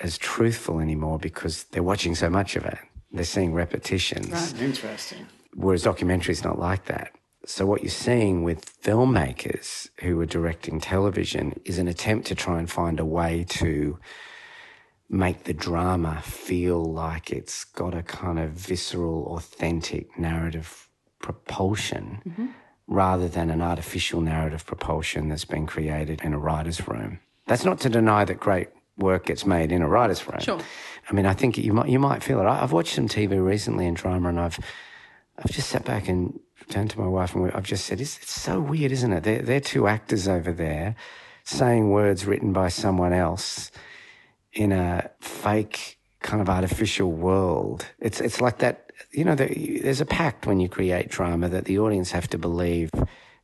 as 0.00 0.18
truthful 0.18 0.80
anymore 0.80 1.18
because 1.18 1.64
they're 1.64 1.82
watching 1.82 2.14
so 2.14 2.30
much 2.30 2.56
of 2.56 2.64
it. 2.64 2.78
They're 3.12 3.24
seeing 3.24 3.54
repetitions 3.54 4.30
Right. 4.30 4.62
Interesting. 4.62 5.26
whereas 5.54 5.82
documentary 5.82 6.32
is 6.32 6.44
not 6.44 6.58
like 6.58 6.86
that. 6.86 7.12
So 7.46 7.64
what 7.64 7.82
you're 7.82 7.90
seeing 7.90 8.42
with 8.42 8.82
filmmakers 8.82 9.88
who 10.00 10.20
are 10.20 10.26
directing 10.26 10.80
television 10.80 11.60
is 11.64 11.78
an 11.78 11.86
attempt 11.86 12.26
to 12.28 12.34
try 12.34 12.58
and 12.58 12.68
find 12.68 12.98
a 12.98 13.04
way 13.04 13.44
to 13.50 13.98
make 15.08 15.44
the 15.44 15.54
drama 15.54 16.20
feel 16.22 16.82
like 16.84 17.30
it's 17.30 17.64
got 17.64 17.94
a 17.94 18.02
kind 18.02 18.40
of 18.40 18.50
visceral, 18.50 19.26
authentic 19.36 20.18
narrative 20.18 20.88
propulsion 21.20 22.20
mm-hmm. 22.28 22.46
rather 22.88 23.28
than 23.28 23.50
an 23.50 23.62
artificial 23.62 24.20
narrative 24.20 24.66
propulsion 24.66 25.28
that's 25.28 25.44
been 25.44 25.66
created 25.66 26.20
in 26.22 26.32
a 26.32 26.38
writer's 26.38 26.88
room. 26.88 27.20
That's 27.46 27.64
not 27.64 27.78
to 27.80 27.88
deny 27.88 28.24
that 28.24 28.40
great 28.40 28.68
work 28.96 29.26
gets 29.26 29.44
made 29.46 29.72
in 29.72 29.82
a 29.82 29.88
writer's 29.88 30.26
room. 30.26 30.40
Sure. 30.40 30.60
I 31.08 31.12
mean, 31.12 31.26
I 31.26 31.34
think 31.34 31.58
you 31.58 31.72
might 31.72 31.88
you 31.88 31.98
might 31.98 32.22
feel 32.22 32.40
it. 32.40 32.44
I- 32.44 32.62
I've 32.62 32.72
watched 32.72 32.94
some 32.94 33.08
TV 33.08 33.38
recently 33.44 33.86
in 33.86 33.94
drama, 33.94 34.28
and 34.30 34.40
I've 34.40 34.58
I've 35.38 35.50
just 35.52 35.68
sat 35.68 35.84
back 35.84 36.08
and 36.08 36.38
turned 36.68 36.90
to 36.90 36.98
my 37.00 37.06
wife, 37.06 37.34
and 37.34 37.44
we- 37.44 37.50
I've 37.52 37.64
just 37.66 37.84
said, 37.86 38.00
"It's, 38.00 38.16
it's 38.18 38.32
so 38.40 38.58
weird, 38.60 38.90
isn't 38.92 39.12
it? 39.12 39.22
They're, 39.22 39.42
they're 39.42 39.60
two 39.60 39.86
actors 39.86 40.26
over 40.26 40.50
there 40.52 40.96
saying 41.44 41.90
words 41.90 42.26
written 42.26 42.52
by 42.52 42.68
someone 42.68 43.12
else 43.12 43.70
in 44.52 44.72
a 44.72 45.10
fake 45.20 45.98
kind 46.20 46.40
of 46.42 46.48
artificial 46.48 47.12
world. 47.12 47.86
It's 48.00 48.20
it's 48.20 48.40
like 48.40 48.58
that. 48.58 48.82
You 49.12 49.24
know, 49.24 49.34
the, 49.34 49.80
there's 49.82 50.00
a 50.00 50.06
pact 50.06 50.46
when 50.46 50.58
you 50.58 50.68
create 50.68 51.10
drama 51.10 51.48
that 51.50 51.66
the 51.66 51.78
audience 51.78 52.10
have 52.12 52.28
to 52.30 52.38
believe 52.38 52.90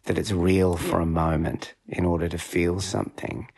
that 0.04 0.18
it's 0.18 0.32
real 0.32 0.76
for 0.76 0.98
a 0.98 1.06
moment 1.06 1.74
in 1.86 2.04
order 2.06 2.28
to 2.28 2.38
feel 2.38 2.80
something. 2.80 3.48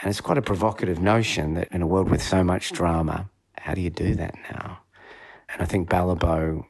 And 0.00 0.10
it's 0.10 0.20
quite 0.20 0.38
a 0.38 0.42
provocative 0.42 0.98
notion 0.98 1.54
that 1.54 1.68
in 1.72 1.82
a 1.82 1.86
world 1.86 2.08
with 2.08 2.22
so 2.22 2.42
much 2.42 2.72
drama, 2.72 3.28
how 3.58 3.74
do 3.74 3.80
you 3.80 3.90
do 3.90 4.14
that 4.14 4.34
now? 4.50 4.80
And 5.52 5.62
I 5.62 5.66
think 5.66 5.88
Balibo 5.90 6.64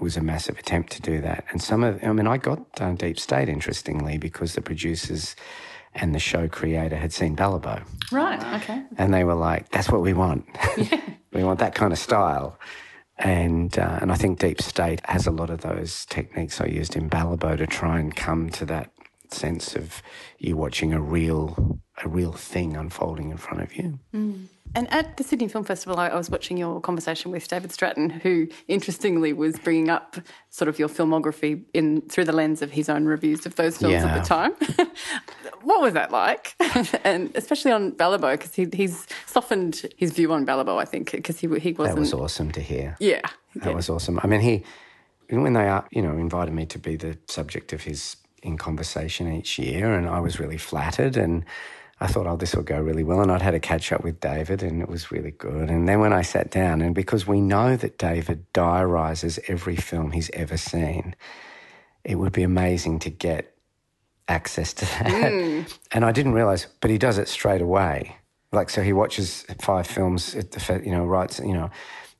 was 0.00 0.16
a 0.16 0.20
massive 0.20 0.58
attempt 0.58 0.92
to 0.92 1.02
do 1.02 1.20
that. 1.20 1.44
And 1.50 1.62
some 1.62 1.84
of, 1.84 2.02
I 2.02 2.12
mean, 2.12 2.26
I 2.26 2.36
got 2.36 2.60
uh, 2.80 2.92
Deep 2.92 3.18
State 3.18 3.48
interestingly 3.48 4.18
because 4.18 4.54
the 4.54 4.60
producers 4.60 5.36
and 5.94 6.14
the 6.14 6.18
show 6.18 6.48
creator 6.48 6.96
had 6.96 7.12
seen 7.12 7.36
Balibo. 7.36 7.82
Right. 8.10 8.42
Okay. 8.62 8.82
And 8.98 9.14
they 9.14 9.24
were 9.24 9.34
like, 9.34 9.70
that's 9.70 9.90
what 9.90 10.02
we 10.02 10.12
want. 10.12 10.44
we 11.32 11.44
want 11.44 11.60
that 11.60 11.74
kind 11.74 11.92
of 11.92 11.98
style. 11.98 12.58
And, 13.16 13.78
uh, 13.78 13.98
and 14.02 14.10
I 14.10 14.16
think 14.16 14.40
Deep 14.40 14.60
State 14.60 15.00
has 15.04 15.26
a 15.26 15.30
lot 15.30 15.50
of 15.50 15.60
those 15.60 16.04
techniques 16.06 16.60
I 16.60 16.66
used 16.66 16.96
in 16.96 17.08
Balibo 17.08 17.56
to 17.56 17.66
try 17.66 18.00
and 18.00 18.14
come 18.14 18.50
to 18.50 18.66
that 18.66 18.90
sense 19.34 19.74
of 19.74 20.02
you 20.38 20.56
watching 20.56 20.92
a 20.92 21.00
real, 21.00 21.80
a 22.02 22.08
real 22.08 22.32
thing 22.32 22.76
unfolding 22.76 23.30
in 23.30 23.36
front 23.36 23.62
of 23.62 23.74
you. 23.76 23.98
Mm. 24.14 24.46
And 24.76 24.92
at 24.92 25.16
the 25.18 25.22
Sydney 25.24 25.46
Film 25.46 25.64
Festival, 25.64 25.98
I 26.00 26.08
I 26.08 26.16
was 26.16 26.30
watching 26.30 26.56
your 26.56 26.80
conversation 26.80 27.30
with 27.30 27.46
David 27.46 27.70
Stratton, 27.70 28.10
who 28.10 28.48
interestingly 28.66 29.32
was 29.32 29.56
bringing 29.58 29.88
up 29.88 30.16
sort 30.50 30.68
of 30.68 30.78
your 30.80 30.88
filmography 30.88 31.62
in 31.72 32.00
through 32.02 32.24
the 32.24 32.32
lens 32.32 32.60
of 32.60 32.72
his 32.72 32.88
own 32.88 33.04
reviews 33.04 33.46
of 33.46 33.54
those 33.54 33.78
films 33.78 33.92
Yeah. 33.92 34.06
at 34.06 34.22
the 34.22 34.28
time. 34.28 34.52
what 35.62 35.80
was 35.80 35.92
that 35.94 36.10
like? 36.10 36.56
and 37.04 37.30
especially 37.36 37.70
on 37.70 37.92
Balibo, 37.92 38.32
because 38.32 38.54
he, 38.54 38.66
he's 38.72 39.06
softened 39.26 39.86
his 39.96 40.12
view 40.12 40.32
on 40.32 40.44
Balibo, 40.44 40.80
I 40.80 40.84
think, 40.84 41.12
because 41.12 41.38
he 41.38 41.46
he 41.60 41.72
wasn't. 41.72 41.94
That 41.94 42.00
was 42.00 42.12
awesome 42.12 42.50
to 42.52 42.60
hear. 42.60 42.96
Yeah. 42.98 43.22
That 43.56 43.74
was 43.76 43.88
awesome. 43.88 44.18
I 44.24 44.26
mean, 44.26 44.40
he, 44.40 44.64
when 45.30 45.52
they, 45.52 45.80
you 45.92 46.02
know, 46.02 46.16
invited 46.16 46.52
me 46.52 46.66
to 46.66 46.78
be 46.78 46.96
the 46.96 47.16
subject 47.28 47.72
of 47.72 47.84
his 47.84 48.16
in 48.44 48.56
conversation 48.58 49.32
each 49.32 49.58
year, 49.58 49.94
and 49.94 50.08
I 50.08 50.20
was 50.20 50.38
really 50.38 50.58
flattered, 50.58 51.16
and 51.16 51.44
I 52.00 52.06
thought, 52.06 52.26
oh, 52.26 52.36
this 52.36 52.54
will 52.54 52.62
go 52.62 52.80
really 52.80 53.04
well. 53.04 53.20
And 53.20 53.32
I'd 53.32 53.42
had 53.42 53.54
a 53.54 53.60
catch 53.60 53.90
up 53.92 54.04
with 54.04 54.20
David, 54.20 54.62
and 54.62 54.82
it 54.82 54.88
was 54.88 55.10
really 55.10 55.30
good. 55.30 55.70
And 55.70 55.88
then 55.88 56.00
when 56.00 56.12
I 56.12 56.22
sat 56.22 56.50
down, 56.50 56.82
and 56.82 56.94
because 56.94 57.26
we 57.26 57.40
know 57.40 57.76
that 57.76 57.98
David 57.98 58.44
diarizes 58.52 59.38
every 59.48 59.76
film 59.76 60.10
he's 60.10 60.30
ever 60.34 60.56
seen, 60.56 61.16
it 62.04 62.16
would 62.16 62.32
be 62.32 62.42
amazing 62.42 62.98
to 63.00 63.10
get 63.10 63.56
access 64.28 64.72
to 64.74 64.84
that. 64.84 65.32
Mm. 65.32 65.78
And 65.92 66.04
I 66.04 66.12
didn't 66.12 66.34
realize, 66.34 66.66
but 66.80 66.90
he 66.90 66.98
does 66.98 67.18
it 67.18 67.28
straight 67.28 67.62
away. 67.62 68.16
Like, 68.52 68.70
so 68.70 68.82
he 68.82 68.92
watches 68.92 69.44
five 69.60 69.86
films 69.86 70.34
at 70.34 70.52
the, 70.52 70.82
you 70.84 70.92
know, 70.92 71.04
writes, 71.04 71.40
you 71.40 71.54
know, 71.54 71.70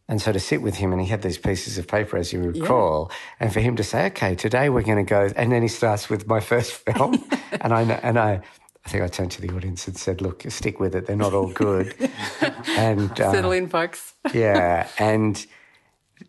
and 0.08 0.20
so 0.20 0.32
to 0.32 0.40
sit 0.40 0.60
with 0.60 0.76
him 0.76 0.92
and 0.92 1.00
he 1.00 1.08
had 1.08 1.22
these 1.22 1.38
pieces 1.38 1.78
of 1.78 1.88
paper, 1.88 2.16
as 2.16 2.32
you 2.32 2.40
recall, 2.40 3.10
and 3.40 3.52
for 3.52 3.60
him 3.60 3.76
to 3.76 3.84
say, 3.84 4.06
okay, 4.06 4.34
today 4.34 4.68
we're 4.68 4.82
going 4.82 5.04
to 5.04 5.08
go, 5.08 5.30
and 5.34 5.50
then 5.50 5.62
he 5.62 5.68
starts 5.68 6.10
with 6.10 6.26
my 6.26 6.40
first 6.40 6.72
film. 6.86 7.24
and 7.60 7.72
I, 7.72 7.82
and 7.82 8.18
I, 8.18 8.42
I 8.84 8.88
think 8.88 9.02
I 9.02 9.08
turned 9.08 9.30
to 9.32 9.40
the 9.40 9.54
audience 9.54 9.88
and 9.88 9.96
said, 9.96 10.20
look, 10.20 10.44
stick 10.50 10.78
with 10.78 10.94
it. 10.94 11.06
They're 11.06 11.16
not 11.16 11.32
all 11.32 11.48
good. 11.48 11.94
and, 12.68 13.10
uh, 13.18 13.32
Settle 13.32 13.52
in, 13.52 13.68
folks. 13.68 14.12
yeah, 14.34 14.88
and 14.98 15.46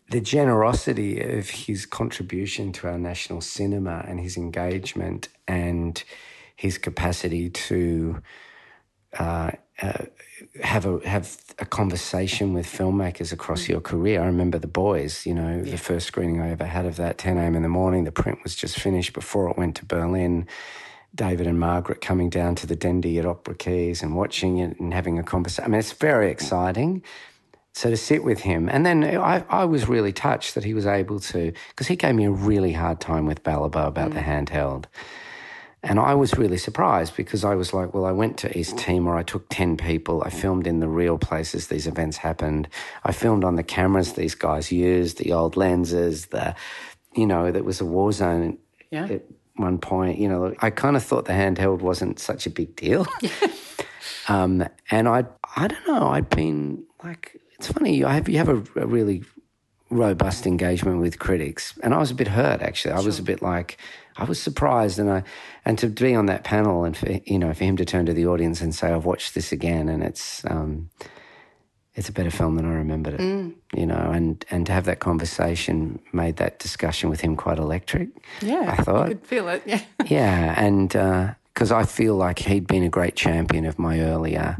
the 0.10 0.22
generosity 0.22 1.20
of 1.20 1.50
his 1.50 1.86
contribution 1.86 2.72
to 2.74 2.88
our 2.88 2.98
national 2.98 3.42
cinema 3.42 4.06
and 4.08 4.20
his 4.20 4.38
engagement 4.38 5.28
and 5.48 6.02
his 6.56 6.78
capacity 6.78 7.50
to 7.50 8.22
uh, 9.20 9.52
uh, 9.82 10.06
have 10.62 10.86
a 10.86 11.00
have 11.08 11.38
a 11.60 11.66
conversation 11.66 12.54
with 12.54 12.66
filmmakers 12.66 13.32
across 13.32 13.64
mm. 13.64 13.70
your 13.70 13.82
career. 13.82 14.22
I 14.22 14.26
remember 14.26 14.58
the 14.58 14.68
boys. 14.68 15.26
You 15.26 15.34
know, 15.34 15.64
the 15.64 15.78
first 15.78 16.08
screening 16.08 16.42
I 16.42 16.52
ever 16.52 16.66
had 16.66 16.86
of 16.86 16.96
that, 16.98 17.18
10 17.18 17.38
a.m. 17.38 17.56
in 17.56 17.64
the 17.64 17.70
morning. 17.70 18.04
The 18.04 18.12
print 18.12 18.40
was 18.44 18.56
just 18.56 18.80
finished 18.80 19.14
before 19.14 19.50
it 19.50 19.58
went 19.58 19.76
to 19.78 19.86
Berlin. 19.86 20.48
David 21.14 21.48
and 21.48 21.58
Margaret 21.58 22.02
coming 22.02 22.30
down 22.30 22.56
to 22.56 22.68
the 22.68 22.76
Dendy 22.76 23.18
at 23.20 23.26
Opera 23.26 23.56
Quays 23.56 24.04
and 24.04 24.18
watching 24.18 24.58
it 24.58 24.78
and 24.80 24.94
having 24.94 25.18
a 25.18 25.24
conversation. 25.24 25.66
I 25.66 25.68
mean, 25.70 25.80
it's 25.80 25.94
very 25.94 26.28
mm. 26.28 26.32
exciting. 26.32 27.04
So 27.74 27.90
to 27.90 27.98
sit 27.98 28.24
with 28.24 28.40
him, 28.40 28.70
and 28.70 28.86
then 28.86 29.04
I, 29.04 29.44
I 29.50 29.66
was 29.66 29.90
really 29.90 30.14
touched 30.14 30.56
that 30.56 30.64
he 30.64 30.74
was 30.74 30.86
able 30.86 31.20
to, 31.20 31.52
because 31.70 31.88
he 31.88 31.98
gave 31.98 32.16
me 32.16 32.24
a 32.24 32.32
really 32.32 32.72
hard 32.72 33.02
time 33.02 33.26
with 33.26 33.44
Balibo 33.44 33.88
about 33.88 34.12
the 34.12 34.22
mm. 34.22 34.48
handheld. 34.48 34.86
And 35.88 36.00
I 36.00 36.16
was 36.16 36.36
really 36.36 36.58
surprised 36.58 37.16
because 37.16 37.46
I 37.46 37.54
was 37.54 37.72
like, 37.72 37.94
well, 37.94 38.06
I 38.06 38.12
went 38.12 38.38
to 38.40 38.58
East 38.58 38.76
Timor, 38.76 39.16
I 39.16 39.22
took 39.24 39.46
10 39.50 39.78
people, 39.78 40.24
I 40.26 40.32
filmed 40.32 40.66
in 40.66 40.80
the 40.80 40.88
real 40.88 41.20
places 41.20 41.68
these 41.68 41.86
events 41.86 42.18
happened. 42.18 42.68
I 43.04 43.12
filmed 43.12 43.44
on 43.44 43.56
the 43.56 43.62
cameras 43.64 44.14
these 44.14 44.34
guys 44.34 44.72
used, 44.72 45.20
the 45.20 45.32
old 45.32 45.56
lenses, 45.56 46.26
the, 46.28 46.56
you 47.14 47.28
know, 47.28 47.52
that 47.52 47.64
was 47.64 47.82
a 47.82 47.86
war 47.86 48.12
zone 48.12 48.58
Yeah. 48.90 49.06
at 49.06 49.26
one 49.58 49.78
point. 49.78 50.18
You 50.18 50.28
know, 50.28 50.56
I 50.60 50.72
kind 50.72 50.96
of 50.96 51.04
thought 51.04 51.26
the 51.26 51.34
handheld 51.34 51.82
wasn't 51.82 52.20
such 52.20 52.48
a 52.48 52.50
big 52.50 52.76
deal. 52.76 53.06
um, 54.28 54.68
and 54.90 55.08
I, 55.08 55.26
I 55.56 55.68
don't 55.68 55.88
know, 55.88 56.08
I'd 56.08 56.30
been 56.30 56.84
like, 57.04 57.40
it's 57.60 57.68
funny, 57.72 58.04
I 58.04 58.16
have, 58.16 58.28
you 58.28 58.38
have 58.40 58.50
a, 58.50 58.58
a 58.76 58.88
really 58.88 59.24
robust 59.92 60.48
engagement 60.48 61.00
with 61.00 61.20
critics. 61.20 61.78
And 61.84 61.94
I 61.94 62.00
was 62.00 62.10
a 62.12 62.16
bit 62.16 62.28
hurt 62.30 62.62
actually. 62.62 62.94
I 62.94 63.02
was 63.02 63.20
a 63.20 63.24
bit 63.24 63.42
like 63.44 63.78
I 64.18 64.24
was 64.24 64.42
surprised 64.42 65.00
and 65.00 65.12
I 65.12 65.24
and 65.66 65.78
to 65.80 65.88
be 65.88 66.16
on 66.16 66.28
that 66.28 66.44
panel 66.44 66.86
and 66.86 66.96
for 66.96 67.10
you 67.26 67.38
know, 67.40 67.54
for 67.54 67.64
him 67.64 67.78
to 67.78 67.86
turn 67.86 68.06
to 68.06 68.14
the 68.14 68.28
audience 68.28 68.62
and 68.62 68.74
say, 68.74 68.92
I've 68.92 69.06
watched 69.06 69.36
this 69.36 69.52
again 69.52 69.90
and 69.90 70.04
it's 70.04 70.44
um 70.46 70.90
it's 71.96 72.10
a 72.10 72.12
better 72.12 72.32
film 72.32 72.56
than 72.56 72.66
I 72.66 72.74
remembered 72.74 73.14
it. 73.14 73.22
You 73.74 73.86
know, 73.86 74.12
and 74.14 74.44
and 74.52 74.66
to 74.66 74.72
have 74.74 74.86
that 74.86 75.00
conversation 75.00 76.00
made 76.12 76.38
that 76.38 76.60
discussion 76.60 77.10
with 77.10 77.22
him 77.22 77.36
quite 77.36 77.58
electric. 77.58 78.10
Yeah. 78.42 78.76
I 78.78 78.84
thought. 78.84 79.10
You 79.10 79.16
could 79.16 79.28
feel 79.28 79.48
it. 79.50 79.64
Yeah. 79.66 79.82
Yeah, 80.08 80.54
and 80.56 80.90
because 81.54 81.72
I 81.72 81.84
feel 81.84 82.16
like 82.16 82.38
he'd 82.38 82.68
been 82.68 82.84
a 82.84 82.90
great 82.90 83.16
champion 83.16 83.66
of 83.66 83.80
my 83.80 84.02
earlier 84.02 84.58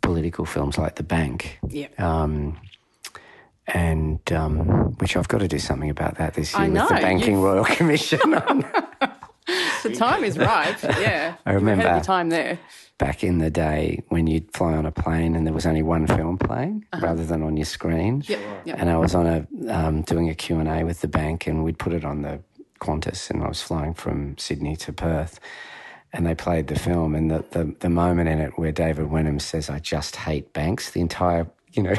political 0.00 0.44
films 0.44 0.76
like 0.76 0.96
The 0.96 1.02
Bank. 1.04 1.58
Yeah. 1.68 1.88
Um, 1.98 2.58
and 3.68 4.20
um, 4.32 4.58
which 4.98 5.16
I've 5.16 5.28
got 5.28 5.38
to 5.38 5.48
do 5.48 5.58
something 5.58 5.90
about 5.90 6.16
that 6.18 6.34
this 6.34 6.52
year 6.52 6.62
I 6.62 6.68
with 6.68 6.88
the 6.88 6.94
Banking 6.94 7.40
Royal 7.40 7.64
Commission. 7.76 8.20
The 9.82 9.94
time 9.94 10.24
is 10.24 10.36
ripe. 10.36 10.82
Yeah. 10.82 10.88
I 10.90 10.98
You 10.98 10.98
ahead 10.98 11.36
of 11.46 11.54
remember. 11.62 11.84
your 11.84 12.00
time 12.00 12.30
there. 12.30 12.58
Back 12.98 13.22
in 13.22 13.38
the 13.38 13.50
day 13.50 14.02
when 14.08 14.26
you'd 14.26 14.52
fly 14.52 14.72
on 14.74 14.84
a 14.86 14.90
plane 14.90 15.36
and 15.36 15.46
there 15.46 15.54
was 15.54 15.66
only 15.66 15.82
one 15.82 16.08
film 16.08 16.38
playing 16.38 16.84
rather 16.98 17.24
than 17.24 17.44
on 17.44 17.56
your 17.56 17.66
screen. 17.66 18.24
Yep. 18.26 18.40
Yep. 18.64 18.76
And 18.80 18.90
I 18.90 18.96
was 18.96 19.14
on 19.14 19.26
a 19.26 19.46
um, 19.72 20.02
doing 20.02 20.28
a 20.28 20.34
Q&A 20.34 20.82
with 20.82 21.00
the 21.02 21.06
bank 21.08 21.46
and 21.46 21.62
we'd 21.62 21.78
put 21.78 21.92
it 21.92 22.04
on 22.04 22.22
the 22.22 22.40
Qantas 22.80 23.30
and 23.30 23.44
I 23.44 23.48
was 23.48 23.62
flying 23.62 23.94
from 23.94 24.36
Sydney 24.38 24.74
to 24.76 24.92
Perth 24.92 25.38
and 26.12 26.26
they 26.26 26.34
played 26.34 26.66
the 26.66 26.78
film 26.78 27.14
and 27.14 27.30
the, 27.30 27.44
the, 27.52 27.76
the 27.78 27.90
moment 27.90 28.28
in 28.28 28.40
it 28.40 28.58
where 28.58 28.72
David 28.72 29.10
Wenham 29.10 29.38
says, 29.38 29.70
I 29.70 29.78
just 29.78 30.16
hate 30.16 30.52
banks, 30.52 30.90
the 30.90 31.00
entire, 31.00 31.46
you 31.72 31.84
know, 31.84 31.94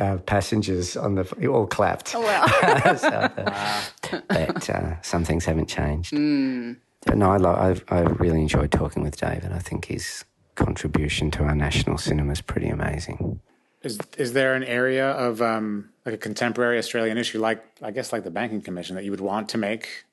uh, 0.00 0.16
passengers 0.18 0.96
on 0.96 1.14
the, 1.14 1.46
all 1.48 1.66
clapped. 1.66 2.14
Oh, 2.14 2.20
wow. 2.20 2.46
but 4.28 4.70
uh, 4.70 5.00
some 5.02 5.24
things 5.24 5.44
haven't 5.44 5.68
changed. 5.68 6.12
But 6.12 7.16
no, 7.16 7.30
I, 7.30 7.36
lo- 7.36 7.54
I've, 7.54 7.84
I 7.88 8.00
really 8.00 8.40
enjoyed 8.40 8.72
talking 8.72 9.02
with 9.02 9.16
David. 9.16 9.52
I 9.52 9.58
think 9.58 9.86
his 9.86 10.24
contribution 10.54 11.30
to 11.32 11.44
our 11.44 11.54
national 11.54 11.98
cinema 11.98 12.32
is 12.32 12.40
pretty 12.40 12.68
amazing. 12.68 13.40
Is 13.82 13.98
is 14.18 14.34
there 14.34 14.54
an 14.54 14.62
area 14.64 15.10
of 15.12 15.40
um, 15.40 15.88
like 16.04 16.14
a 16.14 16.18
contemporary 16.18 16.76
Australian 16.76 17.16
issue, 17.16 17.38
like 17.40 17.64
I 17.80 17.90
guess 17.90 18.12
like 18.12 18.24
the 18.24 18.30
banking 18.30 18.60
commission, 18.60 18.94
that 18.96 19.04
you 19.04 19.10
would 19.10 19.22
want 19.22 19.48
to 19.50 19.58
make 19.58 20.04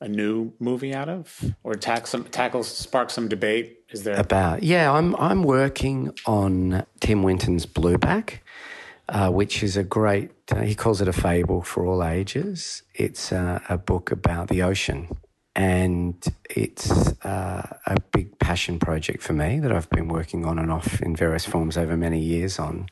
a 0.00 0.08
new 0.08 0.52
movie 0.58 0.94
out 0.94 1.08
of, 1.08 1.54
or 1.64 1.74
tackle 1.74 2.06
some 2.06 2.24
tackle 2.24 2.62
spark 2.62 3.08
some 3.08 3.26
debate? 3.26 3.78
Is 3.88 4.04
there? 4.04 4.20
About 4.20 4.62
yeah, 4.62 4.92
I'm 4.92 5.16
I'm 5.16 5.42
working 5.42 6.12
on 6.26 6.84
Tim 7.00 7.22
Winton's 7.22 7.64
Blueback, 7.64 8.40
uh, 9.08 9.30
which 9.30 9.62
is 9.62 9.76
a 9.76 9.82
great. 9.82 10.30
Uh, 10.50 10.60
he 10.60 10.74
calls 10.74 11.00
it 11.00 11.08
a 11.08 11.12
fable 11.12 11.62
for 11.62 11.86
all 11.86 12.04
ages. 12.04 12.82
It's 12.94 13.32
uh, 13.32 13.60
a 13.68 13.78
book 13.78 14.10
about 14.10 14.48
the 14.48 14.62
ocean, 14.62 15.08
and 15.54 16.22
it's 16.50 16.90
uh, 17.24 17.76
a 17.86 17.96
big 18.12 18.38
passion 18.38 18.78
project 18.78 19.22
for 19.22 19.32
me 19.32 19.60
that 19.60 19.72
I've 19.72 19.90
been 19.90 20.08
working 20.08 20.44
on 20.44 20.58
and 20.58 20.70
off 20.70 21.00
in 21.00 21.16
various 21.16 21.46
forms 21.46 21.76
over 21.76 21.96
many 21.96 22.20
years 22.20 22.58
on. 22.58 22.88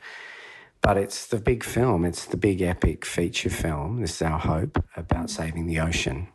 But 0.83 0.97
it's 0.97 1.27
the 1.27 1.39
big 1.39 1.65
film. 1.65 2.05
It's 2.05 2.27
the 2.27 2.37
big 2.37 2.63
epic 2.63 3.05
feature 3.05 3.51
film. 3.51 4.01
This 4.01 4.17
is 4.17 4.23
our 4.23 4.39
hope 4.39 4.83
about 4.97 5.31
saving 5.31 5.67
the 5.67 5.81
ocean. 5.81 6.29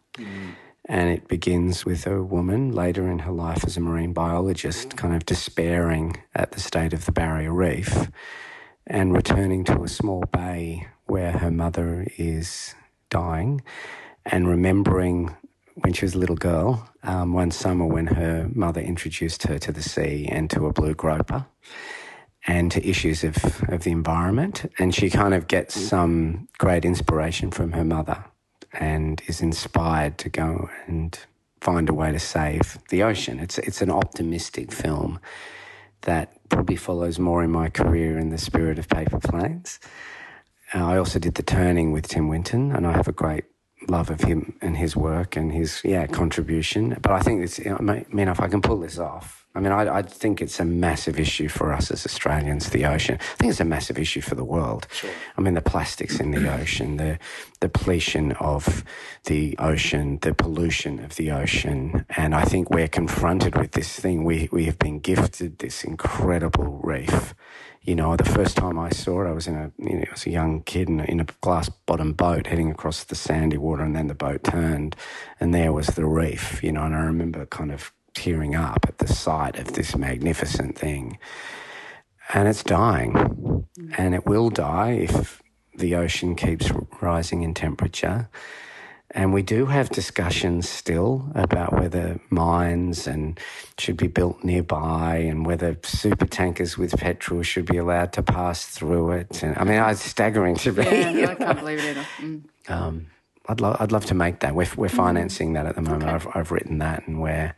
And 0.85 1.09
it 1.09 1.27
begins 1.27 1.85
with 1.85 2.05
a 2.05 2.21
woman 2.21 2.71
later 2.73 3.07
in 3.07 3.19
her 3.19 3.31
life 3.31 3.63
as 3.63 3.77
a 3.77 3.79
marine 3.79 4.13
biologist, 4.13 4.97
kind 4.97 5.15
of 5.15 5.25
despairing 5.25 6.21
at 6.35 6.51
the 6.51 6.59
state 6.59 6.91
of 6.91 7.05
the 7.05 7.11
barrier 7.13 7.53
reef 7.53 8.09
and 8.87 9.13
returning 9.13 9.63
to 9.65 9.83
a 9.83 9.87
small 9.87 10.21
bay 10.31 10.87
where 11.05 11.31
her 11.31 11.51
mother 11.51 12.07
is 12.17 12.75
dying 13.09 13.61
and 14.25 14.47
remembering 14.47 15.35
when 15.75 15.93
she 15.93 16.05
was 16.05 16.15
a 16.15 16.17
little 16.17 16.35
girl, 16.35 16.89
um, 17.03 17.33
one 17.33 17.51
summer 17.51 17.85
when 17.85 18.07
her 18.07 18.49
mother 18.53 18.81
introduced 18.81 19.43
her 19.43 19.57
to 19.57 19.71
the 19.71 19.81
sea 19.81 20.27
and 20.31 20.49
to 20.49 20.65
a 20.67 20.73
blue 20.73 20.93
groper 20.93 21.45
and 22.47 22.71
to 22.71 22.87
issues 22.87 23.23
of, 23.23 23.37
of 23.69 23.83
the 23.83 23.91
environment. 23.91 24.71
And 24.79 24.93
she 24.93 25.09
kind 25.09 25.33
of 25.33 25.47
gets 25.47 25.79
some 25.79 26.47
great 26.57 26.85
inspiration 26.85 27.51
from 27.51 27.71
her 27.73 27.83
mother 27.83 28.23
and 28.73 29.21
is 29.27 29.41
inspired 29.41 30.17
to 30.19 30.29
go 30.29 30.69
and 30.87 31.17
find 31.59 31.89
a 31.89 31.93
way 31.93 32.11
to 32.11 32.19
save 32.19 32.79
the 32.89 33.03
ocean. 33.03 33.39
It's, 33.39 33.57
it's 33.59 33.81
an 33.81 33.91
optimistic 33.91 34.71
film 34.71 35.19
that 36.01 36.35
probably 36.51 36.75
follows 36.75 37.17
more 37.17 37.43
in 37.43 37.49
my 37.51 37.69
career 37.69 38.19
in 38.19 38.29
the 38.29 38.37
spirit 38.37 38.77
of 38.77 38.87
paper 38.89 39.19
planes. 39.19 39.79
Uh, 40.73 40.85
I 40.85 40.97
also 40.97 41.17
did 41.17 41.35
the 41.35 41.43
turning 41.43 41.91
with 41.91 42.07
Tim 42.07 42.27
Winton, 42.27 42.71
and 42.71 42.85
I 42.85 42.91
have 42.93 43.07
a 43.07 43.13
great 43.13 43.45
love 43.87 44.11
of 44.11 44.21
him 44.21 44.57
and 44.61 44.77
his 44.77 44.95
work 44.95 45.35
and 45.35 45.51
his 45.51 45.81
yeah 45.83 46.05
contribution. 46.07 46.97
But 47.01 47.13
I 47.13 47.21
think 47.21 47.41
it's 47.41 47.59
I 47.59 47.81
mean 47.81 48.27
if 48.27 48.39
I 48.39 48.47
can 48.47 48.61
pull 48.61 48.79
this 48.81 48.99
off, 48.99 49.40
I 49.53 49.59
mean, 49.59 49.73
I, 49.73 49.97
I, 49.97 50.01
think 50.01 50.41
it's 50.41 50.61
a 50.61 50.65
massive 50.65 51.19
issue 51.19 51.49
for 51.49 51.73
us 51.73 51.91
as 51.91 52.05
Australians, 52.05 52.69
the 52.69 52.85
ocean. 52.85 53.17
I 53.19 53.35
think 53.35 53.51
it's 53.51 53.59
a 53.59 53.65
massive 53.65 53.99
issue 53.99 54.21
for 54.21 54.35
the 54.35 54.45
world. 54.45 54.87
Sure. 54.91 55.09
I 55.37 55.41
mean, 55.41 55.55
the 55.55 55.61
plastics 55.61 56.21
in 56.21 56.31
the 56.31 56.53
ocean, 56.53 56.95
the 56.95 57.19
depletion 57.59 58.31
of 58.33 58.85
the 59.25 59.57
ocean, 59.59 60.19
the 60.21 60.33
pollution 60.33 61.03
of 61.03 61.15
the 61.15 61.31
ocean. 61.31 62.05
And 62.15 62.33
I 62.33 62.45
think 62.45 62.69
we're 62.69 62.87
confronted 62.87 63.57
with 63.57 63.71
this 63.71 63.93
thing. 63.99 64.23
We, 64.23 64.47
we 64.53 64.65
have 64.65 64.79
been 64.79 64.99
gifted 64.99 65.59
this 65.59 65.83
incredible 65.83 66.79
reef. 66.81 67.33
You 67.81 67.95
know, 67.95 68.15
the 68.15 68.23
first 68.23 68.55
time 68.55 68.79
I 68.79 68.91
saw 68.91 69.23
it, 69.23 69.27
I 69.27 69.33
was 69.33 69.47
in 69.47 69.55
a, 69.55 69.71
you 69.79 69.95
know, 69.95 70.05
I 70.07 70.11
was 70.11 70.25
a 70.27 70.29
young 70.29 70.61
kid 70.63 70.87
in 70.87 70.99
a, 70.99 71.03
in 71.05 71.19
a 71.19 71.25
glass 71.41 71.67
bottom 71.67 72.13
boat 72.13 72.47
heading 72.47 72.69
across 72.69 73.03
the 73.03 73.15
sandy 73.15 73.57
water, 73.57 73.83
and 73.83 73.95
then 73.95 74.05
the 74.05 74.13
boat 74.13 74.43
turned, 74.43 74.95
and 75.39 75.51
there 75.51 75.73
was 75.73 75.87
the 75.87 76.05
reef, 76.05 76.63
you 76.63 76.71
know, 76.71 76.83
and 76.83 76.95
I 76.95 76.99
remember 76.99 77.43
kind 77.47 77.71
of 77.71 77.91
tearing 78.13 78.55
up 78.55 78.85
at 78.87 78.97
the 78.97 79.07
sight 79.07 79.57
of 79.57 79.73
this 79.73 79.95
magnificent 79.95 80.77
thing. 80.77 81.17
And 82.33 82.47
it's 82.47 82.63
dying. 82.63 83.67
And 83.97 84.15
it 84.15 84.25
will 84.25 84.49
die 84.49 84.91
if 84.91 85.41
the 85.75 85.95
ocean 85.95 86.35
keeps 86.35 86.71
rising 87.01 87.43
in 87.43 87.53
temperature. 87.53 88.29
And 89.13 89.33
we 89.33 89.41
do 89.41 89.65
have 89.65 89.89
discussions 89.89 90.69
still 90.69 91.29
about 91.35 91.73
whether 91.73 92.19
mines 92.29 93.07
and 93.07 93.37
should 93.77 93.97
be 93.97 94.07
built 94.07 94.41
nearby 94.43 95.17
and 95.17 95.45
whether 95.45 95.77
super 95.83 96.25
tankers 96.25 96.77
with 96.77 96.97
petrol 96.97 97.41
should 97.43 97.65
be 97.65 97.75
allowed 97.75 98.13
to 98.13 98.23
pass 98.23 98.65
through 98.65 99.11
it. 99.11 99.43
And 99.43 99.57
I 99.57 99.65
mean, 99.65 99.83
it's 99.83 100.01
staggering 100.01 100.55
to 100.57 100.71
me. 100.71 100.83
Yeah, 101.21 101.31
I 101.31 101.35
can't 101.35 101.59
believe 101.59 101.79
it 101.79 101.97
either. 101.97 102.07
Mm. 102.19 102.43
Um, 102.69 103.07
I'd, 103.49 103.59
lo- 103.59 103.75
I'd 103.79 103.91
love 103.91 104.05
to 104.05 104.13
make 104.15 104.39
that. 104.41 104.55
We're, 104.55 104.69
we're 104.77 104.87
financing 104.87 105.53
that 105.53 105.65
at 105.65 105.75
the 105.75 105.81
moment. 105.81 106.03
Okay. 106.03 106.13
I've, 106.13 106.27
I've 106.33 106.51
written 106.51 106.77
that 106.77 107.05
and 107.05 107.21
we're 107.21 107.53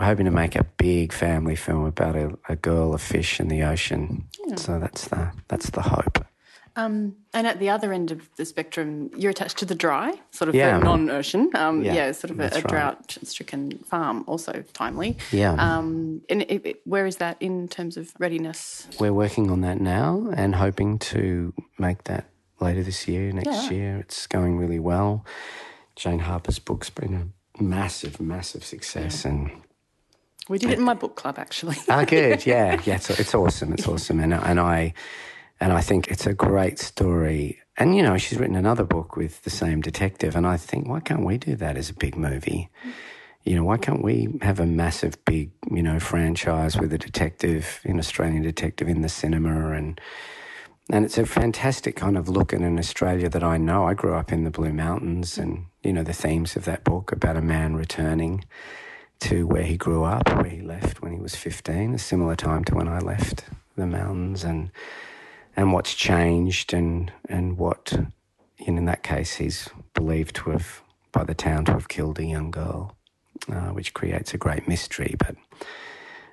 we're 0.00 0.06
hoping 0.06 0.24
to 0.24 0.30
make 0.30 0.56
a 0.56 0.64
big 0.78 1.12
family 1.12 1.54
film 1.54 1.84
about 1.84 2.16
a, 2.16 2.32
a 2.48 2.56
girl, 2.56 2.94
a 2.94 2.98
fish 2.98 3.38
in 3.38 3.48
the 3.48 3.62
ocean. 3.62 4.26
Yeah. 4.46 4.54
So 4.56 4.78
that's 4.78 5.08
the 5.08 5.30
that's 5.48 5.68
the 5.70 5.82
hope. 5.82 6.24
Um, 6.74 7.16
and 7.34 7.46
at 7.46 7.58
the 7.58 7.68
other 7.68 7.92
end 7.92 8.10
of 8.10 8.30
the 8.36 8.46
spectrum, 8.46 9.10
you're 9.14 9.32
attached 9.32 9.58
to 9.58 9.66
the 9.66 9.74
dry, 9.74 10.14
sort 10.30 10.48
of 10.48 10.54
yeah. 10.54 10.78
non-ocean. 10.78 11.50
Um, 11.54 11.84
yeah, 11.84 11.94
yeah, 11.94 12.12
sort 12.12 12.30
of 12.30 12.40
a, 12.40 12.46
a 12.54 12.62
drought-stricken 12.62 13.80
farm, 13.80 14.24
also 14.26 14.64
timely. 14.72 15.18
Yeah. 15.32 15.52
Um, 15.52 16.22
and 16.30 16.42
it, 16.42 16.64
it, 16.64 16.80
where 16.84 17.04
is 17.04 17.16
that 17.16 17.36
in 17.40 17.68
terms 17.68 17.98
of 17.98 18.12
readiness? 18.18 18.88
We're 18.98 19.12
working 19.12 19.50
on 19.50 19.60
that 19.62 19.80
now 19.80 20.32
and 20.34 20.54
hoping 20.54 20.98
to 21.10 21.52
make 21.76 22.04
that 22.04 22.30
later 22.60 22.82
this 22.82 23.06
year, 23.06 23.32
next 23.32 23.64
yeah. 23.64 23.70
year. 23.70 23.96
It's 23.98 24.26
going 24.26 24.56
really 24.56 24.78
well. 24.78 25.26
Jane 25.96 26.20
Harper's 26.20 26.60
book's 26.60 26.88
been 26.88 27.14
a 27.14 27.62
massive, 27.62 28.18
massive 28.20 28.64
success, 28.64 29.26
and 29.26 29.50
we 30.50 30.58
did 30.58 30.70
it 30.70 30.78
in 30.78 30.84
my 30.84 30.94
book 30.94 31.14
club, 31.14 31.38
actually. 31.38 31.76
ah, 31.88 32.04
good. 32.04 32.44
Yeah, 32.44 32.80
yeah. 32.84 32.96
It's, 32.96 33.08
it's 33.08 33.34
awesome. 33.34 33.72
It's 33.72 33.86
awesome, 33.86 34.18
and 34.18 34.34
and 34.34 34.58
I 34.58 34.92
and 35.60 35.72
I 35.72 35.80
think 35.80 36.08
it's 36.08 36.26
a 36.26 36.34
great 36.34 36.78
story. 36.80 37.60
And 37.76 37.96
you 37.96 38.02
know, 38.02 38.18
she's 38.18 38.38
written 38.38 38.56
another 38.56 38.84
book 38.84 39.16
with 39.16 39.42
the 39.42 39.50
same 39.50 39.80
detective, 39.80 40.34
and 40.34 40.46
I 40.46 40.56
think 40.56 40.88
why 40.88 41.00
can't 41.00 41.24
we 41.24 41.38
do 41.38 41.54
that 41.56 41.76
as 41.76 41.88
a 41.88 41.94
big 41.94 42.16
movie? 42.16 42.68
You 43.44 43.54
know, 43.54 43.64
why 43.64 43.78
can't 43.78 44.02
we 44.02 44.28
have 44.42 44.58
a 44.58 44.66
massive, 44.66 45.24
big, 45.24 45.52
you 45.70 45.82
know, 45.82 45.98
franchise 45.98 46.76
with 46.76 46.92
a 46.92 46.98
detective, 46.98 47.80
an 47.84 47.98
Australian 47.98 48.42
detective 48.42 48.88
in 48.88 49.02
the 49.02 49.08
cinema, 49.08 49.70
and 49.70 50.00
and 50.92 51.04
it's 51.04 51.16
a 51.16 51.26
fantastic 51.26 51.94
kind 51.94 52.18
of 52.18 52.28
look 52.28 52.52
at 52.52 52.60
an 52.60 52.76
Australia 52.76 53.28
that 53.28 53.44
I 53.44 53.56
know. 53.56 53.84
I 53.84 53.94
grew 53.94 54.14
up 54.14 54.32
in 54.32 54.42
the 54.42 54.50
Blue 54.50 54.72
Mountains, 54.72 55.38
and 55.38 55.66
you 55.84 55.92
know 55.92 56.02
the 56.02 56.12
themes 56.12 56.56
of 56.56 56.64
that 56.64 56.82
book 56.82 57.12
about 57.12 57.36
a 57.36 57.40
man 57.40 57.76
returning 57.76 58.44
to 59.20 59.46
where 59.46 59.62
he 59.62 59.76
grew 59.76 60.04
up, 60.04 60.28
where 60.34 60.50
he 60.50 60.62
left 60.62 61.02
when 61.02 61.12
he 61.12 61.18
was 61.18 61.34
15, 61.34 61.94
a 61.94 61.98
similar 61.98 62.36
time 62.36 62.64
to 62.64 62.74
when 62.74 62.88
I 62.88 62.98
left 62.98 63.44
the 63.76 63.86
mountains, 63.86 64.44
and 64.44 64.70
and 65.56 65.72
what's 65.72 65.94
changed, 65.94 66.72
and 66.72 67.12
and 67.28 67.58
what, 67.58 67.92
and 67.92 68.78
in 68.78 68.84
that 68.86 69.02
case, 69.02 69.36
he's 69.36 69.68
believed 69.94 70.36
to 70.36 70.50
have 70.50 70.82
by 71.12 71.24
the 71.24 71.34
town 71.34 71.64
to 71.66 71.72
have 71.72 71.88
killed 71.88 72.18
a 72.18 72.24
young 72.24 72.50
girl, 72.50 72.96
uh, 73.50 73.70
which 73.70 73.94
creates 73.94 74.32
a 74.32 74.38
great 74.38 74.68
mystery. 74.68 75.14
But 75.18 75.36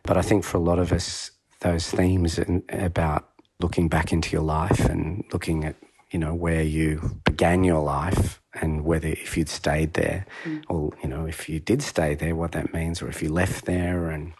but 0.03 0.17
I 0.17 0.21
think 0.21 0.43
for 0.43 0.57
a 0.57 0.61
lot 0.61 0.79
of 0.79 0.91
us, 0.91 1.31
those 1.61 1.89
themes 1.89 2.39
about 2.69 3.29
looking 3.59 3.87
back 3.87 4.13
into 4.13 4.31
your 4.31 4.43
life 4.43 4.85
and 4.85 5.23
looking 5.33 5.65
at 5.65 5.75
you 6.11 6.19
know 6.19 6.33
where 6.33 6.63
you 6.63 7.19
began 7.25 7.63
your 7.63 7.81
life 7.81 8.41
and 8.61 8.83
whether 8.83 9.07
if 9.09 9.37
you'd 9.37 9.49
stayed 9.49 9.93
there 9.93 10.25
mm. 10.43 10.63
or 10.69 10.91
you 11.03 11.09
know 11.09 11.25
if 11.25 11.49
you 11.49 11.59
did 11.59 11.81
stay 11.81 12.15
there 12.15 12.35
what 12.35 12.53
that 12.53 12.73
means 12.73 13.01
or 13.01 13.09
if 13.09 13.21
you 13.21 13.31
left 13.31 13.65
there 13.65 14.09
and 14.09 14.33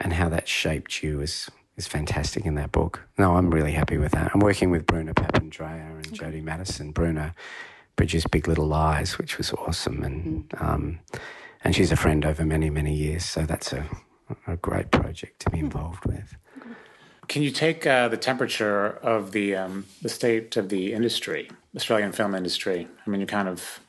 and 0.00 0.12
how 0.12 0.28
that 0.28 0.48
shaped 0.48 1.02
you 1.02 1.20
is 1.20 1.50
is 1.78 1.86
fantastic 1.86 2.44
in 2.44 2.56
that 2.56 2.72
book. 2.72 3.08
No, 3.16 3.36
I'm 3.36 3.50
really 3.50 3.72
happy 3.72 3.96
with 3.96 4.12
that. 4.12 4.32
I'm 4.34 4.40
working 4.40 4.70
with 4.70 4.84
Bruna 4.84 5.14
Papandreou 5.14 5.96
and 5.96 6.06
okay. 6.08 6.16
Jodi 6.16 6.40
Matterson. 6.40 6.90
Bruna 6.90 7.34
produced 7.96 8.30
Big 8.30 8.48
Little 8.48 8.66
Lies, 8.66 9.16
which 9.16 9.38
was 9.38 9.52
awesome, 9.52 10.02
and 10.02 10.48
mm. 10.50 10.62
um, 10.62 10.98
and 11.64 11.74
she's 11.74 11.92
a 11.92 11.96
friend 11.96 12.26
over 12.26 12.44
many 12.44 12.68
many 12.68 12.94
years. 12.94 13.24
So 13.24 13.42
that's 13.42 13.72
a 13.72 13.88
a 14.46 14.56
great 14.56 14.90
project 14.90 15.40
to 15.40 15.50
be 15.50 15.58
mm. 15.58 15.62
involved 15.62 16.04
with. 16.04 16.36
Can 17.28 17.42
you 17.42 17.50
take 17.50 17.86
uh, 17.86 18.08
the 18.08 18.16
temperature 18.16 18.86
of 18.86 19.32
the 19.32 19.54
um, 19.54 19.86
the 20.02 20.08
state 20.08 20.56
of 20.56 20.68
the 20.70 20.92
industry, 20.92 21.50
Australian 21.76 22.12
film 22.12 22.34
industry? 22.34 22.88
I 23.06 23.10
mean, 23.10 23.20
you 23.20 23.26
kind 23.26 23.48
of 23.48 23.80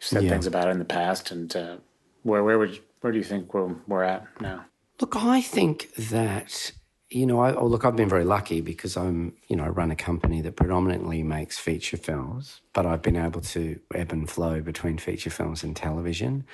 said 0.00 0.24
yeah. 0.24 0.30
things 0.30 0.46
about 0.46 0.68
it 0.68 0.72
in 0.72 0.78
the 0.78 0.84
past, 0.84 1.30
and 1.30 1.54
uh, 1.54 1.76
where 2.24 2.42
where 2.42 2.58
would 2.58 2.78
where 3.00 3.12
do 3.12 3.18
you 3.18 3.24
think 3.24 3.54
we're 3.54 3.74
we're 3.86 4.02
at 4.02 4.26
now? 4.40 4.64
Look, 5.00 5.14
I 5.16 5.40
think 5.40 5.94
that 5.94 6.72
you 7.10 7.24
know, 7.24 7.40
I, 7.40 7.54
oh, 7.54 7.66
look, 7.66 7.84
I've 7.84 7.96
been 7.96 8.08
very 8.08 8.24
lucky 8.24 8.60
because 8.60 8.96
I'm, 8.96 9.34
you 9.48 9.56
know, 9.56 9.64
I 9.64 9.68
run 9.68 9.90
a 9.90 9.96
company 9.96 10.42
that 10.42 10.56
predominantly 10.56 11.22
makes 11.22 11.58
feature 11.58 11.96
films, 11.96 12.60
but 12.74 12.84
I've 12.84 13.00
been 13.00 13.16
able 13.16 13.40
to 13.40 13.80
ebb 13.94 14.12
and 14.12 14.28
flow 14.28 14.60
between 14.60 14.98
feature 14.98 15.30
films 15.30 15.62
and 15.62 15.74
television. 15.74 16.44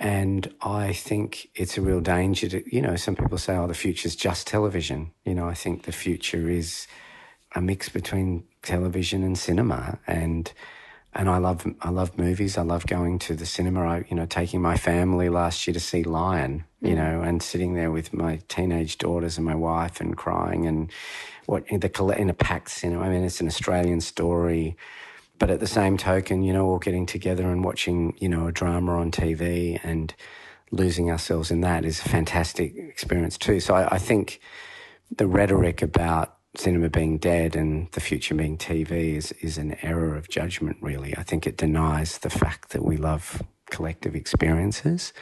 And 0.00 0.52
I 0.60 0.92
think 0.92 1.50
it's 1.54 1.78
a 1.78 1.80
real 1.80 2.00
danger 2.00 2.48
to, 2.48 2.74
you 2.74 2.82
know, 2.82 2.96
some 2.96 3.14
people 3.14 3.38
say, 3.38 3.56
oh, 3.56 3.66
the 3.66 3.74
future's 3.74 4.16
just 4.16 4.46
television. 4.46 5.12
You 5.24 5.34
know, 5.34 5.48
I 5.48 5.54
think 5.54 5.84
the 5.84 5.92
future 5.92 6.48
is 6.48 6.86
a 7.54 7.60
mix 7.60 7.88
between 7.88 8.44
television 8.62 9.22
and 9.22 9.38
cinema. 9.38 9.98
And, 10.06 10.52
and 11.14 11.30
I 11.30 11.38
love, 11.38 11.64
I 11.80 11.90
love 11.90 12.18
movies. 12.18 12.58
I 12.58 12.62
love 12.62 12.86
going 12.86 13.20
to 13.20 13.34
the 13.34 13.46
cinema. 13.46 13.86
I, 13.86 14.04
you 14.10 14.16
know, 14.16 14.26
taking 14.26 14.60
my 14.60 14.76
family 14.76 15.28
last 15.28 15.66
year 15.66 15.74
to 15.74 15.80
see 15.80 16.02
Lion, 16.02 16.64
you 16.80 16.94
mm. 16.94 16.96
know, 16.96 17.22
and 17.22 17.40
sitting 17.40 17.74
there 17.74 17.92
with 17.92 18.12
my 18.12 18.40
teenage 18.48 18.98
daughters 18.98 19.38
and 19.38 19.46
my 19.46 19.54
wife 19.54 20.00
and 20.00 20.16
crying 20.16 20.66
and 20.66 20.90
what 21.46 21.64
in 21.68 21.78
the, 21.78 22.14
in 22.18 22.30
a 22.30 22.34
packed 22.34 22.70
cinema. 22.70 23.04
I 23.04 23.10
mean, 23.10 23.22
it's 23.22 23.40
an 23.40 23.46
Australian 23.46 24.00
story 24.00 24.76
but 25.44 25.50
at 25.50 25.60
the 25.60 25.66
same 25.66 25.98
token, 25.98 26.42
you 26.42 26.54
know, 26.54 26.64
all 26.64 26.78
getting 26.78 27.04
together 27.04 27.50
and 27.50 27.62
watching, 27.62 28.16
you 28.18 28.30
know, 28.30 28.46
a 28.46 28.50
drama 28.50 28.92
on 28.92 29.10
TV 29.10 29.78
and 29.84 30.14
losing 30.70 31.10
ourselves 31.10 31.50
in 31.50 31.60
that 31.60 31.84
is 31.84 32.00
a 32.00 32.08
fantastic 32.08 32.74
experience 32.74 33.36
too. 33.36 33.60
So 33.60 33.74
I, 33.74 33.96
I 33.96 33.98
think 33.98 34.40
the 35.14 35.26
rhetoric 35.26 35.82
about 35.82 36.38
cinema 36.56 36.88
being 36.88 37.18
dead 37.18 37.56
and 37.56 37.92
the 37.92 38.00
future 38.00 38.34
being 38.34 38.56
TV 38.56 39.16
is, 39.16 39.32
is 39.32 39.58
an 39.58 39.76
error 39.82 40.16
of 40.16 40.30
judgment, 40.30 40.78
really. 40.80 41.14
I 41.14 41.22
think 41.22 41.46
it 41.46 41.58
denies 41.58 42.16
the 42.16 42.30
fact 42.30 42.70
that 42.70 42.82
we 42.82 42.96
love 42.96 43.42
collective 43.68 44.16
experiences. 44.16 45.12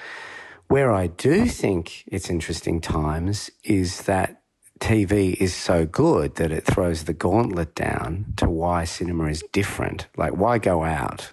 Where 0.68 0.92
I 0.92 1.08
do 1.08 1.46
think 1.46 2.04
it's 2.06 2.30
interesting 2.30 2.80
times 2.80 3.50
is 3.64 4.02
that 4.02 4.41
TV 4.82 5.34
is 5.34 5.54
so 5.54 5.86
good 5.86 6.34
that 6.34 6.50
it 6.50 6.64
throws 6.64 7.04
the 7.04 7.12
gauntlet 7.12 7.74
down 7.76 8.26
to 8.36 8.50
why 8.50 8.84
cinema 8.84 9.26
is 9.26 9.44
different. 9.52 10.08
Like, 10.16 10.36
why 10.36 10.58
go 10.58 10.82
out? 10.82 11.30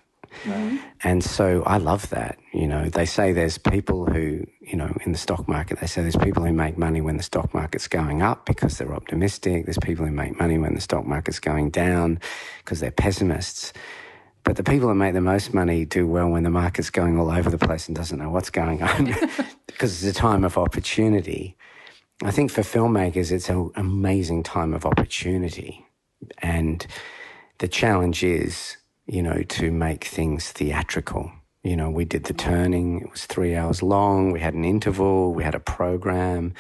And 1.03 1.23
so 1.23 1.63
I 1.65 1.77
love 1.77 2.11
that. 2.11 2.37
You 2.53 2.67
know, 2.67 2.89
they 2.89 3.07
say 3.07 3.33
there's 3.33 3.57
people 3.57 4.05
who, 4.05 4.45
you 4.61 4.77
know, 4.77 4.95
in 5.03 5.13
the 5.13 5.17
stock 5.17 5.47
market, 5.47 5.79
they 5.79 5.87
say 5.87 6.03
there's 6.03 6.15
people 6.15 6.43
who 6.43 6.53
make 6.53 6.77
money 6.77 7.01
when 7.01 7.17
the 7.17 7.23
stock 7.23 7.51
market's 7.51 7.87
going 7.87 8.21
up 8.21 8.45
because 8.45 8.77
they're 8.77 8.93
optimistic. 8.93 9.65
There's 9.65 9.79
people 9.79 10.05
who 10.05 10.11
make 10.11 10.39
money 10.39 10.59
when 10.59 10.75
the 10.75 10.81
stock 10.81 11.07
market's 11.07 11.39
going 11.39 11.71
down 11.71 12.19
because 12.63 12.79
they're 12.79 12.91
pessimists. 12.91 13.73
But 14.43 14.57
the 14.57 14.63
people 14.63 14.89
that 14.89 14.95
make 14.95 15.13
the 15.13 15.21
most 15.21 15.55
money 15.55 15.85
do 15.85 16.05
well 16.05 16.29
when 16.29 16.43
the 16.43 16.51
market's 16.51 16.91
going 16.91 17.19
all 17.19 17.31
over 17.31 17.49
the 17.49 17.57
place 17.57 17.87
and 17.87 17.95
doesn't 17.95 18.19
know 18.19 18.29
what's 18.29 18.51
going 18.51 18.83
on 18.83 19.05
because 19.67 20.03
it's 20.03 20.17
a 20.17 20.19
time 20.19 20.43
of 20.43 20.55
opportunity. 20.55 21.57
I 22.23 22.31
think 22.31 22.51
for 22.51 22.61
filmmakers, 22.61 23.31
it's 23.31 23.49
an 23.49 23.71
amazing 23.75 24.43
time 24.43 24.73
of 24.73 24.85
opportunity. 24.85 25.85
And 26.39 26.85
the 27.59 27.67
challenge 27.67 28.23
is, 28.23 28.77
you 29.05 29.23
know, 29.23 29.41
to 29.43 29.71
make 29.71 30.03
things 30.03 30.51
theatrical. 30.51 31.31
You 31.63 31.75
know, 31.75 31.89
we 31.89 32.05
did 32.05 32.25
the 32.25 32.33
turning. 32.33 33.01
It 33.01 33.11
was 33.11 33.25
three 33.25 33.55
hours 33.55 33.81
long. 33.81 34.31
We 34.31 34.39
had 34.41 34.53
an 34.53 34.65
interval. 34.65 35.33
We 35.33 35.43
had 35.43 35.55
a 35.55 35.59
program. 35.59 36.53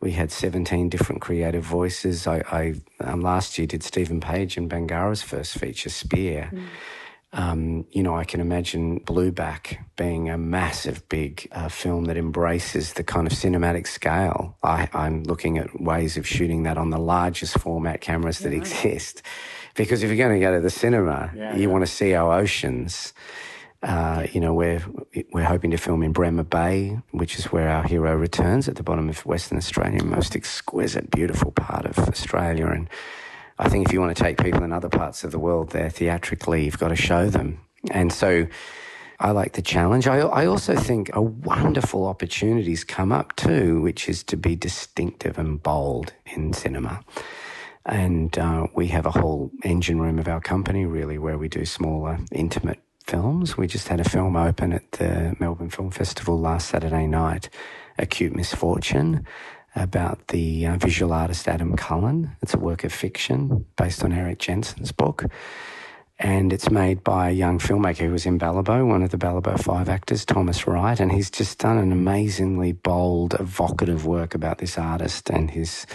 We 0.00 0.12
had 0.12 0.30
17 0.30 0.90
different 0.90 1.22
creative 1.22 1.64
voices. 1.64 2.26
I, 2.26 2.42
I 2.50 2.74
um, 3.00 3.22
last 3.22 3.56
year 3.56 3.66
did 3.66 3.82
Stephen 3.82 4.20
Page 4.20 4.56
and 4.58 4.68
Bangarra's 4.68 5.22
first 5.22 5.58
feature, 5.58 5.90
Spear. 5.90 6.50
Mm. 6.52 6.66
Um, 7.32 7.86
you 7.90 8.02
know, 8.02 8.16
I 8.16 8.24
can 8.24 8.40
imagine 8.40 9.00
Blueback 9.00 9.78
being 9.96 10.30
a 10.30 10.38
massive, 10.38 11.06
big 11.08 11.48
uh, 11.52 11.68
film 11.68 12.04
that 12.04 12.16
embraces 12.16 12.94
the 12.94 13.04
kind 13.04 13.26
of 13.26 13.32
cinematic 13.32 13.86
scale. 13.86 14.56
I, 14.62 14.88
am 14.94 15.24
looking 15.24 15.58
at 15.58 15.80
ways 15.80 16.16
of 16.16 16.26
shooting 16.26 16.62
that 16.62 16.78
on 16.78 16.90
the 16.90 16.98
largest 16.98 17.58
format 17.58 18.00
cameras 18.00 18.38
that 18.40 18.52
exist. 18.52 19.22
Because 19.74 20.02
if 20.02 20.08
you're 20.08 20.16
going 20.16 20.40
to 20.40 20.46
go 20.46 20.54
to 20.54 20.60
the 20.60 20.70
cinema, 20.70 21.30
yeah, 21.34 21.54
you 21.54 21.62
yeah. 21.62 21.66
want 21.68 21.84
to 21.84 21.92
see 21.92 22.14
our 22.14 22.32
oceans. 22.32 23.12
Uh, 23.82 24.26
you 24.32 24.40
know, 24.40 24.54
we're 24.54 24.82
we're 25.32 25.44
hoping 25.44 25.70
to 25.70 25.76
film 25.76 26.02
in 26.02 26.12
Bremer 26.12 26.44
Bay, 26.44 26.98
which 27.10 27.38
is 27.38 27.46
where 27.46 27.68
our 27.68 27.82
hero 27.82 28.16
returns 28.16 28.68
at 28.68 28.76
the 28.76 28.82
bottom 28.82 29.08
of 29.08 29.26
Western 29.26 29.58
Australia, 29.58 30.02
most 30.02 30.34
exquisite, 30.34 31.10
beautiful 31.10 31.52
part 31.52 31.84
of 31.84 31.98
Australia. 32.08 32.68
And 32.68 32.88
I 33.58 33.68
think 33.68 33.86
if 33.86 33.92
you 33.92 34.00
want 34.00 34.16
to 34.16 34.22
take 34.22 34.38
people 34.38 34.62
in 34.62 34.72
other 34.72 34.88
parts 34.88 35.24
of 35.24 35.30
the 35.30 35.38
world 35.38 35.70
there 35.70 35.90
theatrically, 35.90 36.64
you've 36.64 36.78
got 36.78 36.88
to 36.88 36.96
show 36.96 37.28
them. 37.30 37.60
And 37.90 38.12
so 38.12 38.46
I 39.18 39.30
like 39.30 39.52
the 39.54 39.62
challenge. 39.62 40.06
I, 40.06 40.18
I 40.18 40.46
also 40.46 40.76
think 40.76 41.10
a 41.14 41.22
wonderful 41.22 42.06
opportunities 42.06 42.84
come 42.84 43.12
up 43.12 43.34
too, 43.36 43.80
which 43.80 44.08
is 44.08 44.22
to 44.24 44.36
be 44.36 44.56
distinctive 44.56 45.38
and 45.38 45.62
bold 45.62 46.12
in 46.26 46.52
cinema. 46.52 47.02
And 47.86 48.36
uh, 48.36 48.66
we 48.74 48.88
have 48.88 49.06
a 49.06 49.12
whole 49.12 49.50
engine 49.62 50.00
room 50.00 50.18
of 50.18 50.28
our 50.28 50.40
company, 50.40 50.84
really, 50.84 51.18
where 51.18 51.38
we 51.38 51.48
do 51.48 51.64
smaller, 51.64 52.18
intimate 52.32 52.80
films. 53.04 53.56
We 53.56 53.68
just 53.68 53.88
had 53.88 54.00
a 54.00 54.08
film 54.08 54.36
open 54.36 54.72
at 54.72 54.92
the 54.92 55.36
Melbourne 55.38 55.70
Film 55.70 55.92
Festival 55.92 56.38
last 56.38 56.68
Saturday 56.68 57.06
night, 57.06 57.48
Acute 57.98 58.34
Misfortune, 58.34 59.24
about 59.76 60.28
the 60.28 60.66
uh, 60.66 60.76
visual 60.76 61.12
artist 61.12 61.46
Adam 61.46 61.76
Cullen. 61.76 62.32
It's 62.42 62.54
a 62.54 62.58
work 62.58 62.82
of 62.82 62.92
fiction 62.92 63.64
based 63.76 64.02
on 64.02 64.12
Erik 64.12 64.38
Jensen's 64.38 64.90
book. 64.90 65.24
And 66.18 66.52
it's 66.52 66.70
made 66.70 67.04
by 67.04 67.28
a 67.28 67.32
young 67.32 67.58
filmmaker 67.58 68.06
who 68.06 68.10
was 68.10 68.26
in 68.26 68.38
Balibo, 68.38 68.86
one 68.86 69.02
of 69.02 69.10
the 69.10 69.18
Balibo 69.18 69.62
Five 69.62 69.88
actors, 69.88 70.24
Thomas 70.24 70.66
Wright. 70.66 70.98
And 70.98 71.12
he's 71.12 71.30
just 71.30 71.58
done 71.58 71.78
an 71.78 71.92
amazingly 71.92 72.72
bold, 72.72 73.34
evocative 73.38 74.06
work 74.06 74.34
about 74.34 74.58
this 74.58 74.78
artist 74.78 75.30
and 75.30 75.50
his 75.50 75.86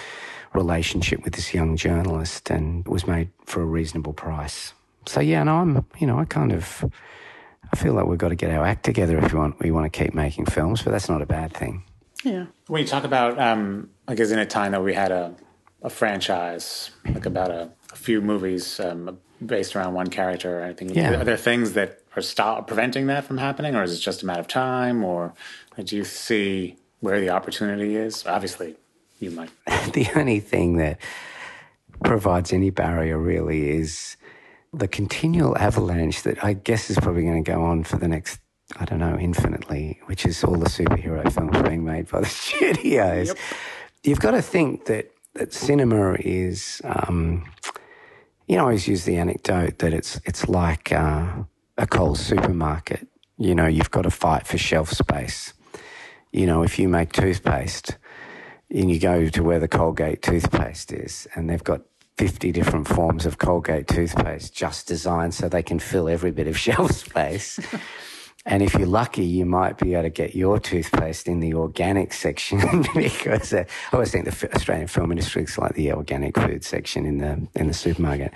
relationship 0.54 1.24
with 1.24 1.34
this 1.34 1.54
young 1.54 1.76
journalist. 1.76 2.52
And 2.52 2.88
was 2.88 3.08
made 3.08 3.30
for 3.46 3.62
a 3.62 3.66
reasonable 3.66 4.14
price 4.14 4.74
so 5.06 5.20
yeah, 5.20 5.44
no, 5.44 5.56
I'm 5.56 5.86
you 6.00 6.08
know 6.08 6.20
I 6.20 6.26
kind 6.26 6.52
of 6.52 6.86
I 7.72 7.76
feel 7.76 7.94
like 7.94 8.06
we've 8.06 8.18
got 8.18 8.30
to 8.30 8.36
get 8.36 8.52
our 8.52 8.66
act 8.66 8.84
together 8.84 9.18
if 9.18 9.34
we 9.34 9.40
want 9.40 9.60
we 9.60 9.72
want 9.72 9.92
to 9.92 10.04
keep 10.04 10.14
making 10.14 10.46
films, 10.46 10.82
but 10.82 10.92
that's 10.92 11.10
not 11.10 11.22
a 11.22 11.26
bad 11.26 11.54
thing. 11.54 11.84
Yeah. 12.24 12.46
When 12.68 12.82
you 12.82 12.88
talk 12.88 13.04
about 13.04 13.40
um, 13.40 13.90
like, 14.08 14.20
isn't 14.20 14.38
it 14.38 14.50
time 14.50 14.74
that 14.74 14.84
we 14.84 14.94
had 14.94 15.12
a 15.12 15.36
a 15.84 15.90
franchise 15.90 16.92
like 17.06 17.26
about 17.26 17.50
a, 17.50 17.72
a 17.92 17.96
few 17.96 18.22
movies 18.22 18.80
um, 18.80 19.18
based 19.44 19.76
around 19.76 19.94
one 19.94 20.08
character 20.08 20.60
or 20.60 20.62
anything? 20.62 20.90
Yeah. 20.90 21.22
Are 21.22 21.24
there 21.24 21.38
things 21.38 21.74
that 21.74 22.02
are 22.16 22.22
stop 22.22 22.68
preventing 22.68 23.08
that 23.08 23.24
from 23.26 23.38
happening, 23.38 23.76
or 23.76 23.84
is 23.84 23.94
it 23.94 24.00
just 24.00 24.24
a 24.24 24.26
matter 24.26 24.42
of 24.42 24.48
time, 24.48 25.04
or 25.04 25.34
do 25.84 25.96
you 25.96 26.04
see 26.04 26.78
where 27.00 27.20
the 27.20 27.30
opportunity 27.30 27.96
is? 27.96 28.26
Obviously, 28.26 28.76
you 29.20 29.32
might. 29.32 29.50
the 29.94 30.08
only 30.16 30.40
thing 30.40 30.78
that 30.78 31.00
provides 32.04 32.52
any 32.52 32.70
barrier 32.70 33.18
really 33.18 33.70
is 33.70 34.18
the 34.74 34.88
continual 34.88 35.58
avalanche 35.58 36.24
that 36.24 36.44
I 36.44 36.54
guess 36.54 36.90
is 36.90 36.98
probably 36.98 37.24
going 37.24 37.44
to 37.44 37.52
go 37.52 37.64
on 37.64 37.84
for 37.84 37.98
the 37.98 38.08
next, 38.08 38.40
I 38.78 38.86
don't 38.86 39.00
know, 39.00 39.18
infinitely, 39.18 40.00
which 40.06 40.26
is 40.26 40.44
all 40.44 40.56
the 40.56 40.70
superhero 40.70 41.32
films 41.32 41.62
being 41.62 41.84
made 41.84 42.10
by 42.10 42.22
the 42.22 42.26
studios. 42.44 43.30
Yep. 43.30 43.38
You've 44.04 44.20
got 44.20 44.32
to 44.32 44.42
think 44.42 44.86
that, 44.86 45.12
that 45.34 45.54
cinema 45.54 46.14
is, 46.20 46.82
um, 46.84 47.46
you 48.48 48.56
know, 48.56 48.64
I 48.64 48.66
always 48.66 48.88
use 48.88 49.06
the 49.06 49.18
anecdote 49.18 49.80
that 49.80 49.94
it's, 49.94 50.20
it's 50.26 50.48
like 50.48 50.92
uh, 50.92 51.44
a 51.78 51.88
Coles 51.88 52.20
supermarket. 52.20 53.08
You 53.38 53.56
know, 53.56 53.68
you've 53.68 53.92
got 53.92 54.04
to 54.04 54.12
fight 54.12 54.48
for 54.48 54.58
shelf 54.58 54.92
space. 54.92 55.54
You 56.32 56.46
know, 56.46 56.64
if 56.64 56.80
you 56.80 56.88
make 56.88 57.12
toothpaste, 57.14 57.98
and 58.74 58.90
you 58.90 59.00
go 59.00 59.28
to 59.28 59.44
where 59.44 59.60
the 59.60 59.68
Colgate 59.68 60.22
toothpaste 60.22 60.94
is, 60.94 61.28
and 61.36 61.50
they've 61.50 61.64
got 61.64 61.82
50 62.18 62.52
different 62.52 62.88
forms 62.88 63.26
of 63.26 63.38
Colgate 63.38 63.88
toothpaste 63.88 64.54
just 64.54 64.88
designed 64.88 65.34
so 65.34 65.50
they 65.50 65.64
can 65.64 65.80
fill 65.80 66.08
every 66.08 66.32
bit 66.32 66.48
of 66.48 66.58
shelf 66.66 66.92
space. 66.92 67.60
And 68.46 68.64
if 68.64 68.74
you're 68.74 68.88
lucky, 68.88 69.24
you 69.24 69.46
might 69.46 69.78
be 69.78 69.94
able 69.94 70.04
to 70.04 70.10
get 70.10 70.34
your 70.34 70.60
toothpaste 70.60 71.28
in 71.28 71.42
the 71.42 71.54
organic 71.54 72.12
section 72.12 72.60
because 72.96 73.54
uh, 73.54 73.64
I 73.92 73.96
always 73.96 74.12
think 74.12 74.26
the 74.26 74.56
Australian 74.56 74.88
film 74.88 75.12
industry 75.12 75.44
is 75.44 75.58
like 75.60 75.76
the 75.76 75.92
organic 75.94 76.36
food 76.38 76.64
section 76.64 77.06
in 77.06 77.20
the 77.20 77.48
in 77.56 77.68
the 77.68 77.74
supermarket, 77.74 78.34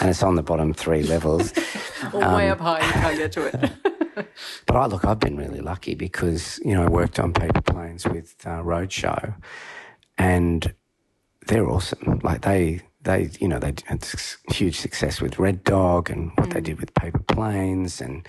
and 0.00 0.08
it's 0.08 0.22
on 0.22 0.36
the 0.36 0.42
bottom 0.42 0.72
three 0.72 1.02
levels. 1.02 1.52
um, 2.14 2.34
way 2.34 2.48
up 2.48 2.60
high, 2.60 2.84
you 2.84 2.92
can't 2.92 3.18
get 3.18 3.32
to 3.32 3.46
it. 3.46 4.26
but 4.66 4.76
I 4.76 4.86
look, 4.86 5.04
I've 5.04 5.20
been 5.20 5.36
really 5.36 5.60
lucky 5.60 5.94
because 5.94 6.58
you 6.64 6.72
know 6.72 6.84
I 6.84 6.88
worked 6.88 7.18
on 7.18 7.34
paper 7.34 7.60
planes 7.60 8.06
with 8.06 8.34
uh, 8.46 8.62
Roadshow, 8.62 9.34
and 10.16 10.74
they're 11.46 11.68
awesome. 11.68 12.20
Like 12.22 12.40
they 12.40 12.80
they, 13.02 13.30
you 13.40 13.48
know, 13.48 13.58
they 13.58 13.74
had 13.84 14.06
huge 14.50 14.78
success 14.78 15.20
with 15.20 15.38
Red 15.38 15.64
Dog 15.64 16.08
and 16.08 16.30
what 16.36 16.48
mm. 16.48 16.54
they 16.54 16.60
did 16.60 16.80
with 16.80 16.94
Paper 16.94 17.18
Planes, 17.18 18.00
and 18.00 18.26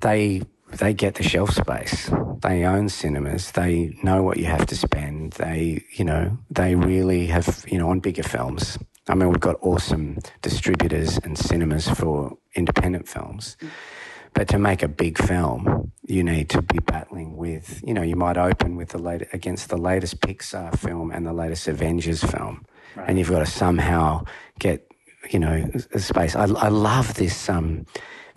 they 0.00 0.42
they 0.72 0.94
get 0.94 1.16
the 1.16 1.22
shelf 1.22 1.50
space. 1.50 2.10
They 2.42 2.64
own 2.64 2.88
cinemas. 2.88 3.50
They 3.52 3.96
know 4.02 4.22
what 4.22 4.36
you 4.36 4.44
have 4.46 4.66
to 4.66 4.76
spend. 4.76 5.32
They, 5.32 5.84
you 5.96 6.04
know, 6.04 6.38
they 6.48 6.76
really 6.76 7.26
have, 7.26 7.64
you 7.66 7.76
know, 7.76 7.90
on 7.90 7.98
bigger 7.98 8.22
films. 8.22 8.78
I 9.08 9.16
mean, 9.16 9.30
we've 9.30 9.40
got 9.40 9.56
awesome 9.62 10.18
distributors 10.42 11.18
and 11.18 11.36
cinemas 11.36 11.88
for 11.88 12.38
independent 12.54 13.08
films. 13.08 13.56
But 14.32 14.46
to 14.48 14.60
make 14.60 14.84
a 14.84 14.88
big 14.88 15.18
film, 15.18 15.90
you 16.06 16.22
need 16.22 16.48
to 16.50 16.62
be 16.62 16.78
battling 16.78 17.36
with, 17.36 17.82
you 17.84 17.92
know, 17.92 18.02
you 18.02 18.14
might 18.14 18.38
open 18.38 18.76
with 18.76 18.90
the 18.90 18.98
late, 18.98 19.26
against 19.32 19.70
the 19.70 19.76
latest 19.76 20.20
Pixar 20.20 20.78
film 20.78 21.10
and 21.10 21.26
the 21.26 21.32
latest 21.32 21.66
Avengers 21.66 22.22
film 22.22 22.64
right. 22.96 23.08
and 23.08 23.18
you've 23.18 23.30
got 23.30 23.40
to 23.40 23.46
somehow 23.46 24.24
get 24.58 24.86
you 25.30 25.38
know 25.38 25.70
space. 25.96 26.34
I, 26.34 26.44
I 26.44 26.68
love 26.68 27.14
this 27.14 27.48
um, 27.48 27.86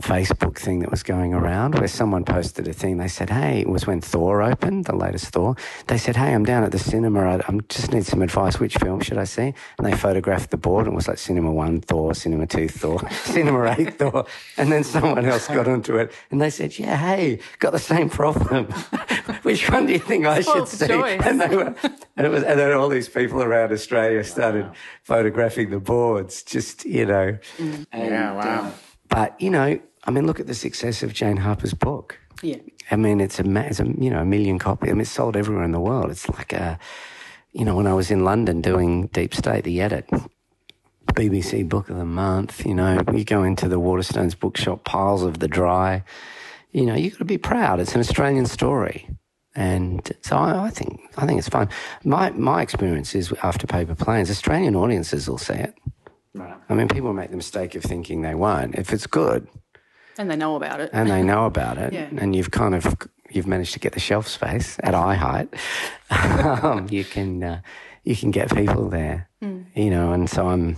Facebook 0.02 0.58
thing 0.58 0.80
that 0.80 0.92
was 0.92 1.04
going 1.04 1.34
around 1.34 1.76
where 1.76 1.88
someone 1.88 2.24
posted 2.24 2.68
a 2.68 2.74
thing. 2.74 2.98
They 2.98 3.08
said, 3.08 3.30
"Hey, 3.30 3.62
it 3.62 3.70
was 3.70 3.86
when 3.86 4.02
Thor 4.02 4.42
opened, 4.42 4.86
the 4.86 4.96
latest 4.96 5.28
Thor." 5.28 5.56
They 5.88 5.98
said, 5.98 6.16
"Hey, 6.16 6.34
I'm 6.34 6.44
down 6.44 6.64
at 6.64 6.72
the 6.72 6.80
cinema. 6.80 7.22
I, 7.22 7.36
I 7.48 7.60
just 7.70 7.92
need 7.92 8.06
some 8.06 8.22
advice. 8.22 8.60
Which 8.60 8.78
film 8.78 9.02
should 9.02 9.18
I 9.18 9.26
see?" 9.26 9.54
And 9.78 9.86
they 9.86 9.96
photographed 9.96 10.52
the 10.52 10.58
board 10.58 10.86
and 10.86 10.94
it 10.94 10.96
was 10.96 11.08
like 11.08 11.18
Cinema 11.18 11.52
One 11.52 11.82
Thor, 11.82 12.14
Cinema 12.14 12.48
Two 12.48 12.68
Thor, 12.68 13.08
Cinema 13.12 13.76
Eight 13.78 13.98
Thor, 13.98 14.26
and 14.58 14.72
then 14.72 14.84
someone 14.84 15.26
else 15.26 15.48
got 15.48 15.68
onto 15.68 15.98
it 15.98 16.12
and 16.32 16.42
they 16.42 16.50
said, 16.50 16.78
"Yeah, 16.78 16.98
hey, 16.98 17.40
got 17.60 17.72
the 17.72 17.80
same 17.80 18.10
problem. 18.10 18.66
Which 19.44 19.70
one 19.70 19.86
do 19.86 19.94
you 19.94 20.00
think 20.00 20.26
I 20.26 20.42
should 20.42 20.68
see?" 20.68 20.92
And 20.92 21.40
they 21.40 21.56
were, 21.56 21.76
and 22.18 22.28
it 22.28 22.30
was, 22.30 22.44
and 22.44 22.60
then 22.60 22.72
all 22.74 22.90
these 22.90 23.10
people 23.10 23.42
around 23.44 23.72
Australia 23.72 24.24
started 24.24 24.66
wow. 24.66 24.74
photographing 25.04 25.70
the 25.70 25.80
boards. 25.80 26.44
Just 26.44 26.86
you 26.86 27.06
know, 27.06 27.38
mm. 27.58 27.86
yeah, 27.94 28.34
wow. 28.34 28.74
But 29.14 29.40
you 29.40 29.52
know, 29.52 29.80
I 30.06 30.12
mean, 30.12 30.26
look 30.26 30.40
at 30.40 30.48
the 30.48 30.56
success 30.56 31.04
of 31.04 31.14
Jane 31.14 31.38
Harper's 31.38 31.76
book. 31.76 32.18
Yeah. 32.42 32.58
I 32.90 32.96
mean, 32.96 33.22
it's 33.22 33.40
a, 33.40 33.44
it's 33.60 33.80
a 33.80 33.86
you 33.86 34.10
know 34.10 34.22
a 34.22 34.26
million 34.26 34.58
copies. 34.58 34.90
I 34.90 34.94
mean, 34.94 35.02
it's 35.02 35.12
sold 35.12 35.38
everywhere 35.38 35.64
in 35.64 35.72
the 35.72 35.80
world. 35.80 36.10
It's 36.10 36.28
like 36.30 36.52
a, 36.52 36.80
you 37.52 37.64
know, 37.64 37.76
when 37.76 37.86
I 37.86 37.94
was 37.94 38.10
in 38.10 38.26
London 38.26 38.60
doing 38.60 39.08
Deep 39.08 39.36
State, 39.36 39.66
the 39.66 39.82
edit, 39.82 40.10
BBC 41.10 41.70
Book 41.70 41.92
of 41.92 41.98
the 41.98 42.06
Month. 42.06 42.66
You 42.66 42.74
know, 42.74 43.04
you 43.14 43.24
go 43.24 43.44
into 43.44 43.68
the 43.68 43.80
Waterstones 43.80 44.38
bookshop, 44.38 44.84
piles 44.84 45.22
of 45.22 45.38
the 45.38 45.48
dry. 45.48 46.04
You 46.72 46.88
know, 46.88 46.96
you've 46.96 47.14
got 47.14 47.20
to 47.20 47.26
be 47.26 47.38
proud. 47.38 47.80
It's 47.80 47.94
an 47.94 48.00
Australian 48.00 48.48
story, 48.48 49.08
and 49.54 50.12
so 50.24 50.38
I, 50.38 50.66
I, 50.66 50.70
think 50.72 51.02
I 51.18 51.28
think 51.28 51.38
it's 51.38 51.50
fun. 51.50 51.70
My 52.04 52.32
my 52.32 52.64
experience 52.64 53.14
is 53.14 53.32
after 53.44 53.68
Paper 53.68 53.94
Planes, 53.94 54.32
Australian 54.32 54.76
audiences 54.76 55.30
will 55.30 55.38
see 55.38 55.54
it. 55.54 55.76
Right. 56.34 56.56
I 56.70 56.74
mean, 56.74 56.88
people 56.88 57.14
make 57.14 57.30
the 57.30 57.38
mistake 57.38 57.76
of 57.76 57.84
thinking 57.84 58.22
they 58.22 58.36
won't. 58.36 58.76
If 58.76 58.92
it's 58.92 59.08
good, 59.08 59.48
and 60.18 60.30
they 60.30 60.36
know 60.36 60.56
about 60.56 60.80
it. 60.80 60.90
And 60.94 61.10
they 61.10 61.24
know 61.24 61.46
about 61.46 61.78
it. 61.78 61.94
yeah. 61.94 62.10
And 62.18 62.36
you've 62.36 62.52
kind 62.52 62.76
of 62.76 62.96
you've 63.30 63.48
managed 63.48 63.74
to 63.74 63.80
get 63.80 63.94
the 63.94 64.00
shelf 64.00 64.28
space 64.28 64.78
at 64.84 64.94
eye 64.94 65.16
height. 65.16 65.50
um, 66.64 66.88
you 66.90 67.04
can 67.04 67.44
uh, 67.44 67.62
you 68.04 68.16
can 68.16 68.32
get 68.32 68.54
people 68.54 68.90
there. 68.90 69.30
Mm. 69.42 69.66
You 69.76 69.90
know, 69.90 70.12
and 70.14 70.30
so 70.30 70.48
I'm 70.48 70.78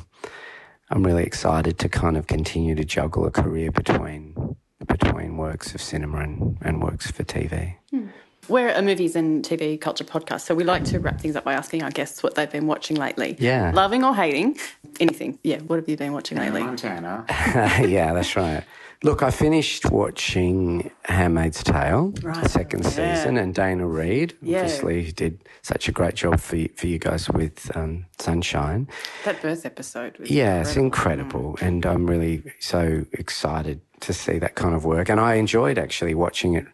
I'm 0.89 1.05
really 1.05 1.23
excited 1.23 1.79
to 1.79 1.89
kind 1.89 2.17
of 2.17 2.27
continue 2.27 2.75
to 2.75 2.85
juggle 2.85 3.25
a 3.25 3.31
career 3.31 3.71
between 3.71 4.55
between 4.87 5.37
works 5.37 5.73
of 5.73 5.81
cinema 5.81 6.19
and, 6.19 6.57
and 6.61 6.81
works 6.81 7.09
for 7.11 7.23
TV. 7.23 7.75
Mm. 7.93 8.09
We're 8.47 8.69
a 8.69 8.81
movies 8.81 9.15
and 9.15 9.43
TV 9.43 9.79
culture 9.79 10.03
podcast, 10.03 10.41
so 10.41 10.53
we 10.53 10.63
like 10.63 10.83
to 10.85 10.99
wrap 10.99 11.19
things 11.19 11.35
up 11.35 11.43
by 11.45 11.53
asking 11.53 11.81
our 11.81 11.89
guests 11.89 12.21
what 12.21 12.35
they've 12.35 12.51
been 12.51 12.67
watching 12.67 12.95
lately. 12.95 13.35
Yeah. 13.39 13.71
Loving 13.73 14.03
or 14.03 14.15
hating 14.15 14.57
anything. 14.99 15.39
Yeah, 15.43 15.59
what 15.61 15.77
have 15.77 15.89
you 15.89 15.97
been 15.97 16.13
watching 16.13 16.37
lately? 16.37 16.61
Montana. 16.61 17.25
yeah, 17.29 18.13
that's 18.13 18.35
right. 18.35 18.63
Look, 19.03 19.23
I 19.23 19.31
finished 19.31 19.89
watching 19.91 20.89
Handmaid's 21.05 21.63
Tale, 21.63 22.13
Right. 22.21 22.43
the 22.43 22.49
second 22.49 22.83
Yeah. 22.83 22.89
season, 23.15 23.37
and 23.37 23.53
Daina 23.53 23.85
Reid, 23.87 24.35
Yeah. 24.41 24.59
obviously, 24.61 25.11
did 25.11 25.39
such 25.63 25.87
a 25.89 25.91
great 25.91 26.13
job 26.15 26.39
for 26.39 26.55
you, 26.55 26.69
for 26.75 26.85
you 26.87 26.99
guys 26.99 27.27
with 27.29 27.75
um, 27.75 28.05
Sunshine. 28.19 28.87
That 29.25 29.41
birth 29.41 29.65
episode 29.65 30.17
was 30.19 30.29
Yeah, 30.29 30.61
it's 30.61 30.75
incredible, 30.75 31.57
and 31.61 31.83
I'm 31.85 32.05
really 32.07 32.43
so 32.59 33.05
excited 33.11 33.81
to 34.01 34.13
see 34.13 34.37
that 34.39 34.55
kind 34.55 34.75
of 34.75 34.85
work. 34.85 35.09
And 35.09 35.19
I 35.19 35.35
enjoyed 35.35 35.77
actually 35.77 36.13
watching 36.13 36.53
it 36.53 36.65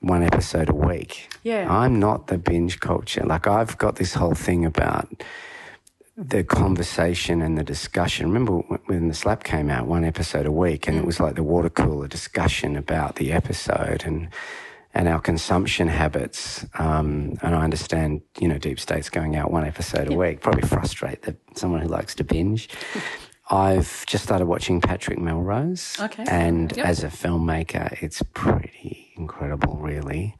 one 0.00 0.22
episode 0.22 0.68
a 0.68 0.74
week. 0.74 1.28
Yeah. 1.42 1.66
I'm 1.70 1.98
not 2.00 2.26
the 2.28 2.38
binge 2.38 2.80
culture. 2.80 3.24
Like 3.24 3.46
I've 3.46 3.76
got 3.78 3.96
this 3.96 4.14
whole 4.14 4.34
thing 4.34 4.64
about 4.64 5.22
the 6.16 6.44
conversation 6.44 7.40
and 7.40 7.56
the 7.56 7.62
discussion. 7.64 8.26
Remember 8.26 8.58
when 8.86 9.08
the 9.08 9.14
slap 9.14 9.42
came 9.44 9.70
out, 9.70 9.86
one 9.86 10.04
episode 10.04 10.46
a 10.46 10.52
week, 10.52 10.86
and 10.88 10.96
it 10.98 11.04
was 11.04 11.18
like 11.20 11.34
the 11.34 11.42
water 11.42 11.70
cooler 11.70 12.08
discussion 12.08 12.76
about 12.76 13.16
the 13.16 13.32
episode 13.32 14.04
and 14.04 14.28
and 14.92 15.06
our 15.06 15.20
consumption 15.20 15.86
habits. 15.86 16.66
Um, 16.74 17.38
and 17.42 17.54
I 17.54 17.62
understand, 17.62 18.22
you 18.40 18.48
know, 18.48 18.58
deep 18.58 18.80
state's 18.80 19.08
going 19.08 19.36
out 19.36 19.50
one 19.52 19.64
episode 19.64 20.10
a 20.12 20.16
week 20.16 20.40
probably 20.40 20.62
frustrate 20.68 21.22
the, 21.22 21.36
someone 21.54 21.80
who 21.80 21.86
likes 21.88 22.14
to 22.16 22.24
binge. 22.24 22.68
I've 23.52 24.04
just 24.06 24.24
started 24.24 24.46
watching 24.46 24.80
Patrick 24.80 25.18
Melrose, 25.18 25.96
Okay. 26.00 26.24
and 26.28 26.76
Yep. 26.76 26.86
as 26.86 27.02
a 27.04 27.08
filmmaker, 27.08 28.00
it's 28.02 28.22
pretty 28.34 29.09
incredible, 29.20 29.76
really. 29.76 30.36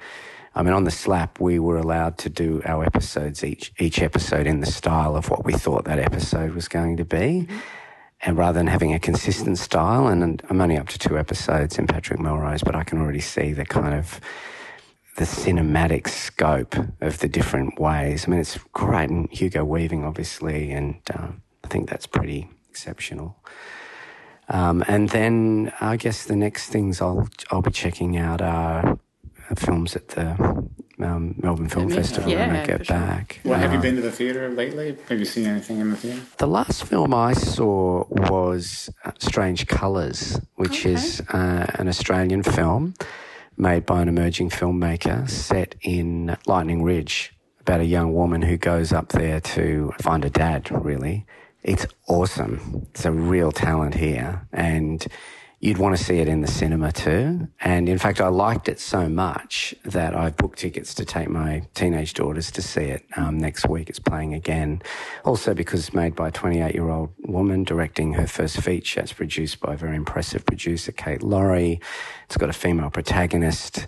I 0.55 0.63
mean, 0.63 0.73
on 0.73 0.85
the 0.85 0.91
slap, 0.91 1.41
we 1.41 1.59
were 1.59 1.77
allowed 1.77 2.19
to 2.19 2.29
do 2.29 2.61
our 2.65 2.85
episodes 2.85 3.45
each 3.45 3.73
each 3.79 4.03
episode 4.03 4.47
in 4.47 4.61
the 4.61 4.67
style 4.67 5.15
of 5.15 5.31
what 5.31 5.45
we 5.45 5.53
thought 5.53 5.85
that 5.85 5.99
episode 5.99 6.55
was 6.55 6.67
going 6.67 6.97
to 6.97 7.05
be, 7.05 7.47
and 8.23 8.37
rather 8.37 8.59
than 8.59 8.67
having 8.67 8.93
a 8.93 8.99
consistent 8.99 9.59
style. 9.59 10.09
And, 10.09 10.23
and 10.23 10.43
I'm 10.51 10.61
only 10.61 10.77
up 10.77 10.89
to 10.89 10.99
two 10.99 11.17
episodes 11.19 11.79
in 11.79 11.87
Patrick 11.87 12.19
Melrose, 12.19 12.65
but 12.65 12.75
I 12.75 12.83
can 12.83 12.99
already 12.99 13.21
see 13.21 13.53
the 13.53 13.65
kind 13.65 13.95
of 13.95 14.21
the 15.17 15.25
cinematic 15.25 16.09
scope 16.09 16.75
of 17.01 17.19
the 17.19 17.29
different 17.29 17.79
ways. 17.79 18.25
I 18.27 18.31
mean, 18.31 18.41
it's 18.41 18.59
great, 18.73 19.11
and 19.11 19.31
Hugo 19.31 19.65
Weaving, 19.65 20.05
obviously, 20.05 20.73
and 20.73 20.97
um, 21.15 21.43
I 21.63 21.69
think 21.69 21.89
that's 21.89 22.07
pretty 22.07 22.49
exceptional. 22.69 23.37
Um, 24.51 24.83
and 24.89 25.09
then 25.11 25.73
I 25.81 25.97
guess 25.97 26.25
the 26.25 26.37
next 26.37 26.71
things 26.71 27.01
I'll 27.01 27.29
I'll 27.51 27.63
be 27.63 27.71
checking 27.71 28.17
out 28.17 28.41
are 28.41 28.99
films 29.57 29.97
at 29.97 30.09
the 30.09 30.31
um, 31.01 31.35
Melbourne 31.43 31.69
Film 31.69 31.89
Yeah, 31.89 31.97
Festival 31.97 32.33
when 32.35 32.51
I 32.57 32.67
get 32.67 32.79
for 32.79 32.85
sure. 32.85 32.97
back. 32.97 33.41
Well, 33.45 33.59
have 33.59 33.73
you 33.73 33.79
Uh, 33.79 33.83
been 33.83 33.97
to 33.97 34.03
the 34.03 34.13
theater 34.13 34.49
lately? 34.51 34.97
Have 35.09 35.19
you 35.19 35.25
seen 35.25 35.47
anything 35.47 35.79
in 35.81 35.91
the 35.91 35.97
theater? 35.97 36.21
the 36.39 36.47
last 36.47 36.85
film 36.85 37.15
I 37.15 37.33
saw 37.33 38.05
was 38.09 38.91
uh, 39.05 39.13
Strange 39.19 39.67
Colours, 39.67 40.41
which 40.57 40.85
is 40.85 41.21
uh, 41.33 41.67
an 41.75 41.89
Australian 41.89 42.43
film 42.43 42.95
made 43.57 43.87
by 43.87 44.03
an 44.03 44.09
emerging 44.09 44.51
filmmaker 44.51 45.29
set 45.29 45.75
in 45.83 46.37
Lightning 46.47 46.83
Ridge 46.83 47.33
about 47.61 47.81
a 47.81 47.85
young 47.87 48.15
woman 48.15 48.43
who 48.43 48.57
goes 48.57 48.93
up 48.93 49.09
there 49.11 49.41
to 49.41 49.93
find 50.01 50.25
her 50.25 50.31
dad, 50.31 50.71
really. 50.71 51.27
It's 51.63 51.87
awesome. 52.09 52.87
It's 52.91 53.05
a 53.05 53.13
real 53.13 53.53
talent 53.53 53.95
here. 53.95 54.47
And 54.53 55.07
you'd 55.61 55.77
want 55.77 55.95
to 55.95 56.03
see 56.03 56.19
it 56.19 56.27
in 56.27 56.41
the 56.41 56.49
cinema 56.49 56.91
too. 56.91 57.49
And 57.61 57.87
in 57.87 57.99
fact, 57.99 58.19
I 58.19 58.29
liked 58.29 58.67
it 58.67 58.81
so 58.81 59.11
much 59.11 59.75
that 59.85 60.15
I've 60.15 60.37
booked 60.39 60.59
tickets 60.59 60.95
to 60.95 61.05
take 61.05 61.29
my 61.29 61.63
teenage 61.75 62.15
daughters 62.15 62.51
to 62.53 62.63
see 62.63 62.85
it 62.85 63.05
um, 63.17 63.37
next 63.37 63.69
week. 63.69 63.91
It's 63.91 63.99
playing 63.99 64.33
again. 64.33 64.81
Also, 65.25 65.53
because 65.53 65.81
it's 65.81 65.95
made 65.95 66.17
by 66.17 66.29
a 66.29 66.31
28 66.31 66.75
year 66.75 66.89
old 66.89 67.11
woman 67.19 67.65
directing 67.65 68.15
her 68.15 68.27
first 68.27 68.59
feature. 68.63 69.01
It's 69.01 69.13
produced 69.13 69.61
by 69.61 69.75
a 69.75 69.77
very 69.77 69.97
impressive 69.97 70.47
producer, 70.47 70.93
Kate 70.93 71.23
Laurie. 71.23 71.79
It's 72.25 72.39
got 72.39 72.49
a 72.49 72.55
female 72.55 72.89
protagonist, 72.89 73.87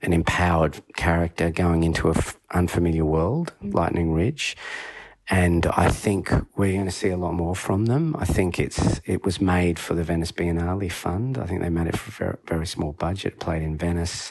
an 0.00 0.14
empowered 0.14 0.80
character 0.96 1.50
going 1.50 1.84
into 1.84 2.08
an 2.08 2.16
unfamiliar 2.52 3.04
world, 3.04 3.52
Lightning 3.60 4.14
Ridge 4.14 4.56
and 5.32 5.64
I 5.66 5.88
think 5.88 6.30
we're 6.58 6.74
going 6.74 6.84
to 6.84 6.90
see 6.92 7.08
a 7.08 7.16
lot 7.16 7.32
more 7.32 7.56
from 7.56 7.86
them. 7.86 8.14
I 8.18 8.26
think 8.26 8.60
it's 8.60 9.00
it 9.06 9.24
was 9.24 9.40
made 9.40 9.78
for 9.78 9.94
the 9.94 10.04
Venice 10.04 10.30
Biennale 10.30 10.92
Fund. 10.92 11.38
I 11.38 11.46
think 11.46 11.62
they 11.62 11.70
made 11.70 11.86
it 11.86 11.96
for 11.96 12.10
a 12.10 12.12
very, 12.26 12.36
very 12.46 12.66
small 12.66 12.92
budget, 12.92 13.40
played 13.40 13.62
in 13.62 13.78
Venice. 13.78 14.30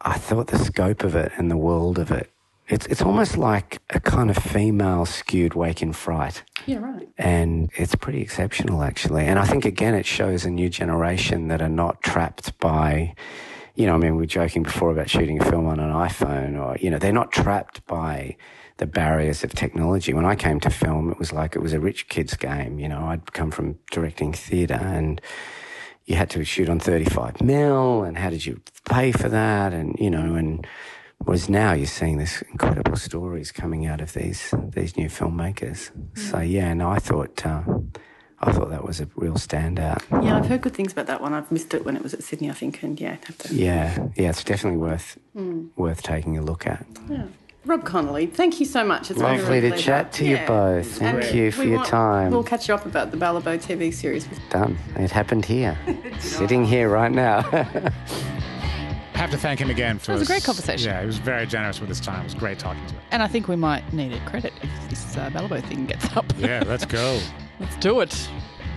I 0.00 0.16
thought 0.16 0.46
the 0.46 0.58
scope 0.58 1.02
of 1.02 1.16
it 1.16 1.32
and 1.36 1.50
the 1.50 1.56
world 1.56 1.98
of 1.98 2.12
it, 2.12 2.30
it's 2.68 2.86
it's 2.86 3.02
almost 3.02 3.36
like 3.36 3.82
a 3.90 3.98
kind 3.98 4.30
of 4.30 4.36
female 4.36 5.04
skewed 5.06 5.54
Wake 5.54 5.82
in 5.82 5.92
Fright 5.92 6.44
Yeah, 6.66 6.78
right. 6.78 7.08
and 7.18 7.68
it's 7.74 7.96
pretty 7.96 8.22
exceptional 8.22 8.84
actually. 8.84 9.24
And 9.26 9.40
I 9.40 9.44
think 9.44 9.64
again 9.64 9.94
it 9.96 10.06
shows 10.06 10.44
a 10.44 10.50
new 10.50 10.68
generation 10.68 11.48
that 11.48 11.60
are 11.60 11.68
not 11.68 12.00
trapped 12.00 12.56
by, 12.60 13.16
you 13.74 13.86
know, 13.86 13.94
I 13.94 13.98
mean, 13.98 14.12
we 14.12 14.22
were 14.22 14.26
joking 14.40 14.62
before 14.62 14.92
about 14.92 15.10
shooting 15.10 15.42
a 15.42 15.44
film 15.44 15.66
on 15.66 15.80
an 15.80 15.90
iPhone, 15.90 16.52
or 16.62 16.76
you 16.78 16.90
know, 16.90 16.98
they're 17.00 17.12
not 17.22 17.32
trapped 17.32 17.84
by 17.86 18.36
the 18.80 18.86
barriers 18.86 19.44
of 19.44 19.54
technology. 19.54 20.12
When 20.12 20.24
I 20.24 20.34
came 20.34 20.58
to 20.60 20.70
film, 20.70 21.10
it 21.10 21.18
was 21.18 21.32
like 21.32 21.54
it 21.54 21.60
was 21.60 21.72
a 21.72 21.80
rich 21.80 22.08
kid's 22.08 22.34
game. 22.34 22.78
You 22.78 22.88
know, 22.88 23.04
I'd 23.04 23.32
come 23.32 23.50
from 23.50 23.78
directing 23.90 24.32
theatre 24.32 24.80
and. 24.80 25.20
You 26.06 26.16
had 26.16 26.30
to 26.30 26.44
shoot 26.44 26.68
on 26.68 26.80
35 26.80 27.40
mil, 27.40 28.02
and 28.02 28.18
how 28.18 28.30
did 28.30 28.44
you 28.44 28.60
pay 28.88 29.12
for 29.12 29.28
that? 29.28 29.72
And 29.72 29.96
you 29.96 30.10
know, 30.10 30.34
and 30.34 30.66
Whereas 31.24 31.48
now 31.48 31.72
you're 31.72 31.86
seeing 31.86 32.16
this 32.16 32.42
incredible 32.50 32.96
stories 32.96 33.52
coming 33.52 33.86
out 33.86 34.00
of 34.00 34.14
these 34.14 34.54
these 34.70 34.96
new 34.96 35.08
filmmakers. 35.08 35.90
So 36.16 36.40
yeah, 36.40 36.72
no, 36.72 36.88
I 36.90 36.98
thought 36.98 37.44
uh, 37.44 37.62
I 38.40 38.52
thought 38.52 38.70
that 38.70 38.84
was 38.84 39.00
a 39.00 39.08
real 39.16 39.34
standout. 39.34 40.02
Yeah, 40.24 40.38
I've 40.38 40.46
heard 40.46 40.62
good 40.62 40.74
things 40.74 40.92
about 40.92 41.06
that 41.08 41.20
one. 41.20 41.34
I've 41.34 41.52
missed 41.52 41.74
it 41.74 41.84
when 41.84 41.94
it 41.94 42.02
was 42.02 42.14
at 42.14 42.22
Sydney, 42.22 42.48
I 42.48 42.54
think, 42.54 42.82
and 42.82 42.98
yeah, 42.98 43.16
have 43.26 43.36
to. 43.38 43.54
Yeah, 43.54 44.08
yeah, 44.16 44.30
it's 44.30 44.42
definitely 44.42 44.78
worth 44.78 45.18
worth 45.76 46.02
taking 46.02 46.38
a 46.38 46.42
look 46.42 46.66
at. 46.66 46.86
Yeah. 47.08 47.26
Rob 47.66 47.84
Connolly, 47.84 48.26
thank 48.26 48.58
you 48.58 48.64
so 48.64 48.84
much. 48.84 49.10
It's 49.10 49.20
been 49.20 49.38
Lovely 49.38 49.60
to 49.60 49.76
chat 49.76 50.12
to 50.14 50.24
you 50.24 50.38
both. 50.46 50.96
Thank 50.98 51.24
And 51.26 51.34
you 51.34 51.52
for 51.52 51.62
your 51.64 51.76
want- 51.76 51.88
time. 51.88 52.30
We'll 52.32 52.42
catch 52.42 52.68
you 52.68 52.74
up 52.74 52.86
about 52.86 53.10
the 53.10 53.18
Balibo 53.18 53.62
TV 53.62 53.92
series. 53.92 54.26
Done. 54.48 54.78
It 54.96 55.10
happened 55.10 55.44
here, 55.44 55.78
sitting 56.20 56.64
here 56.64 56.88
right 56.88 57.12
now. 57.12 57.40
I 57.52 57.92
have 59.18 59.30
to 59.32 59.36
thank 59.36 59.60
him 59.60 59.68
again 59.68 59.98
for 59.98 60.12
It 60.12 60.20
was 60.20 60.22
a 60.22 60.26
great 60.32 60.42
conversation. 60.42 60.88
Yeah, 60.90 61.00
he 61.00 61.06
was 61.06 61.18
very 61.18 61.46
generous 61.46 61.80
with 61.80 61.90
his 61.90 62.00
time. 62.00 62.20
It 62.22 62.24
was 62.24 62.34
great 62.34 62.58
talking 62.58 62.84
to 62.86 62.94
him. 62.94 63.00
And 63.10 63.22
I 63.22 63.26
think 63.28 63.46
we 63.46 63.56
might 63.56 63.92
need 63.92 64.14
a 64.14 64.20
credit 64.24 64.54
if 64.62 64.88
this 64.88 65.16
uh, 65.18 65.28
Balibo 65.28 65.62
thing 65.62 65.84
gets 65.84 66.16
up. 66.16 66.24
Yeah, 66.38 66.64
let's 66.66 66.86
go. 66.86 67.20
Let's 67.58 67.76
do 67.76 68.00
it. 68.00 68.28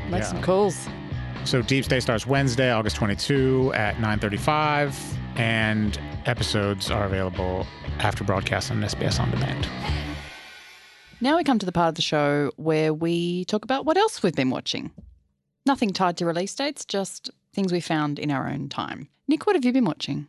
Make 0.10 0.24
Yeah. 0.24 0.28
some 0.28 0.42
calls. 0.42 0.90
So 1.46 1.62
Deep 1.62 1.86
State 1.86 2.04
starts 2.04 2.28
Wednesday, 2.28 2.70
August 2.72 2.98
22 2.98 3.72
at 3.74 3.96
9:35, 3.96 4.94
and 5.38 5.98
episodes 6.26 6.92
are 6.92 7.06
available 7.06 7.66
after 8.00 8.24
broadcast 8.24 8.72
on 8.72 8.82
SBS 8.82 9.20
On 9.20 9.30
Demand. 9.32 9.68
Now 11.22 11.38
we 11.38 11.44
come 11.44 11.60
to 11.60 11.66
the 11.66 11.72
part 11.72 11.90
of 11.90 11.96
the 11.96 12.02
show 12.02 12.52
where 12.58 12.94
we 12.94 13.46
talk 13.46 13.64
about 13.64 13.86
what 13.86 13.98
else 13.98 14.22
we've 14.22 14.36
been 14.36 14.50
watching. 14.50 14.92
Nothing 15.66 15.94
tied 15.94 16.18
to 16.18 16.26
release 16.26 16.54
dates, 16.54 16.84
just 16.84 17.30
things 17.54 17.72
we 17.72 17.80
found 17.80 18.20
in 18.20 18.30
our 18.32 18.50
own 18.50 18.68
time. 18.68 19.08
Nick, 19.28 19.46
what 19.46 19.56
have 19.56 19.64
you 19.64 19.72
been 19.72 19.86
watching? 19.86 20.28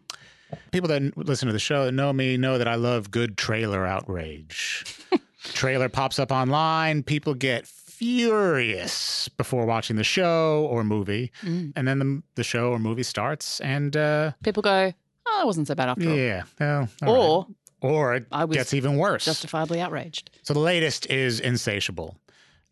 People 0.70 0.88
that 0.88 1.16
listen 1.16 1.46
to 1.48 1.52
the 1.52 1.58
show 1.58 1.84
that 1.86 1.92
know 1.92 2.12
me 2.12 2.36
know 2.36 2.58
that 2.58 2.68
I 2.68 2.76
love 2.76 3.10
good 3.10 3.36
trailer 3.36 3.84
outrage. 3.84 4.84
trailer 5.42 5.88
pops 5.88 6.20
up 6.20 6.30
online, 6.30 7.02
people 7.02 7.34
get 7.34 7.66
furious 7.66 9.28
before 9.30 9.66
watching 9.66 9.96
the 9.96 10.04
show 10.04 10.68
or 10.70 10.84
movie, 10.84 11.32
Mm. 11.42 11.72
and 11.74 11.88
then 11.88 11.98
the, 11.98 12.22
the 12.36 12.44
show 12.44 12.70
or 12.70 12.78
movie 12.78 13.02
starts, 13.02 13.60
and 13.60 13.96
uh, 13.96 14.32
People 14.44 14.62
go, 14.62 14.92
oh, 15.36 15.42
it 15.42 15.46
wasn't 15.46 15.66
so 15.66 15.74
bad 15.74 15.88
after 15.88 16.08
all. 16.08 16.16
yeah, 16.16 16.42
all 17.02 17.08
Or 17.08 17.40
right. 17.42 17.46
or 17.80 18.14
it 18.16 18.26
I 18.32 18.44
was 18.44 18.56
gets 18.56 18.74
even 18.74 18.96
worse. 18.96 19.24
justifiably 19.24 19.80
outraged. 19.80 20.30
So 20.42 20.54
the 20.54 20.60
latest 20.60 21.06
is 21.10 21.40
Insatiable. 21.40 22.16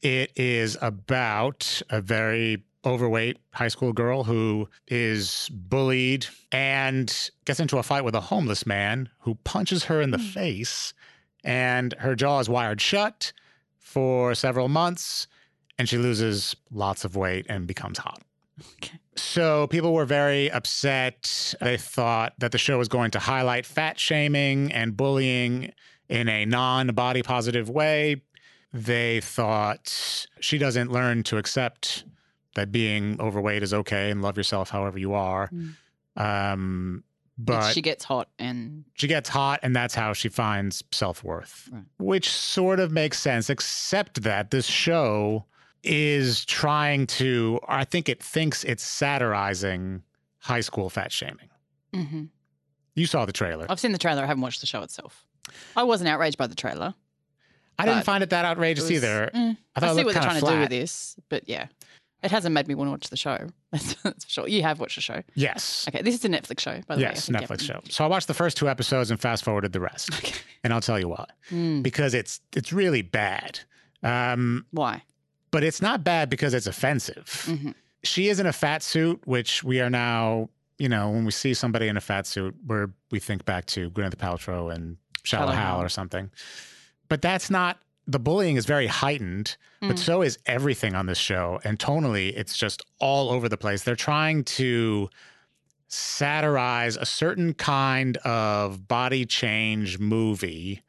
It 0.00 0.32
is 0.36 0.76
about 0.82 1.80
a 1.90 2.00
very 2.00 2.64
overweight 2.84 3.38
high 3.52 3.68
school 3.68 3.92
girl 3.92 4.24
who 4.24 4.68
is 4.88 5.48
bullied 5.52 6.26
and 6.50 7.30
gets 7.44 7.60
into 7.60 7.78
a 7.78 7.82
fight 7.82 8.02
with 8.04 8.14
a 8.14 8.20
homeless 8.20 8.66
man 8.66 9.08
who 9.20 9.36
punches 9.44 9.84
her 9.84 10.00
in 10.00 10.10
the 10.10 10.18
hmm. 10.18 10.24
face 10.24 10.92
and 11.44 11.94
her 11.98 12.14
jaw 12.16 12.40
is 12.40 12.48
wired 12.48 12.80
shut 12.80 13.32
for 13.78 14.34
several 14.34 14.68
months 14.68 15.28
and 15.78 15.88
she 15.88 15.96
loses 15.98 16.56
lots 16.72 17.04
of 17.04 17.14
weight 17.14 17.46
and 17.48 17.66
becomes 17.68 17.98
hot. 17.98 18.20
Okay. 18.78 18.98
So 19.16 19.66
people 19.66 19.92
were 19.92 20.04
very 20.06 20.50
upset. 20.50 21.54
They 21.60 21.76
thought 21.76 22.34
that 22.38 22.52
the 22.52 22.58
show 22.58 22.78
was 22.78 22.88
going 22.88 23.10
to 23.12 23.18
highlight 23.18 23.66
fat 23.66 23.98
shaming 24.00 24.72
and 24.72 24.96
bullying 24.96 25.72
in 26.08 26.28
a 26.28 26.44
non 26.46 26.88
body 26.88 27.22
positive 27.22 27.68
way. 27.68 28.22
They 28.72 29.20
thought 29.20 30.26
she 30.40 30.56
doesn't 30.56 30.90
learn 30.90 31.24
to 31.24 31.36
accept 31.36 32.04
that 32.54 32.72
being 32.72 33.20
overweight 33.20 33.62
is 33.62 33.74
okay 33.74 34.10
and 34.10 34.22
love 34.22 34.36
yourself 34.36 34.70
however 34.70 34.98
you 34.98 35.12
are. 35.14 35.50
Um, 36.16 37.04
but 37.38 37.72
she 37.72 37.80
gets 37.82 38.04
hot 38.04 38.28
and 38.38 38.84
she 38.94 39.06
gets 39.08 39.28
hot 39.28 39.60
and 39.62 39.74
that's 39.74 39.94
how 39.94 40.12
she 40.12 40.28
finds 40.28 40.84
self-worth 40.92 41.68
Right. 41.72 41.84
which 41.98 42.30
sort 42.30 42.78
of 42.78 42.92
makes 42.92 43.18
sense 43.18 43.48
except 43.48 44.22
that 44.22 44.50
this 44.50 44.66
show 44.66 45.46
is 45.84 46.44
trying 46.44 47.06
to, 47.06 47.58
I 47.68 47.84
think 47.84 48.08
it 48.08 48.22
thinks 48.22 48.64
it's 48.64 48.82
satirizing 48.82 50.02
high 50.38 50.60
school 50.60 50.90
fat 50.90 51.12
shaming. 51.12 51.48
hmm 51.94 52.24
You 52.94 53.06
saw 53.06 53.24
the 53.24 53.32
trailer. 53.32 53.66
I've 53.68 53.80
seen 53.80 53.92
the 53.92 53.98
trailer. 53.98 54.22
I 54.22 54.26
haven't 54.26 54.42
watched 54.42 54.60
the 54.60 54.66
show 54.66 54.82
itself. 54.82 55.24
I 55.76 55.82
wasn't 55.82 56.08
outraged 56.08 56.38
by 56.38 56.46
the 56.46 56.54
trailer. 56.54 56.94
I 57.78 57.86
didn't 57.86 58.04
find 58.04 58.22
it 58.22 58.30
that 58.30 58.44
It 58.44 58.48
outrageous 58.48 58.84
was- 58.84 58.92
either. 58.92 59.30
mm, 59.34 59.56
I 59.74 59.80
thought 59.80 59.88
I 59.88 59.92
it 59.92 59.96
see 59.96 60.04
what 60.04 60.14
they're 60.14 60.22
trying 60.22 60.40
to 60.40 60.46
do 60.46 60.60
with 60.60 60.68
this, 60.70 61.16
but 61.28 61.48
yeah, 61.48 61.66
it 62.22 62.30
hasn't 62.30 62.54
made 62.54 62.68
me 62.68 62.74
want 62.76 62.88
to 62.88 62.92
watch 62.92 63.08
the 63.10 63.16
show. 63.16 63.48
That's, 63.72 63.94
that's 64.02 64.24
for 64.26 64.30
sure. 64.30 64.48
You 64.48 64.62
have 64.62 64.78
watched 64.78 64.96
the 64.96 65.00
show. 65.00 65.22
Yes. 65.34 65.86
Okay, 65.88 66.02
this 66.02 66.14
is 66.14 66.22
a 66.26 66.28
Netflix 66.28 66.60
show, 66.60 66.78
by 66.86 66.94
the 66.96 67.00
way. 67.02 67.08
Yes, 67.08 67.30
Netflix 67.30 67.62
yeah. 67.66 67.76
show. 67.76 67.80
So 67.88 68.04
I 68.04 68.06
watched 68.06 68.28
the 68.28 68.34
first 68.34 68.58
two 68.58 68.68
episodes 68.68 69.10
and 69.10 69.18
fast 69.18 69.42
forwarded 69.44 69.72
the 69.72 69.80
rest. 69.80 70.10
And 70.62 70.74
I'll 70.74 70.82
tell 70.82 71.00
you 71.00 71.08
why. 71.08 71.24
Mm, 71.50 71.82
Because 71.82 72.12
it's 72.12 72.40
it's 72.54 72.70
really 72.70 73.00
bad. 73.00 73.60
Um, 74.02 74.66
why? 74.72 75.02
But 75.52 75.62
it's 75.62 75.80
not 75.80 76.02
bad 76.02 76.28
because 76.28 76.52
it's 76.54 76.66
offensive. 76.66 77.44
Mhm. 77.46 77.74
She 78.02 78.28
is 78.28 78.40
in 78.40 78.46
a 78.46 78.52
fat 78.52 78.82
suit, 78.82 79.20
which 79.26 79.62
we 79.62 79.80
are 79.80 79.88
now, 79.90 80.48
you 80.78 80.88
know, 80.88 81.10
when 81.10 81.24
we 81.24 81.30
see 81.30 81.54
somebody 81.54 81.86
in 81.86 81.96
a 81.96 82.00
fat 82.00 82.26
suit, 82.26 82.56
where 82.66 82.90
we 83.12 83.20
think 83.20 83.44
back 83.44 83.66
to 83.66 83.88
Gwyneth 83.90 84.16
Paltrow 84.16 84.74
and 84.74 84.96
Shallow 85.22 85.52
Hal 85.52 85.80
or 85.80 85.88
something. 85.88 86.30
But 87.08 87.22
that's 87.22 87.48
not 87.48 87.78
the 88.08 88.18
bullying 88.18 88.56
is 88.56 88.66
very 88.66 88.88
heightened, 88.88 89.56
but 89.80 89.94
Mm. 89.94 89.98
so 90.00 90.22
is 90.22 90.36
everything 90.46 90.96
on 90.96 91.06
this 91.06 91.18
show. 91.18 91.60
And 91.62 91.78
tonally, 91.78 92.32
it's 92.36 92.56
just 92.58 92.82
all 92.98 93.30
over 93.30 93.48
the 93.48 93.56
place. 93.56 93.84
They're 93.84 93.94
trying 93.94 94.42
to 94.58 95.08
satirize 95.86 96.96
a 96.96 97.06
certain 97.06 97.54
kind 97.54 98.16
of 98.18 98.88
body 98.88 99.24
change 99.26 99.98
movie. 99.98 100.82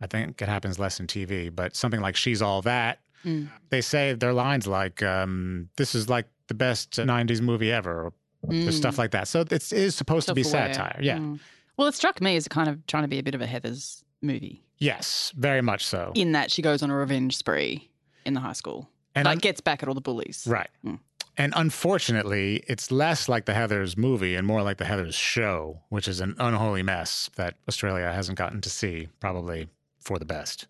I 0.00 0.06
think 0.06 0.40
it 0.42 0.48
happens 0.48 0.78
less 0.78 0.98
in 0.98 1.06
TV, 1.06 1.48
but 1.54 1.76
something 1.76 2.00
like 2.00 2.16
She's 2.16 2.42
All 2.42 2.62
That. 2.62 2.98
Mm. 3.26 3.48
They 3.70 3.80
say 3.80 4.14
their 4.14 4.32
lines 4.32 4.66
like, 4.66 5.02
um, 5.02 5.68
This 5.76 5.94
is 5.94 6.08
like 6.08 6.26
the 6.48 6.54
best 6.54 6.92
90s 6.92 7.40
movie 7.40 7.72
ever, 7.72 8.04
or 8.06 8.12
Mm. 8.48 8.72
stuff 8.72 8.96
like 8.98 9.10
that. 9.10 9.26
So 9.26 9.44
it's, 9.50 9.72
it 9.72 9.78
is 9.80 9.94
supposed 9.96 10.28
to 10.28 10.34
be 10.34 10.44
satire. 10.44 10.98
Yeah. 11.02 11.18
Mm. 11.18 11.40
Well, 11.76 11.88
it 11.88 11.94
struck 11.94 12.20
me 12.20 12.36
as 12.36 12.46
kind 12.46 12.68
of 12.68 12.86
trying 12.86 13.02
to 13.02 13.08
be 13.08 13.18
a 13.18 13.22
bit 13.22 13.34
of 13.34 13.40
a 13.40 13.46
Heather's 13.46 14.04
movie 14.22 14.62
Yes, 14.78 15.32
very 15.36 15.60
much 15.62 15.84
so. 15.84 16.12
in 16.14 16.32
that 16.32 16.50
she 16.52 16.62
goes 16.62 16.82
on 16.82 16.90
a 16.90 16.94
revenge 16.96 17.36
spree 17.36 17.90
in 18.24 18.34
the 18.34 18.40
high 18.40 18.52
school. 18.52 18.88
And 19.16 19.24
like 19.26 19.36
un- 19.36 19.38
gets 19.40 19.60
back 19.60 19.82
at 19.82 19.88
all 19.88 19.94
the 19.94 20.00
bullies. 20.00 20.46
Right. 20.48 20.70
Mm. 20.84 21.00
And 21.38 21.52
unfortunately, 21.56 22.62
it's 22.68 22.90
less 22.92 23.28
like 23.28 23.46
the 23.46 23.52
Heathers 23.52 23.96
movie 23.96 24.36
and 24.36 24.46
more 24.46 24.62
like 24.62 24.78
the 24.78 24.84
Heathers 24.84 25.14
show, 25.14 25.80
which 25.88 26.06
is 26.08 26.20
an 26.20 26.36
unholy 26.38 26.82
mess 26.82 27.28
that 27.36 27.56
Australia 27.68 28.12
hasn't 28.12 28.38
gotten 28.38 28.60
to 28.60 28.70
see, 28.70 29.08
probably 29.20 29.68
for 30.00 30.18
the 30.18 30.24
best. 30.24 30.66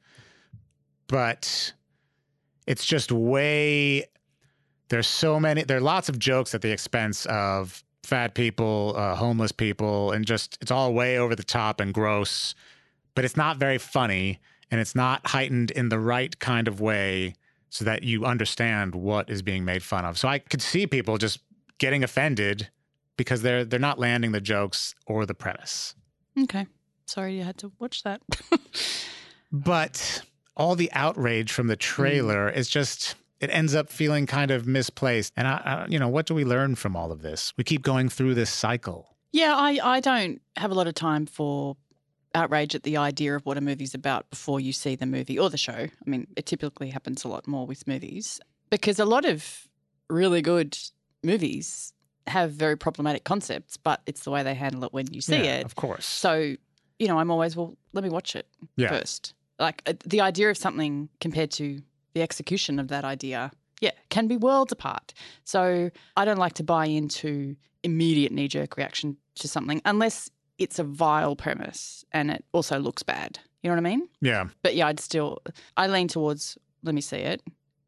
But 1.09 1.73
it's 2.67 2.85
just 2.85 3.13
way, 3.13 4.05
there's 4.89 5.07
so 5.07 5.39
many, 5.41 5.63
there 5.63 5.79
are 5.79 5.81
lots 5.81 6.09
of 6.09 6.19
jokes 6.19 6.55
at 6.55 6.63
the 6.63 6.71
expense 6.71 7.27
of 7.27 7.83
fat 8.03 8.35
people, 8.35 8.95
uh, 8.97 9.15
homeless 9.15 9.53
people, 9.53 10.13
and 10.13 10.25
just, 10.25 10.59
it's 10.61 10.71
all 10.71 10.93
way 10.95 11.19
over 11.19 11.35
the 11.35 11.45
top 11.45 11.81
and 11.81 11.93
gross, 11.93 12.55
but 13.15 13.25
it's 13.25 13.37
not 13.37 13.59
very 13.59 13.79
funny 13.79 14.41
and 14.71 14.81
it's 14.81 14.95
not 14.95 15.27
heightened 15.27 15.71
in 15.73 15.89
the 15.89 15.99
right 15.99 16.39
kind 16.39 16.69
of 16.69 16.81
way 16.81 17.35
so 17.71 17.85
that 17.85 18.03
you 18.03 18.25
understand 18.25 18.95
what 18.95 19.29
is 19.29 19.43
being 19.43 19.65
made 19.65 19.83
fun 19.83 20.05
of. 20.05 20.19
So 20.19 20.29
I 20.29 20.39
could 20.39 20.63
see 20.63 20.87
people 20.87 21.19
just 21.19 21.41
getting 21.79 22.03
offended 22.03 22.69
because 23.17 23.43
they're 23.43 23.65
they're 23.65 23.79
not 23.79 23.99
landing 23.99 24.33
the 24.33 24.41
jokes 24.41 24.95
or 25.07 25.27
the 25.27 25.35
premise. 25.35 25.95
Okay. 26.39 26.67
Sorry 27.07 27.37
you 27.37 27.45
had 27.45 27.59
to 27.59 27.73
watch 27.79 28.03
that. 28.03 28.21
But 29.53 30.23
all 30.57 30.75
the 30.75 30.91
outrage 30.93 31.53
from 31.53 31.67
the 31.67 31.77
mm. 31.77 31.81
trailer 31.81 32.49
is 32.49 32.69
just 32.69 33.15
it 33.41 33.51
ends 33.51 33.75
up 33.75 33.91
feeling 33.91 34.27
kind 34.27 34.51
of 34.51 34.67
misplaced. 34.67 35.33
And 35.37 35.47
I, 35.47 35.53
I 35.65 35.87
you 35.89 35.99
know, 35.99 36.09
what 36.09 36.27
do 36.27 36.35
we 36.35 36.45
learn 36.45 36.75
from 36.75 36.97
all 36.97 37.13
of 37.13 37.21
this? 37.23 37.53
We 37.57 37.65
keep 37.65 37.83
going 37.83 38.09
through 38.09 38.35
this 38.35 38.51
cycle. 38.51 39.15
yeah, 39.33 39.55
I, 39.55 39.79
I 39.83 40.01
don't 40.01 40.41
have 40.57 40.71
a 40.71 40.75
lot 40.75 40.87
of 40.87 40.95
time 40.95 41.27
for 41.27 41.77
outrage 42.35 42.75
at 42.75 42.83
the 42.83 42.97
idea 42.97 43.35
of 43.37 43.45
what 43.45 43.57
a 43.59 43.61
movie's 43.61 43.95
about 43.95 44.29
before 44.31 44.59
you 44.61 44.73
see 44.73 44.95
the 44.95 45.07
movie 45.07 45.39
or 45.39 45.51
the 45.51 45.59
show. 45.59 45.73
I 45.73 46.11
mean, 46.11 46.27
it 46.37 46.47
typically 46.47 46.91
happens 46.91 47.25
a 47.25 47.29
lot 47.29 47.47
more 47.47 47.67
with 47.67 47.87
movies 47.87 48.41
because 48.71 48.99
a 48.99 49.05
lot 49.05 49.25
of 49.27 49.69
really 50.09 50.41
good 50.43 50.77
movies 51.23 51.93
have 52.27 52.53
very 52.53 52.77
problematic 52.77 53.25
concepts, 53.25 53.77
but 53.77 54.01
it's 54.07 54.23
the 54.25 54.31
way 54.31 54.43
they 54.43 54.55
handle 54.55 54.85
it 54.85 54.93
when 54.93 55.13
you 55.13 55.21
see 55.21 55.37
Yeah, 55.45 55.59
it. 55.59 55.65
of 55.65 55.75
course. 55.77 56.05
So, 56.07 56.57
you 56.99 57.09
know, 57.09 57.19
I'm 57.19 57.31
always, 57.31 57.55
well, 57.57 57.77
let 57.93 58.03
me 58.03 58.11
watch 58.11 58.35
it 58.35 58.47
Yeah. 58.77 58.89
first. 58.89 59.35
Like 59.59 59.83
uh, 59.87 59.95
the 60.05 60.21
idea 60.21 60.51
of 60.51 60.57
something 60.57 61.09
compared 61.21 61.51
to 61.53 61.81
the 62.15 62.23
execution 62.23 62.79
of 62.79 62.89
that 62.89 63.05
idea, 63.05 63.51
yeah, 63.81 63.91
can 64.11 64.27
be 64.27 64.37
worlds 64.37 64.73
apart. 64.73 65.13
So 65.45 65.91
I 66.17 66.25
don't 66.25 66.39
like 66.39 66.55
to 66.55 66.65
buy 66.65 66.87
into 66.87 67.57
immediate 67.83 68.33
knee 68.33 68.49
jerk 68.49 68.77
reaction 68.77 69.17
to 69.37 69.49
something 69.49 69.81
unless 69.85 70.31
it's 70.59 70.79
a 70.79 70.85
vile 70.85 71.37
premise 71.37 72.05
and 72.13 72.31
it 72.31 72.45
also 72.53 72.79
looks 72.79 73.03
bad. 73.03 73.39
You 73.63 73.71
know 73.71 73.77
what 73.77 73.87
I 73.87 73.91
mean? 73.91 74.09
yeah. 74.21 74.49
But 74.63 74.75
yeah, 74.77 74.87
I'd 74.87 75.01
still, 75.01 75.43
I 75.77 75.87
lean 75.89 76.09
towards, 76.09 76.57
let 76.83 76.95
me 76.95 77.01
see 77.01 77.19
it. 77.19 77.43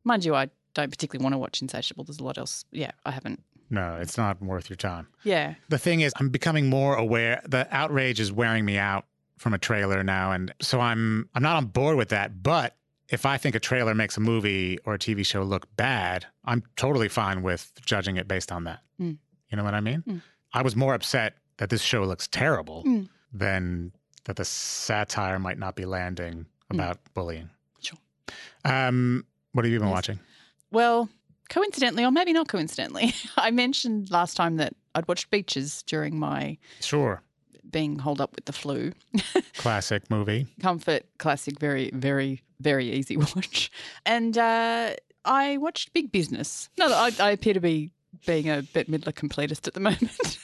Mind 0.05 0.25
you, 0.25 0.35
I 0.35 0.49
don't 0.75 0.91
particularly 0.91 1.23
want 1.23 1.35
to 1.35 1.39
watch 1.39 1.63
Insatiable. 1.63 2.05
There's 2.05 2.19
a 2.19 2.25
lot 2.25 2.37
else. 2.39 2.65
Yeah, 2.73 2.91
I 3.05 3.13
haven't. 3.13 3.43
No, 3.71 3.97
it's 4.01 4.17
not 4.17 4.43
worth 4.43 4.69
your 4.71 4.77
time. 4.77 5.09
Yeah. 5.25 5.55
The 5.69 5.79
thing 5.79 6.01
is, 6.01 6.13
I'm 6.17 6.31
becoming 6.31 6.69
more 6.69 6.97
aware. 6.97 7.43
The 7.47 7.69
outrage 7.71 8.19
is 8.19 8.33
wearing 8.33 8.65
me 8.65 8.79
out 8.79 9.05
from 9.39 9.55
a 9.55 9.59
trailer 9.59 10.03
now, 10.03 10.33
and 10.33 10.53
so 10.61 10.81
I'm 10.81 11.29
I'm 11.35 11.43
not 11.43 11.57
on 11.57 11.67
board 11.67 11.97
with 11.97 12.09
that. 12.11 12.43
But 12.43 12.77
if 13.09 13.25
I 13.25 13.39
think 13.39 13.55
a 13.55 13.61
trailer 13.61 13.95
makes 13.95 14.17
a 14.17 14.21
movie 14.21 14.79
or 14.85 14.95
a 14.95 14.99
TV 14.99 15.25
show 15.25 15.43
look 15.43 15.67
bad, 15.77 16.27
I'm 16.45 16.63
totally 16.77 17.09
fine 17.09 17.43
with 17.43 17.73
judging 17.85 18.17
it 18.19 18.29
based 18.29 18.53
on 18.53 18.65
that. 18.65 18.81
Mm. 19.01 19.19
You 19.51 19.57
know 19.57 19.65
what 19.65 19.75
I 19.75 19.81
mean? 19.81 20.03
Mm. 20.07 20.23
I 20.53 20.63
was 20.63 20.77
more 20.77 20.93
upset 20.95 21.37
that 21.57 21.71
this 21.71 21.81
show 21.83 22.05
looks 22.05 22.29
terrible 22.29 22.85
Mm. 22.85 23.09
than 23.33 23.93
that 24.25 24.37
the 24.37 24.45
satire 24.45 25.39
might 25.39 25.59
not 25.59 25.75
be 25.75 25.87
landing 25.87 26.47
about 26.71 26.99
bullying. 27.15 27.49
Sure. 27.81 27.99
Um, 28.65 29.25
what 29.53 29.65
have 29.65 29.73
you 29.73 29.79
been 29.79 29.89
Yes. 29.89 29.95
watching? 29.95 30.19
Well, 30.71 31.09
coincidentally, 31.49 32.05
or 32.05 32.11
maybe 32.11 32.35
not 32.35 32.49
coincidentally, 32.49 33.15
I 33.37 33.51
mentioned 33.51 34.11
last 34.11 34.37
time 34.37 34.57
that 34.57 34.75
I'd 34.95 35.09
watched 35.09 35.31
Beaches 35.31 35.83
during 35.85 36.19
my 36.19 36.59
Sure, 36.81 37.23
being 37.71 37.99
holed 37.99 38.21
up 38.21 38.35
with 38.35 38.45
the 38.47 38.53
flu. 38.53 38.93
classic 39.57 40.11
movie. 40.11 40.47
Comfort, 40.61 41.05
classic, 41.19 41.59
very, 41.59 41.91
very, 41.93 42.43
very 42.61 42.91
easy 42.93 43.17
watch. 43.37 43.71
And 44.07 44.37
uh, 44.39 44.95
I 45.25 45.57
watched 45.59 45.93
Big 45.93 46.11
Business. 46.13 46.69
No, 46.79 46.87
I, 46.93 47.11
I 47.21 47.31
appear 47.31 47.55
to 47.55 47.61
be 47.61 47.91
being 48.27 48.49
a 48.49 48.63
Bette 48.63 48.91
Midler 48.91 49.13
completist 49.13 49.67
at 49.67 49.75
the 49.75 49.81
moment. 49.89 50.39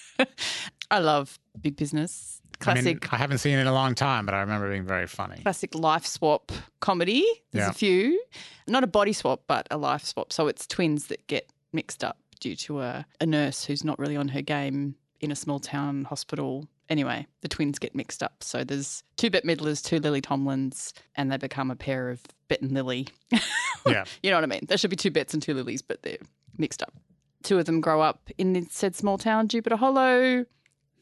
I 0.91 0.99
love 0.99 1.39
Big 1.61 1.77
Business. 1.77 2.41
Classic. 2.61 2.83
I 2.83 2.85
mean, 2.85 3.01
I 3.11 3.17
haven't 3.17 3.39
seen 3.39 3.59
it 3.59 3.63
in 3.63 3.67
a 3.67 3.73
long 3.73 3.95
time, 3.95 4.25
but 4.27 4.35
I 4.35 4.41
remember 4.41 4.69
it 4.69 4.71
being 4.71 4.87
very 4.87 5.07
funny. 5.09 5.43
classic 5.43 5.75
life 5.75 6.07
swap 6.07 6.53
comedy. 6.81 7.27
There's 7.53 7.65
Yeah. 7.67 7.71
a 7.71 7.75
few, 7.75 8.23
not 8.69 8.85
a 8.85 8.87
body 8.87 9.13
swap, 9.13 9.43
but 9.49 9.67
a 9.73 9.77
life 9.77 10.05
swap. 10.05 10.33
So 10.33 10.47
it's 10.47 10.67
twins 10.67 11.09
that 11.09 11.27
get 11.27 11.51
mixed 11.73 12.05
up 12.05 12.17
due 12.39 12.55
to 12.55 12.81
a, 12.83 13.07
a 13.21 13.27
nurse 13.27 13.65
who's 13.65 13.83
not 13.83 13.99
really 13.99 14.17
on 14.17 14.29
her 14.29 14.41
game 14.43 14.95
in 15.21 15.33
a 15.33 15.37
small 15.37 15.59
town 15.59 16.05
hospital. 16.05 16.69
Anyway, 16.91 17.27
the 17.41 17.49
twins 17.49 17.79
get 17.79 17.95
mixed 17.95 18.23
up. 18.23 18.43
So 18.43 18.63
there's 18.65 19.03
two 19.17 19.31
Bette 19.31 19.47
Midlers, 19.47 19.83
two 19.83 19.99
Lily 19.99 20.21
Tomlins, 20.21 20.93
and 21.17 21.33
they 21.33 21.37
become 21.39 21.71
a 21.71 21.77
pair 21.77 22.11
of 22.11 22.21
Bette 22.49 22.63
and 22.67 22.73
Lily. 22.73 23.09
Yeah. 23.87 24.05
You 24.23 24.31
know 24.31 24.39
what 24.39 24.45
I 24.45 24.47
mean? 24.47 24.65
There 24.67 24.79
should 24.79 24.89
be 24.89 24.97
two 24.97 25.11
Bettes 25.11 25.35
and 25.35 25.43
two 25.43 25.53
Lilies, 25.53 25.83
but 25.83 26.03
they're 26.03 26.17
mixed 26.57 26.83
up. 26.83 26.95
Two 27.43 27.59
of 27.59 27.67
them 27.67 27.83
grow 27.83 28.01
up 28.01 28.31
in 28.39 28.55
the 28.55 28.67
said 28.71 28.97
small 28.97 29.19
town, 29.19 29.47
Jupiter 29.49 29.77
Hollow. 29.77 30.47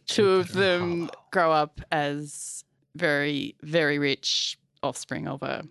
Two 0.08 0.28
of 0.30 0.52
them 0.52 1.02
Hollow. 1.02 1.10
grow 1.30 1.52
up 1.52 1.80
as 1.92 2.64
very, 2.96 3.54
very 3.62 4.00
rich 4.00 4.58
offspring 4.82 5.28
of 5.28 5.44
a 5.44 5.64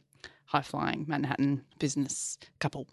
high 0.46 0.62
flying 0.62 1.04
Manhattan 1.06 1.66
business 1.80 2.38
couple. 2.60 2.88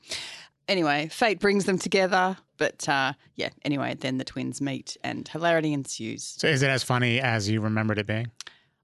Anyway, 0.69 1.09
fate 1.11 1.41
brings 1.41 1.65
them 1.65 1.79
together. 1.79 2.37
But 2.59 2.89
uh, 2.89 3.15
yeah, 3.37 3.51
anyway, 3.65 3.95
then 3.99 4.19
the 4.19 4.25
twins 4.25 4.61
meet 4.61 4.97
and 5.03 5.27
hilarity 5.27 5.73
ensues. 5.73 6.25
So 6.39 6.49
is 6.49 6.63
it 6.63 6.69
as 6.69 6.83
funny 6.83 7.21
as 7.21 7.49
you 7.49 7.61
remembered 7.61 7.99
it 7.99 8.07
being? 8.07 8.31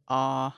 Ah, 0.08 0.56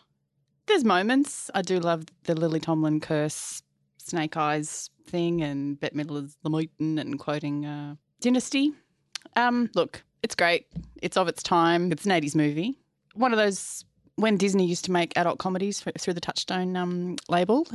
there's 0.66 0.84
moments. 0.84 1.50
I 1.54 1.62
do 1.62 1.80
love 1.80 2.04
the 2.24 2.34
Lily 2.34 2.60
Tomlin 2.60 3.00
curse, 3.00 3.62
Snake 3.98 4.36
Eyes 4.36 4.90
thing, 5.06 5.42
and 5.42 5.80
Bette 5.80 5.96
Midler's 5.96 6.36
The 6.42 6.50
Mutant 6.50 6.98
and 6.98 7.18
quoting 7.18 7.64
uh, 7.64 7.94
Dynasty. 8.20 8.72
Um, 9.34 9.70
look, 9.74 10.04
it's 10.22 10.34
great. 10.34 10.66
It's 11.00 11.16
of 11.16 11.28
its 11.28 11.42
time. 11.42 11.90
It's 11.90 12.04
an 12.04 12.12
80s 12.12 12.34
movie. 12.34 12.78
One 13.14 13.32
of 13.32 13.38
those 13.38 13.84
when 14.16 14.36
Disney 14.36 14.66
used 14.66 14.84
to 14.86 14.92
make 14.92 15.16
adult 15.16 15.38
comedies 15.38 15.80
through 15.80 16.14
the 16.14 16.20
Touchstone 16.20 16.76
um, 16.76 17.16
label. 17.28 17.66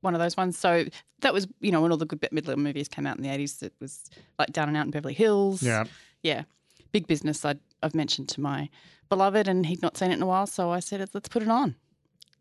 One 0.00 0.14
of 0.14 0.20
those 0.20 0.36
ones. 0.36 0.56
So 0.58 0.86
that 1.20 1.34
was, 1.34 1.46
you 1.60 1.70
know, 1.72 1.80
when 1.82 1.90
all 1.90 1.98
the 1.98 2.06
good 2.06 2.20
Bette 2.20 2.34
Midler 2.34 2.56
movies 2.56 2.88
came 2.88 3.06
out 3.06 3.16
in 3.16 3.22
the 3.22 3.28
80s, 3.28 3.62
it 3.62 3.74
was 3.80 4.04
like 4.38 4.52
Down 4.52 4.68
and 4.68 4.76
Out 4.76 4.86
in 4.86 4.90
Beverly 4.90 5.14
Hills. 5.14 5.62
Yeah. 5.62 5.84
Yeah. 6.22 6.44
Big 6.92 7.06
business 7.06 7.44
I'd, 7.44 7.60
I've 7.82 7.94
mentioned 7.94 8.28
to 8.30 8.40
my 8.40 8.68
beloved, 9.08 9.46
and 9.48 9.66
he'd 9.66 9.82
not 9.82 9.96
seen 9.96 10.10
it 10.10 10.14
in 10.14 10.22
a 10.22 10.26
while. 10.26 10.46
So 10.46 10.70
I 10.70 10.80
said, 10.80 11.06
let's 11.12 11.28
put 11.28 11.42
it 11.42 11.48
on. 11.48 11.76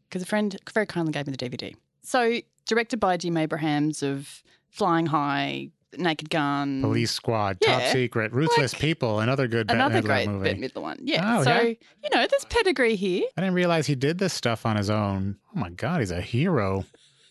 Because 0.07 0.21
a 0.21 0.25
friend 0.25 0.55
very 0.73 0.85
kindly 0.85 1.11
gave 1.11 1.27
me 1.27 1.33
the 1.35 1.49
DVD. 1.49 1.75
So, 2.01 2.39
directed 2.65 2.99
by 2.99 3.17
Jim 3.17 3.37
Abrahams 3.37 4.01
of 4.01 4.41
Flying 4.69 5.05
High, 5.05 5.69
Naked 5.97 6.29
Gun, 6.29 6.81
Police 6.81 7.11
Squad, 7.11 7.59
Top 7.61 7.83
Secret, 7.83 8.31
Ruthless 8.31 8.73
Like, 8.73 8.81
People, 8.81 9.19
another 9.19 9.47
good 9.47 9.67
Bette 9.67 9.77
another 9.77 10.01
Midler 10.01 10.05
great 10.05 10.29
movie. 10.29 10.53
Bette 10.53 10.61
Midler 10.61 10.81
one. 10.81 10.97
Yeah. 11.01 11.39
Oh, 11.39 11.43
so 11.43 11.49
yeah? 11.51 11.61
you 11.63 12.09
know, 12.13 12.25
there's 12.27 12.45
pedigree 12.45 12.95
here. 12.95 13.23
I 13.37 13.41
didn't 13.41 13.55
realize 13.55 13.85
he 13.85 13.95
did 13.95 14.17
this 14.17 14.33
stuff 14.33 14.65
on 14.65 14.77
his 14.77 14.89
own. 14.89 15.37
Oh 15.55 15.59
my 15.59 15.69
God, 15.69 15.99
he's 15.99 16.11
a 16.11 16.21
hero. 16.21 16.85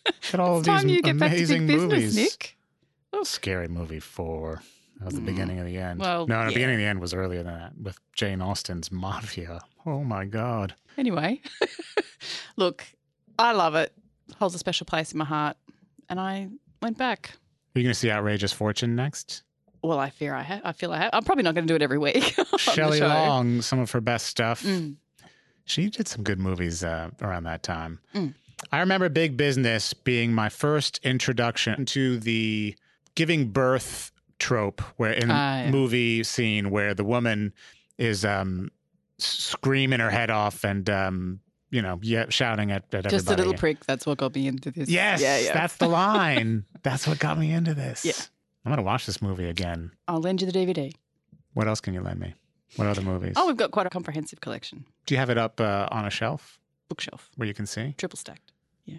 At 0.32 0.40
all 0.40 0.58
It's 0.58 0.68
of 0.68 0.74
time 0.74 0.86
these 0.86 0.96
you 0.96 1.02
get 1.02 1.18
back 1.18 1.30
to 1.30 1.36
amazing 1.36 1.66
big 1.66 1.76
business, 1.76 1.92
movies. 1.92 2.16
Nick. 2.16 2.56
Scary 3.24 3.68
movie 3.68 4.00
four. 4.00 4.62
That 4.98 5.06
was 5.06 5.14
the 5.14 5.20
beginning 5.20 5.58
of 5.60 5.66
the 5.66 5.76
end. 5.78 6.00
Mm. 6.00 6.02
Well, 6.02 6.26
no, 6.26 6.40
the 6.40 6.50
yeah. 6.50 6.54
beginning 6.54 6.74
of 6.74 6.80
the 6.80 6.86
end 6.86 7.00
was 7.00 7.14
earlier 7.14 7.42
than 7.42 7.54
that 7.54 7.72
with 7.80 7.98
Jane 8.14 8.42
Austen's 8.42 8.90
Mafia. 8.90 9.60
Oh 9.86 10.02
my 10.04 10.24
God. 10.24 10.74
Anyway, 10.96 11.40
look, 12.56 12.84
I 13.38 13.52
love 13.52 13.74
it. 13.76 13.92
Holds 14.38 14.54
a 14.54 14.58
special 14.58 14.84
place 14.84 15.12
in 15.12 15.18
my 15.18 15.24
heart, 15.24 15.56
and 16.08 16.18
I 16.20 16.48
went 16.82 16.98
back. 16.98 17.30
Are 17.74 17.78
you 17.78 17.84
going 17.84 17.92
to 17.92 17.98
see 17.98 18.10
Outrageous 18.10 18.52
Fortune 18.52 18.96
next? 18.96 19.42
Well, 19.82 19.98
I 20.00 20.10
fear 20.10 20.34
I 20.34 20.42
have. 20.42 20.60
I 20.64 20.72
feel 20.72 20.92
I 20.92 20.98
have. 20.98 21.10
I'm 21.12 21.22
probably 21.22 21.44
not 21.44 21.54
going 21.54 21.66
to 21.66 21.72
do 21.72 21.76
it 21.76 21.82
every 21.82 21.98
week. 21.98 22.34
Shelley. 22.58 23.00
Long, 23.00 23.62
some 23.62 23.78
of 23.78 23.90
her 23.92 24.00
best 24.00 24.26
stuff. 24.26 24.64
Mm. 24.64 24.96
She 25.64 25.88
did 25.88 26.08
some 26.08 26.24
good 26.24 26.40
movies 26.40 26.82
uh, 26.82 27.10
around 27.22 27.44
that 27.44 27.62
time. 27.62 28.00
Mm. 28.14 28.34
I 28.72 28.80
remember 28.80 29.08
Big 29.08 29.36
Business 29.36 29.94
being 29.94 30.32
my 30.32 30.48
first 30.48 31.00
introduction 31.02 31.86
to 31.86 32.18
the 32.18 32.74
giving 33.14 33.48
birth 33.48 34.12
trope, 34.38 34.80
where 34.96 35.12
in 35.12 35.30
a 35.30 35.34
yeah. 35.34 35.70
movie 35.70 36.22
scene 36.22 36.70
where 36.70 36.94
the 36.94 37.04
woman 37.04 37.52
is 37.98 38.24
um, 38.24 38.70
screaming 39.18 40.00
her 40.00 40.10
head 40.10 40.30
off 40.30 40.64
and 40.64 40.88
um, 40.90 41.40
you 41.70 41.82
know 41.82 41.98
yeah, 42.02 42.26
shouting 42.28 42.70
at, 42.70 42.92
at 42.94 43.08
Just 43.08 43.28
a 43.30 43.34
little 43.34 43.54
prick. 43.54 43.84
That's 43.86 44.06
what 44.06 44.18
got 44.18 44.34
me 44.34 44.46
into 44.46 44.70
this. 44.70 44.88
Yes, 44.88 45.20
Yeah, 45.20 45.38
yeah. 45.38 45.54
that's 45.54 45.76
the 45.76 45.88
line. 45.88 46.64
that's 46.82 47.06
what 47.06 47.18
got 47.18 47.38
me 47.38 47.52
into 47.52 47.74
this. 47.74 48.04
Yeah. 48.04 48.12
I'm 48.64 48.72
gonna 48.72 48.82
watch 48.82 49.06
this 49.06 49.22
movie 49.22 49.48
again. 49.48 49.92
I'll 50.06 50.20
lend 50.20 50.42
you 50.42 50.50
the 50.50 50.52
DVD. 50.52 50.92
What 51.54 51.68
else 51.68 51.80
can 51.80 51.94
you 51.94 52.02
lend 52.02 52.20
me? 52.20 52.34
What 52.76 52.86
other 52.86 53.00
movies? 53.00 53.32
Oh, 53.36 53.46
we've 53.46 53.56
got 53.56 53.70
quite 53.70 53.86
a 53.86 53.90
comprehensive 53.90 54.40
collection. 54.40 54.84
Do 55.06 55.14
you 55.14 55.18
have 55.18 55.30
it 55.30 55.38
up 55.38 55.58
uh, 55.58 55.88
on 55.90 56.04
a 56.04 56.10
shelf 56.10 56.60
Bookshelf, 56.88 57.30
where 57.36 57.46
you 57.46 57.54
can 57.54 57.66
see? 57.66 57.94
triple 57.98 58.16
stacked. 58.16 58.52
Oh, 58.90 58.96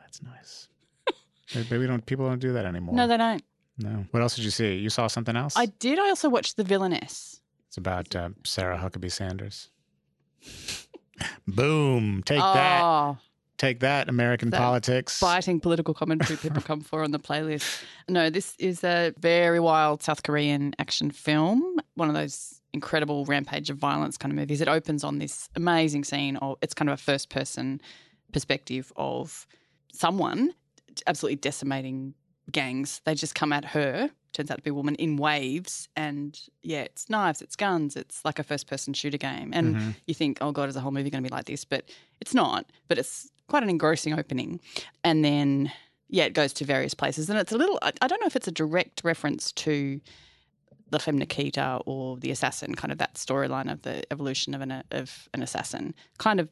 that's 0.00 0.22
nice. 0.22 0.68
Maybe 1.54 1.78
we 1.78 1.86
don't. 1.86 2.04
People 2.04 2.28
don't 2.28 2.38
do 2.40 2.52
that 2.52 2.64
anymore. 2.64 2.94
No, 2.94 3.06
they 3.06 3.16
don't. 3.16 3.42
No. 3.78 4.04
What 4.10 4.22
else 4.22 4.36
did 4.36 4.44
you 4.44 4.50
see? 4.50 4.74
You 4.76 4.90
saw 4.90 5.06
something 5.06 5.36
else? 5.36 5.54
I 5.56 5.66
did. 5.66 5.98
I 5.98 6.08
also 6.10 6.28
watched 6.28 6.56
The 6.56 6.64
Villainess. 6.64 7.40
It's 7.68 7.76
about 7.78 8.14
uh, 8.14 8.30
Sarah 8.44 8.76
Huckabee 8.78 9.10
Sanders. 9.12 9.68
Boom! 11.46 12.22
Take 12.24 12.38
that! 12.40 12.82
oh, 12.82 13.18
Take 13.58 13.80
that, 13.80 14.08
American 14.08 14.48
That 14.50 14.58
politics. 14.58 15.20
biting 15.20 15.60
political 15.60 15.92
commentary 15.92 16.38
people 16.38 16.62
come 16.70 16.80
for 16.80 17.02
on 17.04 17.10
the 17.10 17.18
playlist. 17.18 17.82
No, 18.08 18.30
this 18.30 18.54
is 18.58 18.82
a 18.84 19.12
very 19.18 19.60
wild 19.60 20.02
South 20.02 20.22
Korean 20.22 20.74
action 20.78 21.10
film. 21.10 21.78
One 21.94 22.08
of 22.08 22.14
those 22.14 22.59
incredible 22.72 23.24
rampage 23.24 23.70
of 23.70 23.76
violence 23.78 24.16
kind 24.16 24.32
of 24.32 24.36
movies. 24.38 24.60
It 24.60 24.68
opens 24.68 25.04
on 25.04 25.18
this 25.18 25.48
amazing 25.56 26.04
scene, 26.04 26.36
or 26.36 26.56
it's 26.62 26.74
kind 26.74 26.88
of 26.88 26.94
a 26.94 27.02
first 27.02 27.28
person 27.30 27.80
perspective 28.32 28.92
of 28.96 29.46
someone 29.92 30.52
absolutely 31.06 31.36
decimating 31.36 32.14
gangs. 32.50 33.00
They 33.04 33.14
just 33.14 33.34
come 33.34 33.52
at 33.52 33.64
her. 33.66 34.10
Turns 34.32 34.50
out 34.50 34.58
to 34.58 34.62
be 34.62 34.70
a 34.70 34.74
woman 34.74 34.94
in 34.96 35.16
waves, 35.16 35.88
and 35.96 36.38
yeah, 36.62 36.82
it's 36.82 37.10
knives, 37.10 37.42
it's 37.42 37.56
guns, 37.56 37.96
it's 37.96 38.24
like 38.24 38.38
a 38.38 38.44
first 38.44 38.68
person 38.68 38.94
shooter 38.94 39.18
game. 39.18 39.50
And 39.52 39.74
Mhm. 39.76 39.94
you 40.06 40.14
think, 40.14 40.38
oh 40.40 40.52
god, 40.52 40.68
is 40.68 40.74
the 40.76 40.80
whole 40.80 40.92
movie 40.92 41.10
going 41.10 41.24
to 41.24 41.28
be 41.28 41.34
like 41.34 41.46
this? 41.46 41.64
But 41.64 41.90
it's 42.20 42.32
not. 42.34 42.66
But 42.86 42.98
it's 42.98 43.28
quite 43.48 43.64
an 43.64 43.70
engrossing 43.70 44.16
opening, 44.16 44.60
and 45.02 45.24
then 45.24 45.72
yeah, 46.08 46.24
it 46.24 46.32
goes 46.34 46.52
to 46.54 46.64
various 46.64 46.94
places, 46.94 47.28
and 47.30 47.38
it's 47.40 47.50
a 47.52 47.56
little. 47.56 47.78
I, 47.82 47.92
I 48.02 48.06
don't 48.06 48.20
know 48.20 48.26
if 48.26 48.36
it's 48.36 48.48
a 48.48 48.52
direct 48.52 49.02
reference 49.04 49.50
to 49.52 50.00
the 50.90 50.98
Femme 50.98 51.18
Nikita 51.18 51.80
or 51.86 52.16
the 52.16 52.30
assassin, 52.30 52.74
kind 52.74 52.92
of 52.92 52.98
that 52.98 53.14
storyline 53.14 53.70
of 53.70 53.82
the 53.82 54.02
evolution 54.12 54.54
of 54.54 54.60
an 54.60 54.82
of 54.90 55.28
an 55.34 55.42
assassin. 55.42 55.94
Kind 56.18 56.40
of, 56.40 56.48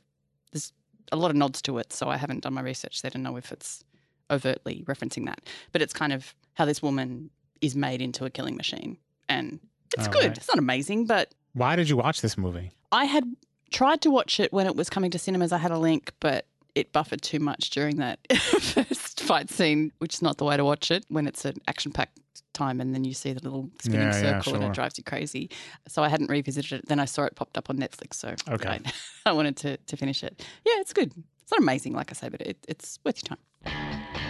there's 0.53 0.73
a 1.13 1.17
lot 1.17 1.31
of 1.31 1.37
nods 1.37 1.61
to 1.63 1.79
it, 1.79 1.93
so 1.93 2.09
I 2.09 2.17
haven't 2.17 2.41
done 2.43 2.55
my 2.55 2.61
research 2.61 3.03
there 3.03 3.11
to 3.11 3.19
know 3.19 3.37
if 3.37 3.53
it's 3.53 3.85
overtly 4.31 4.85
referencing 4.87 5.27
that. 5.27 5.41
But 5.73 5.83
it's 5.83 5.93
kind 5.93 6.13
of 6.13 6.35
how 6.55 6.65
this 6.65 6.83
woman 6.83 7.31
is 7.61 7.75
made 7.75 8.01
into 8.01 8.25
a 8.25 8.31
killing 8.31 8.57
machine, 8.57 8.99
and 9.29 9.61
it's 9.97 10.09
good. 10.09 10.23
right. 10.25 10.37
It's 10.37 10.49
not 10.49 10.59
amazing, 10.59 11.07
but 11.07 11.35
Why 11.55 11.77
did 11.77 11.89
you 11.89 11.97
watch 11.97 12.21
this 12.21 12.37
movie? 12.39 12.73
I 12.93 13.05
had 13.05 13.25
tried 13.71 14.01
to 14.03 14.11
watch 14.11 14.41
it 14.41 14.53
when 14.53 14.67
it 14.67 14.77
was 14.77 14.89
coming 14.89 15.11
to 15.11 15.19
cinemas. 15.19 15.53
I 15.53 15.59
had 15.59 15.71
a 15.71 15.79
link, 15.79 16.13
but 16.21 16.47
it 16.75 16.93
buffered 16.93 17.23
too 17.23 17.41
much 17.41 17.71
during 17.71 17.97
that 17.97 18.21
first 18.39 19.21
fight 19.23 19.51
scene, 19.51 19.93
which 19.99 20.15
is 20.15 20.23
not 20.23 20.39
the 20.39 20.45
way 20.45 20.57
to 20.57 20.65
watch 20.65 20.91
it 20.91 21.05
when 21.09 21.27
it's 21.27 21.45
an 21.45 21.57
action 21.67 21.91
packed 21.93 22.19
time 22.59 22.81
and 22.81 22.95
then 22.95 23.05
you 23.05 23.15
see 23.15 23.33
the 23.33 23.43
little 23.43 23.71
spinning 23.81 24.01
Yeah, 24.09 24.21
yeah, 24.23 24.41
circle 24.41 24.55
and 24.57 24.65
it 24.65 24.73
drives 24.73 24.99
you 24.99 25.05
crazy. 25.05 25.51
So 25.87 26.03
I 26.03 26.09
hadn't 26.09 26.31
revisited 26.31 26.81
it. 26.81 26.89
Then 26.89 27.01
I 27.01 27.05
saw 27.07 27.23
it 27.25 27.35
popped 27.37 27.57
up 27.59 27.71
on 27.71 27.77
Netflix. 27.79 28.15
So 28.15 28.35
Okay. 28.51 28.69
I, 28.69 28.93
I 29.31 29.33
wanted 29.33 29.57
to, 29.59 29.77
to 29.77 29.97
finish 29.97 30.23
it. 30.23 30.35
Yeah, 30.67 30.81
it's 30.83 30.93
good. 30.93 31.13
It's 31.43 31.53
not 31.53 31.61
amazing, 31.61 31.95
like 31.95 32.11
I 32.11 32.15
say, 32.15 32.29
but 32.29 32.41
it, 32.43 32.59
it's 32.69 32.99
worth 33.05 33.19
your 33.23 33.37
time. 33.37 33.43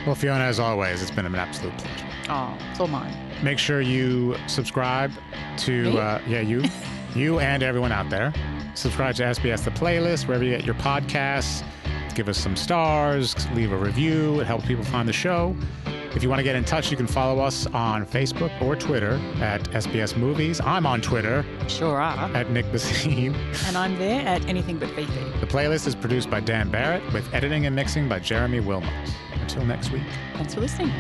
Well, 0.07 0.15
Fiona, 0.15 0.45
as 0.45 0.61
always, 0.61 1.03
it's 1.03 1.11
been 1.11 1.27
an 1.27 1.35
absolute 1.35 1.77
pleasure. 1.79 2.07
Oh, 2.31 2.57
it's 2.71 2.81
all 2.81 2.87
mine. 2.87 3.13
Make 3.43 3.59
sure 3.59 3.81
you 3.81 4.37
subscribe 4.47 5.11
to 5.59 5.99
uh, 5.99 6.21
yeah 6.29 6.41
you, 6.41 6.63
you 7.17 7.41
and 7.41 7.63
everyone 7.63 7.91
out 7.93 8.09
there. 8.11 8.33
Subscribe 8.75 9.15
to 9.17 9.25
SBS 9.25 9.65
the 9.65 9.71
playlist 9.73 10.29
wherever 10.29 10.45
you 10.45 10.57
get 10.57 10.65
your 10.65 10.77
podcasts. 10.77 11.65
Give 12.15 12.29
us 12.29 12.39
some 12.39 12.57
stars, 12.57 13.35
leave 13.55 13.73
a 13.73 13.77
review. 13.77 14.41
It 14.41 14.47
helps 14.47 14.67
people 14.67 14.85
find 14.85 15.09
the 15.09 15.13
show. 15.13 15.57
If 16.15 16.23
you 16.23 16.29
want 16.29 16.41
to 16.41 16.45
get 16.45 16.57
in 16.57 16.65
touch, 16.65 16.91
you 16.91 16.97
can 16.97 17.07
follow 17.07 17.41
us 17.43 17.67
on 17.67 18.07
Facebook 18.07 18.51
or 18.63 18.75
Twitter 18.75 19.21
at 19.41 19.63
SBS 19.71 20.17
Movies. 20.17 20.61
I'm 20.61 20.87
on 20.87 21.01
Twitter 21.01 21.45
Sure 21.69 22.01
are. 22.01 22.31
at 22.35 22.51
Nick 22.51 22.67
Bhasin. 22.67 23.35
And 23.67 23.77
I'm 23.77 23.97
there 23.99 24.27
at 24.27 24.45
Anything 24.47 24.79
But 24.79 24.89
Fifi. 24.91 25.13
The 25.41 25.47
playlist 25.47 25.87
is 25.87 25.95
produced 25.95 26.31
by 26.31 26.41
Dan 26.41 26.71
Barrett 26.71 27.03
with 27.13 27.33
editing 27.35 27.67
and 27.67 27.77
mixing 27.77 28.09
by 28.09 28.19
Jeremy 28.21 28.61
Wilmot. 28.61 28.93
Until 29.35 29.65
next 29.65 29.91
week. 29.91 30.03
Thanks 30.35 30.55
for 30.55 30.61
listening. 30.61 30.93